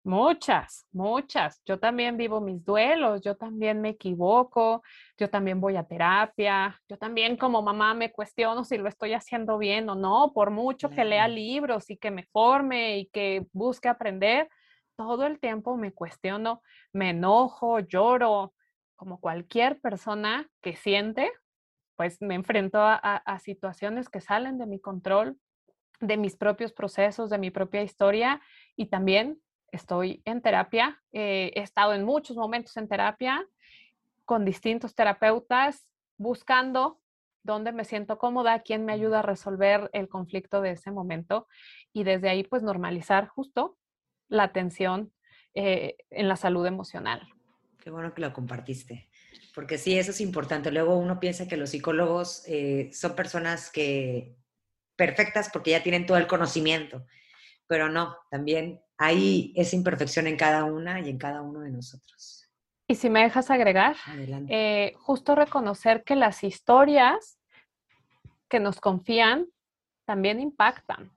Muchas, 0.03 0.87
muchas. 0.91 1.61
Yo 1.63 1.79
también 1.79 2.17
vivo 2.17 2.41
mis 2.41 2.65
duelos, 2.65 3.21
yo 3.21 3.37
también 3.37 3.81
me 3.81 3.89
equivoco, 3.89 4.81
yo 5.15 5.29
también 5.29 5.61
voy 5.61 5.75
a 5.75 5.83
terapia, 5.83 6.81
yo 6.89 6.97
también 6.97 7.37
como 7.37 7.61
mamá 7.61 7.93
me 7.93 8.11
cuestiono 8.11 8.63
si 8.63 8.79
lo 8.79 8.89
estoy 8.89 9.13
haciendo 9.13 9.59
bien 9.59 9.87
o 9.89 9.95
no, 9.95 10.31
por 10.33 10.49
mucho 10.49 10.89
que 10.89 11.05
lea 11.05 11.27
libros 11.27 11.91
y 11.91 11.97
que 11.97 12.09
me 12.09 12.23
forme 12.23 12.97
y 12.97 13.05
que 13.09 13.45
busque 13.53 13.89
aprender, 13.89 14.49
todo 14.95 15.27
el 15.27 15.39
tiempo 15.39 15.77
me 15.77 15.93
cuestiono, 15.93 16.63
me 16.93 17.11
enojo, 17.11 17.79
lloro, 17.79 18.53
como 19.01 19.19
cualquier 19.19 19.81
persona 19.81 20.47
que 20.61 20.75
siente, 20.75 21.31
pues 21.95 22.21
me 22.21 22.35
enfrento 22.35 22.77
a, 22.83 23.39
situaciones 23.43 24.09
que 24.09 24.21
salen 24.21 24.59
de 24.59 24.67
mi 24.67 24.79
control, 24.79 25.39
de 25.99 26.17
mis 26.17 26.35
propios 26.35 26.71
procesos, 26.71 27.31
de 27.31 27.39
mi 27.39 27.49
propia 27.49 27.81
historia 27.81 28.39
y 28.75 28.85
también 28.89 29.41
estoy 29.71 30.21
en 30.23 30.43
terapia. 30.43 31.01
Eh, 31.13 31.51
he 31.55 31.61
estado 31.61 31.95
en 31.95 32.03
muchos 32.03 32.37
momentos 32.37 32.77
en 32.77 32.87
terapia 32.87 33.43
con 34.23 34.45
distintos 34.45 34.93
terapeutas 34.93 35.87
buscando 36.17 37.01
dónde 37.41 37.71
me 37.71 37.85
siento 37.85 38.19
cómoda, 38.19 38.59
quién 38.59 38.85
me 38.85 38.93
ayuda 38.93 39.19
a 39.19 39.23
resolver 39.23 39.89
el 39.93 40.09
conflicto 40.09 40.61
de 40.61 40.73
ese 40.73 40.91
momento 40.91 41.47
y 41.91 42.03
desde 42.03 42.29
ahí 42.29 42.43
pues 42.43 42.61
normalizar 42.61 43.27
justo 43.27 43.79
la 44.27 44.43
atención 44.43 45.11
eh, 45.55 45.95
en 46.11 46.27
la 46.27 46.35
salud 46.35 46.67
emocional. 46.67 47.27
Qué 47.81 47.89
bueno 47.89 48.13
que 48.13 48.21
lo 48.21 48.31
compartiste, 48.31 49.09
porque 49.55 49.79
sí, 49.79 49.97
eso 49.97 50.11
es 50.11 50.21
importante. 50.21 50.71
Luego 50.71 50.97
uno 50.97 51.19
piensa 51.19 51.47
que 51.47 51.57
los 51.57 51.71
psicólogos 51.71 52.43
eh, 52.47 52.91
son 52.93 53.15
personas 53.15 53.71
que 53.71 54.35
perfectas 54.95 55.49
porque 55.51 55.71
ya 55.71 55.81
tienen 55.81 56.05
todo 56.05 56.17
el 56.17 56.27
conocimiento, 56.27 57.07
pero 57.65 57.89
no, 57.89 58.15
también 58.29 58.79
hay 58.97 59.51
esa 59.55 59.75
imperfección 59.75 60.27
en 60.27 60.37
cada 60.37 60.63
una 60.63 60.99
y 60.99 61.09
en 61.09 61.17
cada 61.17 61.41
uno 61.41 61.61
de 61.61 61.71
nosotros. 61.71 62.47
Y 62.87 62.93
si 62.93 63.09
me 63.09 63.23
dejas 63.23 63.49
agregar, 63.49 63.95
eh, 64.49 64.93
justo 64.99 65.33
reconocer 65.33 66.03
que 66.03 66.15
las 66.15 66.43
historias 66.43 67.39
que 68.47 68.59
nos 68.59 68.79
confían 68.79 69.47
también 70.05 70.39
impactan. 70.39 71.09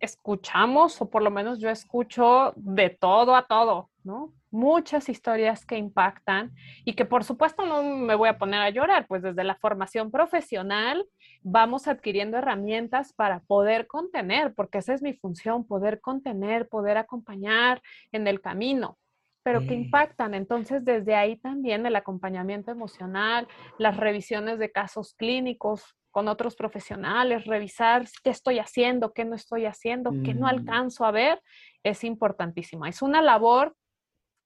Escuchamos, 0.00 1.00
o 1.00 1.08
por 1.08 1.22
lo 1.22 1.30
menos 1.30 1.60
yo 1.60 1.70
escucho 1.70 2.52
de 2.56 2.90
todo 2.90 3.36
a 3.36 3.46
todo, 3.46 3.90
¿no? 4.02 4.34
Muchas 4.50 5.08
historias 5.08 5.64
que 5.64 5.76
impactan 5.76 6.52
y 6.84 6.94
que 6.94 7.04
por 7.04 7.24
supuesto 7.24 7.64
no 7.66 7.82
me 7.82 8.14
voy 8.14 8.28
a 8.28 8.38
poner 8.38 8.60
a 8.60 8.70
llorar, 8.70 9.06
pues 9.06 9.22
desde 9.22 9.44
la 9.44 9.56
formación 9.56 10.10
profesional 10.10 11.06
vamos 11.42 11.86
adquiriendo 11.86 12.38
herramientas 12.38 13.12
para 13.12 13.40
poder 13.40 13.86
contener, 13.86 14.54
porque 14.54 14.78
esa 14.78 14.94
es 14.94 15.02
mi 15.02 15.14
función, 15.14 15.66
poder 15.66 16.00
contener, 16.00 16.68
poder 16.68 16.96
acompañar 16.96 17.82
en 18.12 18.26
el 18.26 18.40
camino 18.40 18.98
pero 19.42 19.66
que 19.66 19.72
impactan. 19.72 20.34
Entonces, 20.34 20.84
desde 20.84 21.14
ahí 21.14 21.36
también 21.36 21.86
el 21.86 21.96
acompañamiento 21.96 22.70
emocional, 22.70 23.48
las 23.78 23.96
revisiones 23.96 24.58
de 24.58 24.70
casos 24.70 25.14
clínicos, 25.14 25.96
con 26.10 26.28
otros 26.28 26.56
profesionales, 26.56 27.46
revisar 27.46 28.06
qué 28.22 28.30
estoy 28.30 28.58
haciendo, 28.58 29.12
qué 29.12 29.24
no 29.24 29.36
estoy 29.36 29.66
haciendo, 29.66 30.10
qué 30.24 30.34
no 30.34 30.46
mm. 30.46 30.50
alcanzo 30.50 31.04
a 31.04 31.12
ver, 31.12 31.40
es 31.84 32.04
importantísimo. 32.04 32.86
Es 32.86 33.00
una 33.00 33.22
labor 33.22 33.76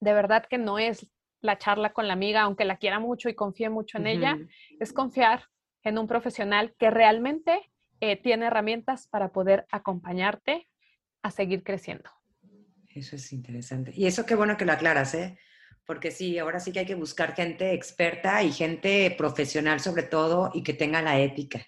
de 0.05 0.13
verdad 0.13 0.45
que 0.49 0.59
no 0.59 0.79
es 0.79 1.11
la 1.41 1.59
charla 1.59 1.93
con 1.93 2.07
la 2.07 2.13
amiga, 2.13 2.43
aunque 2.43 2.65
la 2.65 2.77
quiera 2.77 3.01
mucho 3.01 3.29
y 3.29 3.35
confíe 3.35 3.69
mucho 3.69 3.99
en 3.99 4.07
ella, 4.07 4.39
es 4.81 4.93
confiar 4.93 5.49
en 5.83 5.99
un 5.99 6.07
profesional 6.07 6.75
que 6.79 6.91
realmente 6.91 7.71
eh, 8.01 8.17
tiene 8.17 8.47
herramientas 8.47 9.09
para 9.09 9.33
poder 9.33 9.67
acompañarte 9.71 10.69
a 11.23 11.31
seguir 11.31 11.63
creciendo. 11.63 12.11
Eso 12.95 13.17
es 13.17 13.33
interesante. 13.33 13.93
Y 13.95 14.07
eso 14.07 14.25
qué 14.25 14.35
bueno 14.35 14.57
que 14.57 14.65
lo 14.65 14.73
aclaras, 14.73 15.15
¿eh? 15.15 15.39
porque 15.87 16.11
sí, 16.11 16.39
ahora 16.39 16.61
sí 16.61 16.73
que 16.73 16.81
hay 16.81 16.87
que 16.87 16.95
buscar 16.95 17.35
gente 17.35 17.73
experta 17.73 18.43
y 18.43 18.53
gente 18.53 19.15
profesional 19.17 19.81
sobre 19.81 20.05
todo 20.05 20.51
y 20.55 20.63
que 20.63 20.73
tenga 20.73 21.03
la 21.03 21.19
ética. 21.19 21.67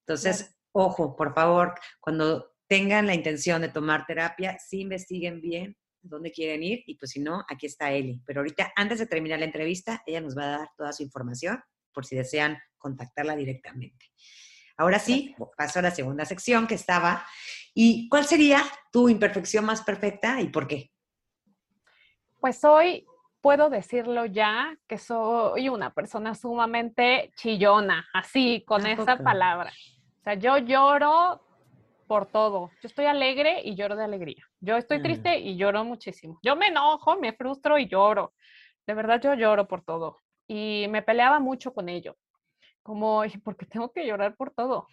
Entonces, 0.00 0.58
ojo, 0.72 1.16
por 1.16 1.34
favor, 1.34 1.74
cuando 2.00 2.54
tengan 2.66 3.06
la 3.06 3.14
intención 3.14 3.62
de 3.62 3.68
tomar 3.68 4.04
terapia, 4.06 4.58
sí 4.58 4.80
investiguen 4.80 5.40
bien 5.40 5.76
dónde 6.08 6.30
quieren 6.30 6.62
ir 6.62 6.82
y 6.86 6.96
pues 6.96 7.12
si 7.12 7.20
no, 7.20 7.44
aquí 7.48 7.66
está 7.66 7.92
Eli. 7.92 8.22
Pero 8.26 8.40
ahorita, 8.40 8.72
antes 8.76 8.98
de 8.98 9.06
terminar 9.06 9.38
la 9.38 9.46
entrevista, 9.46 10.02
ella 10.06 10.20
nos 10.20 10.36
va 10.36 10.44
a 10.44 10.58
dar 10.58 10.68
toda 10.76 10.92
su 10.92 11.02
información 11.02 11.60
por 11.92 12.04
si 12.04 12.16
desean 12.16 12.58
contactarla 12.78 13.34
directamente. 13.36 14.06
Ahora 14.76 14.98
sí, 14.98 15.34
paso 15.56 15.78
a 15.78 15.82
la 15.82 15.90
segunda 15.90 16.24
sección 16.24 16.66
que 16.66 16.74
estaba. 16.74 17.26
¿Y 17.74 18.08
cuál 18.08 18.26
sería 18.26 18.62
tu 18.92 19.08
imperfección 19.08 19.64
más 19.64 19.82
perfecta 19.82 20.40
y 20.40 20.48
por 20.48 20.66
qué? 20.66 20.90
Pues 22.40 22.62
hoy 22.64 23.06
puedo 23.40 23.70
decirlo 23.70 24.26
ya 24.26 24.76
que 24.86 24.98
soy 24.98 25.68
una 25.68 25.94
persona 25.94 26.34
sumamente 26.34 27.32
chillona, 27.36 28.06
así, 28.12 28.64
con 28.66 28.86
esa 28.86 29.16
palabra. 29.18 29.72
O 30.20 30.22
sea, 30.22 30.34
yo 30.34 30.58
lloro 30.58 31.45
por 32.06 32.26
todo. 32.26 32.70
Yo 32.82 32.88
estoy 32.88 33.06
alegre 33.06 33.60
y 33.64 33.74
lloro 33.74 33.96
de 33.96 34.04
alegría. 34.04 34.44
Yo 34.60 34.76
estoy 34.76 35.02
triste 35.02 35.38
y 35.38 35.56
lloro 35.56 35.84
muchísimo. 35.84 36.38
Yo 36.42 36.56
me 36.56 36.68
enojo, 36.68 37.16
me 37.16 37.32
frustro 37.32 37.78
y 37.78 37.88
lloro. 37.88 38.32
De 38.86 38.94
verdad, 38.94 39.20
yo 39.20 39.34
lloro 39.34 39.66
por 39.66 39.82
todo. 39.82 40.18
Y 40.48 40.86
me 40.90 41.02
peleaba 41.02 41.40
mucho 41.40 41.74
con 41.74 41.88
ello 41.88 42.16
como, 42.86 43.24
porque 43.42 43.66
tengo 43.66 43.90
que 43.90 44.06
llorar 44.06 44.36
por 44.36 44.52
todo? 44.52 44.86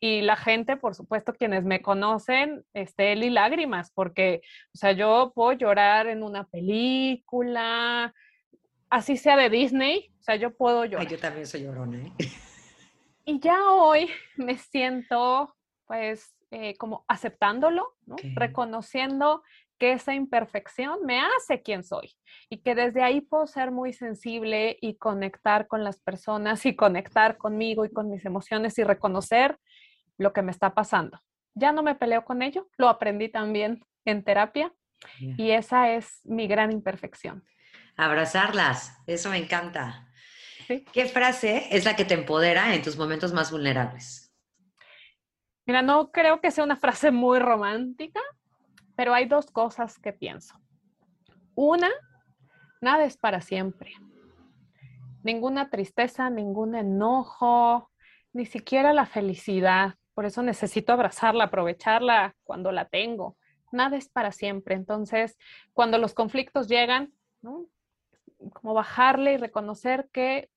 Y 0.00 0.20
la 0.20 0.36
gente, 0.36 0.76
por 0.76 0.94
supuesto, 0.94 1.32
quienes 1.32 1.64
me 1.64 1.80
conocen, 1.80 2.62
este, 2.74 3.14
y 3.14 3.30
lágrimas, 3.30 3.90
porque, 3.90 4.42
o 4.74 4.76
sea, 4.76 4.92
yo 4.92 5.32
puedo 5.34 5.52
llorar 5.52 6.08
en 6.08 6.22
una 6.22 6.44
película, 6.44 8.12
así 8.90 9.16
sea 9.16 9.36
de 9.36 9.48
Disney, 9.48 10.12
o 10.20 10.22
sea, 10.22 10.36
yo 10.36 10.54
puedo 10.54 10.84
llorar. 10.84 11.06
Ay, 11.06 11.12
yo 11.12 11.18
también 11.18 11.46
soy 11.46 11.62
llorona, 11.62 12.02
¿eh? 12.02 12.12
Y 13.24 13.40
ya 13.40 13.70
hoy 13.70 14.10
me 14.36 14.58
siento, 14.58 15.56
pues, 15.86 16.34
eh, 16.54 16.76
como 16.76 17.06
aceptándolo, 17.08 17.94
¿no? 18.04 18.16
reconociendo 18.34 19.42
que 19.78 19.92
esa 19.92 20.14
imperfección 20.14 20.98
me 21.02 21.18
hace 21.18 21.62
quien 21.62 21.82
soy 21.82 22.14
y 22.50 22.58
que 22.58 22.74
desde 22.74 23.02
ahí 23.02 23.22
puedo 23.22 23.46
ser 23.46 23.70
muy 23.70 23.94
sensible 23.94 24.76
y 24.82 24.96
conectar 24.96 25.66
con 25.66 25.82
las 25.82 25.98
personas 25.98 26.66
y 26.66 26.76
conectar 26.76 27.38
conmigo 27.38 27.86
y 27.86 27.90
con 27.90 28.10
mis 28.10 28.26
emociones 28.26 28.78
y 28.78 28.84
reconocer 28.84 29.58
lo 30.18 30.34
que 30.34 30.42
me 30.42 30.50
está 30.50 30.74
pasando. 30.74 31.18
Ya 31.54 31.72
no 31.72 31.82
me 31.82 31.94
peleo 31.94 32.22
con 32.26 32.42
ello, 32.42 32.68
lo 32.76 32.90
aprendí 32.90 33.30
también 33.30 33.82
en 34.04 34.22
terapia 34.22 34.74
y 35.18 35.52
esa 35.52 35.90
es 35.90 36.20
mi 36.22 36.46
gran 36.48 36.70
imperfección. 36.70 37.44
Abrazarlas, 37.96 38.94
eso 39.06 39.30
me 39.30 39.38
encanta. 39.38 40.06
¿Qué 40.92 41.06
frase 41.06 41.68
es 41.70 41.86
la 41.86 41.96
que 41.96 42.04
te 42.04 42.12
empodera 42.12 42.74
en 42.74 42.82
tus 42.82 42.98
momentos 42.98 43.32
más 43.32 43.50
vulnerables? 43.50 44.21
Mira, 45.66 45.82
no 45.82 46.10
creo 46.10 46.40
que 46.40 46.50
sea 46.50 46.64
una 46.64 46.76
frase 46.76 47.10
muy 47.10 47.38
romántica, 47.38 48.20
pero 48.96 49.14
hay 49.14 49.26
dos 49.26 49.50
cosas 49.50 49.98
que 49.98 50.12
pienso. 50.12 50.60
Una, 51.54 51.88
nada 52.80 53.04
es 53.04 53.16
para 53.16 53.40
siempre. 53.40 53.92
Ninguna 55.22 55.70
tristeza, 55.70 56.30
ningún 56.30 56.74
enojo, 56.74 57.90
ni 58.32 58.46
siquiera 58.46 58.92
la 58.92 59.06
felicidad. 59.06 59.94
Por 60.14 60.24
eso 60.24 60.42
necesito 60.42 60.92
abrazarla, 60.92 61.44
aprovecharla 61.44 62.34
cuando 62.44 62.72
la 62.72 62.86
tengo. 62.86 63.36
Nada 63.70 63.96
es 63.96 64.08
para 64.08 64.32
siempre. 64.32 64.74
Entonces, 64.74 65.38
cuando 65.72 65.98
los 65.98 66.12
conflictos 66.12 66.68
llegan, 66.68 67.12
como 67.40 68.74
bajarle 68.74 69.34
y 69.34 69.36
reconocer 69.36 70.08
que 70.12 70.50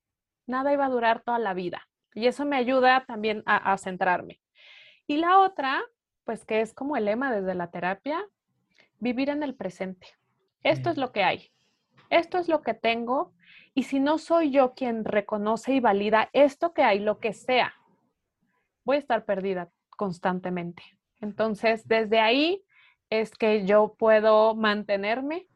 nada 0.47 0.73
iba 0.73 0.85
a 0.85 0.89
durar 0.89 1.21
toda 1.21 1.39
la 1.39 1.53
vida. 1.53 1.87
Y 2.13 2.27
eso 2.27 2.45
me 2.45 2.55
ayuda 2.55 3.03
también 3.05 3.43
a, 3.45 3.77
centrarme. 3.77 4.39
Y 5.07 5.17
la 5.17 5.39
otra, 5.39 5.83
pues 6.23 6.45
que 6.45 6.61
es 6.61 6.73
como 6.73 6.97
el 6.97 7.05
lema 7.05 7.33
desde 7.33 7.55
la 7.55 7.71
terapia, 7.71 8.25
vivir 8.99 9.29
en 9.29 9.43
el 9.43 9.55
presente. 9.55 10.07
Esto 10.63 10.89
es 10.89 10.97
lo 10.97 11.11
que 11.11 11.23
hay. 11.23 11.51
Esto 12.09 12.37
es 12.37 12.47
lo 12.47 12.61
que 12.61 12.73
tengo. 12.73 13.33
Y 13.73 13.83
si 13.83 13.99
no 13.99 14.17
soy 14.17 14.51
yo 14.51 14.73
quien 14.73 15.05
reconoce 15.05 15.73
y 15.73 15.79
valida 15.79 16.29
esto 16.33 16.73
que 16.73 16.83
hay, 16.83 16.99
lo 16.99 17.19
que 17.19 17.33
sea, 17.33 17.73
voy 18.83 18.95
a 18.97 18.99
estar 18.99 19.25
perdida 19.25 19.69
constantemente. 19.89 20.83
Entonces, 21.21 21.87
desde 21.87 22.19
ahí 22.19 22.63
es 23.09 23.31
que 23.31 23.65
yo 23.65 23.95
puedo 23.97 24.55
mantenerme 24.55 25.47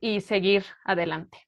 y 0.00 0.20
seguir 0.20 0.64
adelante. 0.84 1.38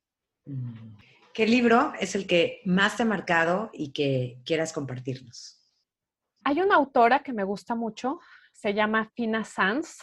Mm. 0.47 0.93
¿Qué 1.33 1.47
libro 1.47 1.95
es 1.99 2.15
el 2.15 2.27
que 2.27 2.61
más 2.67 2.97
te 2.97 3.05
ha 3.05 3.07
marcado 3.07 3.71
y 3.73 3.93
que 3.93 4.39
quieras 4.45 4.73
compartirnos? 4.75 5.62
Hay 6.45 6.61
una 6.61 6.77
autora 6.77 7.21
que 7.23 7.33
me 7.33 7.45
gusta 7.45 7.75
mucho, 7.75 8.21
se 8.53 8.75
llama 8.75 9.11
Fina 9.15 9.45
Sanz. 9.45 9.99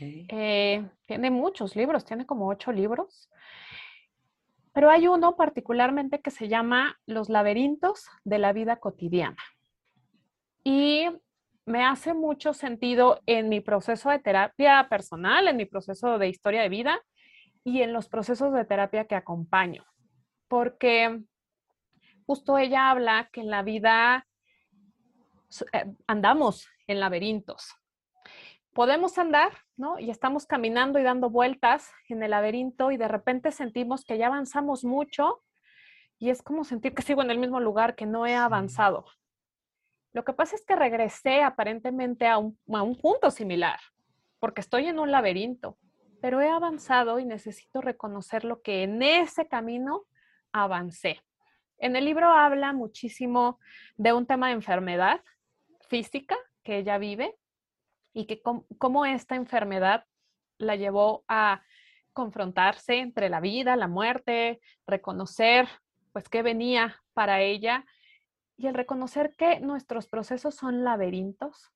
Eh, 0.00 0.88
tiene 1.06 1.30
muchos 1.30 1.76
libros, 1.76 2.04
tiene 2.04 2.26
como 2.26 2.48
ocho 2.48 2.72
libros, 2.72 3.30
pero 4.72 4.90
hay 4.90 5.06
uno 5.06 5.36
particularmente 5.36 6.20
que 6.20 6.32
se 6.32 6.48
llama 6.48 6.98
Los 7.06 7.28
laberintos 7.28 8.08
de 8.24 8.38
la 8.38 8.52
vida 8.52 8.76
cotidiana. 8.76 9.42
Y 10.64 11.06
me 11.64 11.84
hace 11.84 12.12
mucho 12.12 12.54
sentido 12.54 13.20
en 13.26 13.48
mi 13.48 13.60
proceso 13.60 14.10
de 14.10 14.18
terapia 14.18 14.88
personal, 14.88 15.46
en 15.46 15.56
mi 15.56 15.64
proceso 15.64 16.18
de 16.18 16.28
historia 16.28 16.62
de 16.62 16.68
vida 16.68 17.00
y 17.62 17.82
en 17.82 17.92
los 17.92 18.08
procesos 18.08 18.52
de 18.52 18.64
terapia 18.64 19.06
que 19.06 19.14
acompaño 19.14 19.84
porque 20.54 21.20
justo 22.26 22.58
ella 22.58 22.90
habla 22.90 23.28
que 23.32 23.40
en 23.40 23.50
la 23.50 23.62
vida 23.62 24.24
andamos 26.06 26.68
en 26.86 27.00
laberintos. 27.00 27.74
Podemos 28.72 29.18
andar, 29.18 29.52
¿no? 29.76 29.98
Y 29.98 30.10
estamos 30.10 30.46
caminando 30.46 30.98
y 30.98 31.04
dando 31.04 31.30
vueltas 31.30 31.90
en 32.08 32.22
el 32.22 32.32
laberinto 32.32 32.90
y 32.90 32.96
de 32.96 33.06
repente 33.06 33.52
sentimos 33.52 34.04
que 34.04 34.18
ya 34.18 34.26
avanzamos 34.26 34.84
mucho 34.84 35.42
y 36.18 36.30
es 36.30 36.42
como 36.42 36.64
sentir 36.64 36.94
que 36.94 37.02
sigo 37.02 37.22
en 37.22 37.30
el 37.30 37.38
mismo 37.38 37.60
lugar, 37.60 37.94
que 37.94 38.06
no 38.06 38.26
he 38.26 38.34
avanzado. 38.34 39.04
Lo 40.12 40.24
que 40.24 40.32
pasa 40.32 40.56
es 40.56 40.64
que 40.64 40.76
regresé 40.76 41.42
aparentemente 41.42 42.26
a 42.26 42.38
un, 42.38 42.58
a 42.72 42.82
un 42.82 42.96
punto 42.96 43.30
similar, 43.30 43.78
porque 44.38 44.60
estoy 44.60 44.86
en 44.86 44.98
un 44.98 45.10
laberinto, 45.10 45.76
pero 46.20 46.40
he 46.40 46.48
avanzado 46.48 47.18
y 47.18 47.24
necesito 47.24 47.80
reconocer 47.80 48.44
lo 48.44 48.62
que 48.62 48.84
en 48.84 49.02
ese 49.02 49.46
camino 49.46 50.04
avancé. 50.52 51.20
En 51.78 51.96
el 51.96 52.04
libro 52.04 52.28
habla 52.30 52.72
muchísimo 52.72 53.58
de 53.96 54.12
un 54.12 54.26
tema 54.26 54.48
de 54.48 54.54
enfermedad 54.54 55.20
física 55.94 56.36
que 56.64 56.78
ella 56.78 56.98
vive 56.98 57.36
y 58.12 58.26
que 58.26 58.42
cómo 58.42 59.06
esta 59.06 59.36
enfermedad 59.36 60.06
la 60.58 60.74
llevó 60.74 61.24
a 61.28 61.62
confrontarse 62.12 62.98
entre 62.98 63.28
la 63.28 63.38
vida, 63.38 63.76
la 63.76 63.86
muerte, 63.86 64.60
reconocer 64.88 65.68
pues 66.12 66.28
qué 66.28 66.42
venía 66.42 67.00
para 67.12 67.42
ella 67.42 67.84
y 68.56 68.66
el 68.66 68.74
reconocer 68.74 69.36
que 69.36 69.60
nuestros 69.60 70.08
procesos 70.08 70.56
son 70.56 70.82
laberintos. 70.82 71.70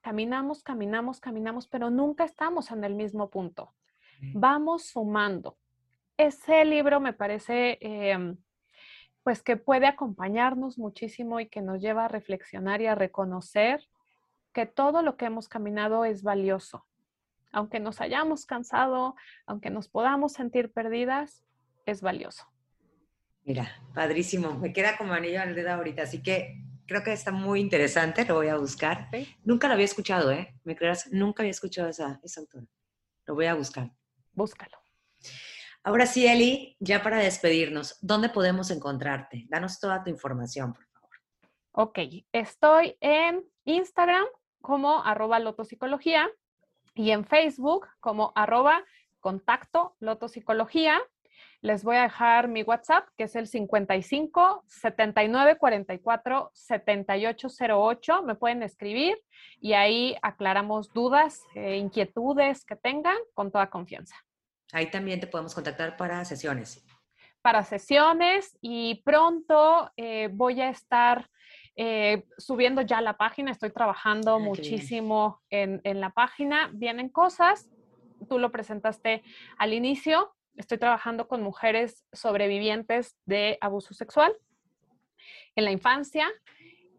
Caminamos, 0.00 0.64
caminamos, 0.64 1.20
caminamos, 1.20 1.68
pero 1.68 1.90
nunca 1.90 2.24
estamos 2.24 2.72
en 2.72 2.82
el 2.82 2.96
mismo 2.96 3.30
punto. 3.30 3.72
Vamos 4.32 4.86
sumando 4.86 5.58
ese 6.16 6.64
libro 6.64 7.00
me 7.00 7.12
parece 7.12 7.78
em, 7.80 8.36
pues 9.24 9.42
que 9.42 9.56
puede 9.56 9.86
acompañarnos 9.86 10.78
muchísimo 10.78 11.40
y 11.40 11.48
que 11.48 11.62
nos 11.62 11.80
lleva 11.80 12.04
a 12.04 12.08
reflexionar 12.08 12.82
y 12.82 12.86
a 12.86 12.94
reconocer 12.94 13.80
que 14.52 14.66
todo 14.66 15.02
lo 15.02 15.16
que 15.16 15.24
hemos 15.24 15.48
caminado 15.48 16.04
es 16.04 16.22
valioso. 16.22 16.86
Aunque 17.50 17.80
nos 17.80 18.00
hayamos 18.00 18.44
cansado, 18.44 19.16
aunque 19.46 19.70
nos 19.70 19.88
podamos 19.88 20.34
sentir 20.34 20.72
perdidas, 20.72 21.42
es 21.86 22.02
valioso. 22.02 22.46
Mira, 23.44 23.72
padrísimo. 23.94 24.58
Me 24.58 24.72
queda 24.72 24.96
como 24.98 25.14
anillo 25.14 25.40
al 25.40 25.54
dedo 25.54 25.72
ahorita, 25.72 26.02
así 26.02 26.22
que 26.22 26.62
creo 26.86 27.02
que 27.02 27.12
está 27.12 27.32
muy 27.32 27.60
interesante, 27.60 28.26
lo 28.26 28.34
voy 28.34 28.48
a 28.48 28.56
buscar. 28.56 29.08
Nunca 29.42 29.68
lo 29.68 29.74
había 29.74 29.86
escuchado, 29.86 30.32
¿eh? 30.32 30.54
¿Me 30.64 30.76
creas? 30.76 31.10
Nunca 31.12 31.42
había 31.42 31.50
escuchado 31.50 31.88
esa, 31.88 32.20
esa 32.22 32.40
autora. 32.40 32.66
Lo 33.26 33.34
voy 33.34 33.46
a 33.46 33.54
buscar. 33.54 33.90
Búscalo. 34.32 34.76
Ahora 35.86 36.06
sí, 36.06 36.26
Eli, 36.26 36.78
ya 36.80 37.02
para 37.02 37.18
despedirnos, 37.18 37.98
¿dónde 38.00 38.30
podemos 38.30 38.70
encontrarte? 38.70 39.44
Danos 39.50 39.78
toda 39.78 40.02
tu 40.02 40.08
información, 40.08 40.72
por 40.72 40.86
favor. 40.86 41.10
Ok, 41.72 41.98
estoy 42.32 42.96
en 43.00 43.44
Instagram 43.66 44.24
como 44.62 45.04
arroba 45.04 45.38
lotopsicología 45.40 46.30
y 46.94 47.10
en 47.10 47.26
Facebook 47.26 47.86
como 48.00 48.32
arroba 48.34 48.82
contacto 49.20 49.94
lotopsicología. 50.00 51.02
Les 51.60 51.84
voy 51.84 51.96
a 51.96 52.04
dejar 52.04 52.48
mi 52.48 52.62
WhatsApp, 52.62 53.06
que 53.18 53.24
es 53.24 53.36
el 53.36 53.46
55 53.46 54.64
79 54.66 55.58
44 55.58 56.50
78 56.54 57.48
08. 57.76 58.22
Me 58.22 58.36
pueden 58.36 58.62
escribir 58.62 59.22
y 59.60 59.74
ahí 59.74 60.16
aclaramos 60.22 60.94
dudas, 60.94 61.42
e 61.54 61.76
inquietudes 61.76 62.64
que 62.64 62.76
tengan 62.76 63.18
con 63.34 63.50
toda 63.50 63.68
confianza. 63.68 64.16
Ahí 64.72 64.90
también 64.90 65.20
te 65.20 65.26
podemos 65.26 65.54
contactar 65.54 65.96
para 65.96 66.24
sesiones. 66.24 66.84
Para 67.42 67.62
sesiones 67.62 68.56
y 68.60 69.02
pronto 69.04 69.90
eh, 69.96 70.28
voy 70.32 70.60
a 70.60 70.70
estar 70.70 71.28
eh, 71.76 72.24
subiendo 72.38 72.82
ya 72.82 73.00
la 73.00 73.16
página, 73.16 73.50
estoy 73.50 73.70
trabajando 73.70 74.36
ah, 74.36 74.38
muchísimo 74.38 75.42
en, 75.50 75.80
en, 75.84 76.00
la 76.00 76.10
página, 76.10 76.70
vienen 76.72 77.08
cosas, 77.08 77.68
tú 78.28 78.38
lo 78.38 78.50
presentaste 78.50 79.22
al 79.58 79.72
inicio, 79.72 80.34
estoy 80.56 80.78
trabajando 80.78 81.26
con 81.28 81.42
mujeres 81.42 82.06
sobrevivientes 82.12 83.16
de 83.26 83.58
abuso 83.60 83.92
sexual 83.92 84.34
en 85.56 85.64
la 85.64 85.72
infancia 85.72 86.28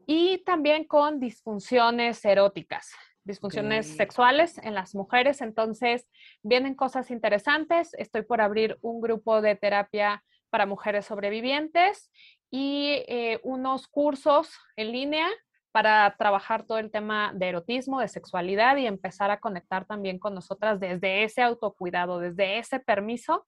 y 0.06 0.40
también 0.40 0.84
con 0.84 1.20
disfunciones 1.20 2.24
eróticas 2.24 2.92
disfunciones 3.26 3.88
sexuales 3.88 4.58
en 4.60 4.74
las 4.74 4.96
mujeres. 4.96 5.42
Entonces, 5.42 6.08
vienen 6.44 6.76
cosas 6.76 7.12
interesantes. 7.12 7.94
Estoy 7.98 8.22
por 8.22 8.40
abrir 8.40 8.78
un 8.82 9.02
grupo 9.02 9.42
de 9.42 9.56
terapia 9.56 10.24
para 10.50 10.66
mujeres 10.66 11.06
sobrevivientes 11.06 12.12
y 12.50 13.04
eh, 13.08 13.40
unos 13.44 13.88
cursos 13.88 14.50
en 14.78 14.92
línea 14.92 15.28
para 15.74 16.16
trabajar 16.18 16.66
todo 16.66 16.78
el 16.78 16.90
tema 16.90 17.34
de 17.36 17.50
erotismo, 17.50 18.00
de 18.00 18.08
sexualidad 18.08 18.78
y 18.78 18.86
empezar 18.86 19.30
a 19.32 19.42
conectar 19.42 19.86
también 19.86 20.20
con 20.20 20.34
nosotras 20.34 20.80
desde 20.80 21.26
ese 21.26 21.42
autocuidado, 21.42 22.20
desde 22.20 22.60
ese 22.60 22.80
permiso 22.80 23.46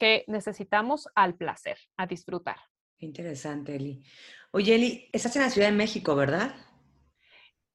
que 0.00 0.24
necesitamos 0.26 1.06
al 1.14 1.36
placer, 1.36 1.78
a 1.96 2.06
disfrutar. 2.06 2.56
Interesante, 2.98 3.76
Eli. 3.76 4.04
Oye, 4.50 4.74
Eli, 4.74 5.08
estás 5.12 5.36
en 5.36 5.42
la 5.42 5.50
Ciudad 5.50 5.68
de 5.68 5.76
México, 5.76 6.16
¿verdad? 6.16 6.52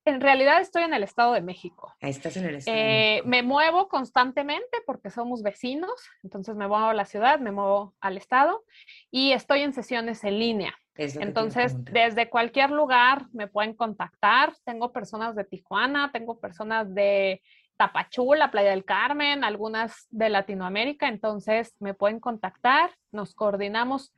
En 0.10 0.22
realidad 0.22 0.62
estoy 0.62 0.84
en 0.84 0.94
el 0.94 1.04
Estado 1.04 1.34
de 1.34 1.42
México. 1.42 1.94
Ahí 2.02 2.12
estás 2.12 2.38
en 2.38 2.46
el 2.46 2.56
Estado. 2.56 2.78
Eh, 2.78 3.22
me 3.26 3.44
muevo 3.44 3.88
constantemente 3.88 4.78
porque 4.86 5.10
somos 5.10 5.44
vecinos, 5.44 5.92
entonces 6.24 6.56
me 6.56 6.68
muevo 6.68 6.86
a 6.86 6.94
la 6.94 7.06
ciudad, 7.06 7.40
me 7.40 7.52
muevo 7.52 7.94
al 8.00 8.18
Estado 8.18 8.64
y 9.12 9.32
estoy 9.32 9.62
en 9.62 9.74
sesiones 9.74 10.24
en 10.24 10.40
línea. 10.40 10.74
Entonces, 10.96 11.76
desde 11.84 12.30
cualquier 12.30 12.72
lugar 12.72 13.28
me 13.32 13.48
pueden 13.48 13.76
contactar. 13.76 14.54
Tengo 14.64 14.92
personas 14.92 15.36
de 15.36 15.44
Tijuana, 15.44 16.12
tengo 16.12 16.40
personas 16.40 16.92
de 16.94 17.44
Tapachula, 17.78 18.50
Playa 18.50 18.72
del 18.72 18.84
Carmen, 18.84 19.44
algunas 19.44 20.08
de 20.10 20.30
Latinoamérica. 20.30 21.08
Entonces, 21.08 21.76
me 21.80 21.94
pueden 21.94 22.20
contactar. 22.20 22.90
Nos 23.12 23.36
coordinamos 23.36 24.12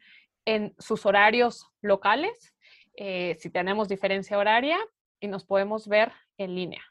en 0.45 0.73
sus 0.79 1.05
horarios 1.05 1.67
locales, 1.81 2.55
eh, 2.95 3.35
si 3.39 3.49
tenemos 3.49 3.87
diferencia 3.87 4.37
horaria, 4.37 4.77
y 5.19 5.27
nos 5.27 5.45
podemos 5.45 5.87
ver 5.87 6.11
en 6.37 6.55
línea. 6.55 6.81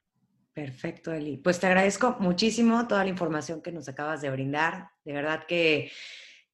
Perfecto, 0.53 1.12
Eli. 1.12 1.37
Pues 1.37 1.61
te 1.61 1.66
agradezco 1.66 2.16
muchísimo 2.18 2.89
toda 2.89 3.05
la 3.05 3.11
información 3.11 3.62
que 3.62 3.70
nos 3.70 3.89
acabas 3.89 4.20
de 4.22 4.31
brindar. 4.31 4.91
De 5.05 5.12
verdad 5.12 5.45
que, 5.47 5.93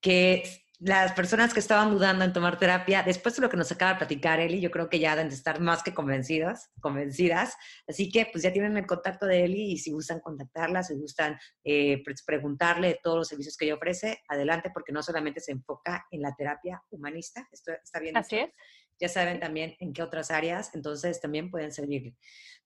que 0.01 0.43
las 0.81 1.13
personas 1.13 1.55
que 1.55 1.61
estaban 1.61 1.91
dudando 1.91 2.25
en 2.25 2.33
tomar 2.35 2.59
terapia, 2.59 3.03
después 3.03 3.37
de 3.37 3.41
lo 3.41 3.49
que 3.49 3.57
nos 3.57 3.73
acaba 3.73 3.93
de 3.93 3.99
platicar 3.99 4.41
Eli, 4.41 4.61
yo 4.61 4.71
creo 4.71 4.91
que 4.91 4.99
ya 4.99 5.13
deben 5.17 5.31
de 5.31 5.35
estar 5.35 5.59
más 5.59 5.83
que 5.83 5.95
convencidas, 5.95 6.71
convencidas. 6.81 7.55
Así 7.89 8.11
que 8.11 8.27
pues 8.31 8.45
ya 8.45 8.53
tienen 8.53 8.77
el 8.77 8.87
contacto 8.87 9.25
de 9.25 9.45
Eli 9.45 9.73
y 9.73 9.79
si 9.79 9.93
gustan 9.93 10.21
contactarla, 10.21 10.83
si 10.83 10.95
gustan 10.97 11.39
eh, 11.65 12.03
preguntarle 12.27 13.01
todos 13.03 13.17
los 13.17 13.29
servicios 13.29 13.57
que 13.57 13.65
ella 13.65 13.77
ofrece, 13.77 14.23
adelante, 14.29 14.71
porque 14.75 14.93
no 14.93 15.03
solamente 15.03 15.41
se 15.41 15.53
enfoca 15.53 16.05
en 16.11 16.21
la 16.21 16.35
terapia 16.37 16.83
humanista, 16.91 17.49
esto 17.51 17.73
está 17.73 18.01
bien. 18.01 18.17
Así 18.17 18.37
es. 18.37 18.51
Ya 19.01 19.09
saben 19.09 19.41
también 19.41 19.75
en 19.81 19.93
qué 19.93 20.03
otras 20.03 20.31
áreas, 20.31 20.75
entonces 20.75 21.21
también 21.21 21.51
pueden 21.51 21.73
servirle. 21.73 22.15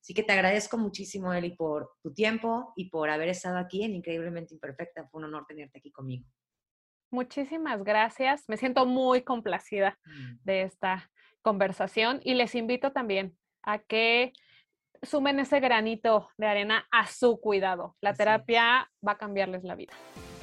Así 0.01 0.14
que 0.14 0.22
te 0.22 0.33
agradezco 0.33 0.79
muchísimo, 0.79 1.33
Eli, 1.33 1.57
por 1.57 1.93
tu 2.03 2.12
tiempo 2.14 2.72
y 2.76 2.91
por 2.91 3.11
haber 3.11 3.29
estado 3.29 3.59
aquí 3.59 3.83
en 3.83 3.95
Increíblemente 3.95 4.55
Imperfecta. 4.55 5.07
Fue 5.09 5.20
un 5.20 5.26
honor 5.26 5.45
tenerte 5.47 5.79
aquí 5.79 5.91
conmigo. 5.91 6.24
Muchísimas 7.11 7.83
gracias. 7.85 8.45
Me 8.49 8.57
siento 8.57 8.87
muy 8.87 9.22
complacida 9.22 9.99
mm. 10.05 10.45
de 10.45 10.62
esta 10.62 11.11
conversación 11.43 12.20
y 12.22 12.35
les 12.35 12.55
invito 12.55 12.93
también 12.93 13.37
a 13.62 13.79
que 13.79 14.33
sumen 15.03 15.39
ese 15.41 15.61
granito 15.61 16.29
de 16.37 16.47
arena 16.47 16.87
a 16.91 17.07
su 17.07 17.41
cuidado. 17.41 17.97
La 18.01 18.14
terapia 18.14 18.91
va 19.07 19.12
a 19.12 19.18
cambiarles 19.18 19.64
la 19.64 19.74
vida. 19.74 19.95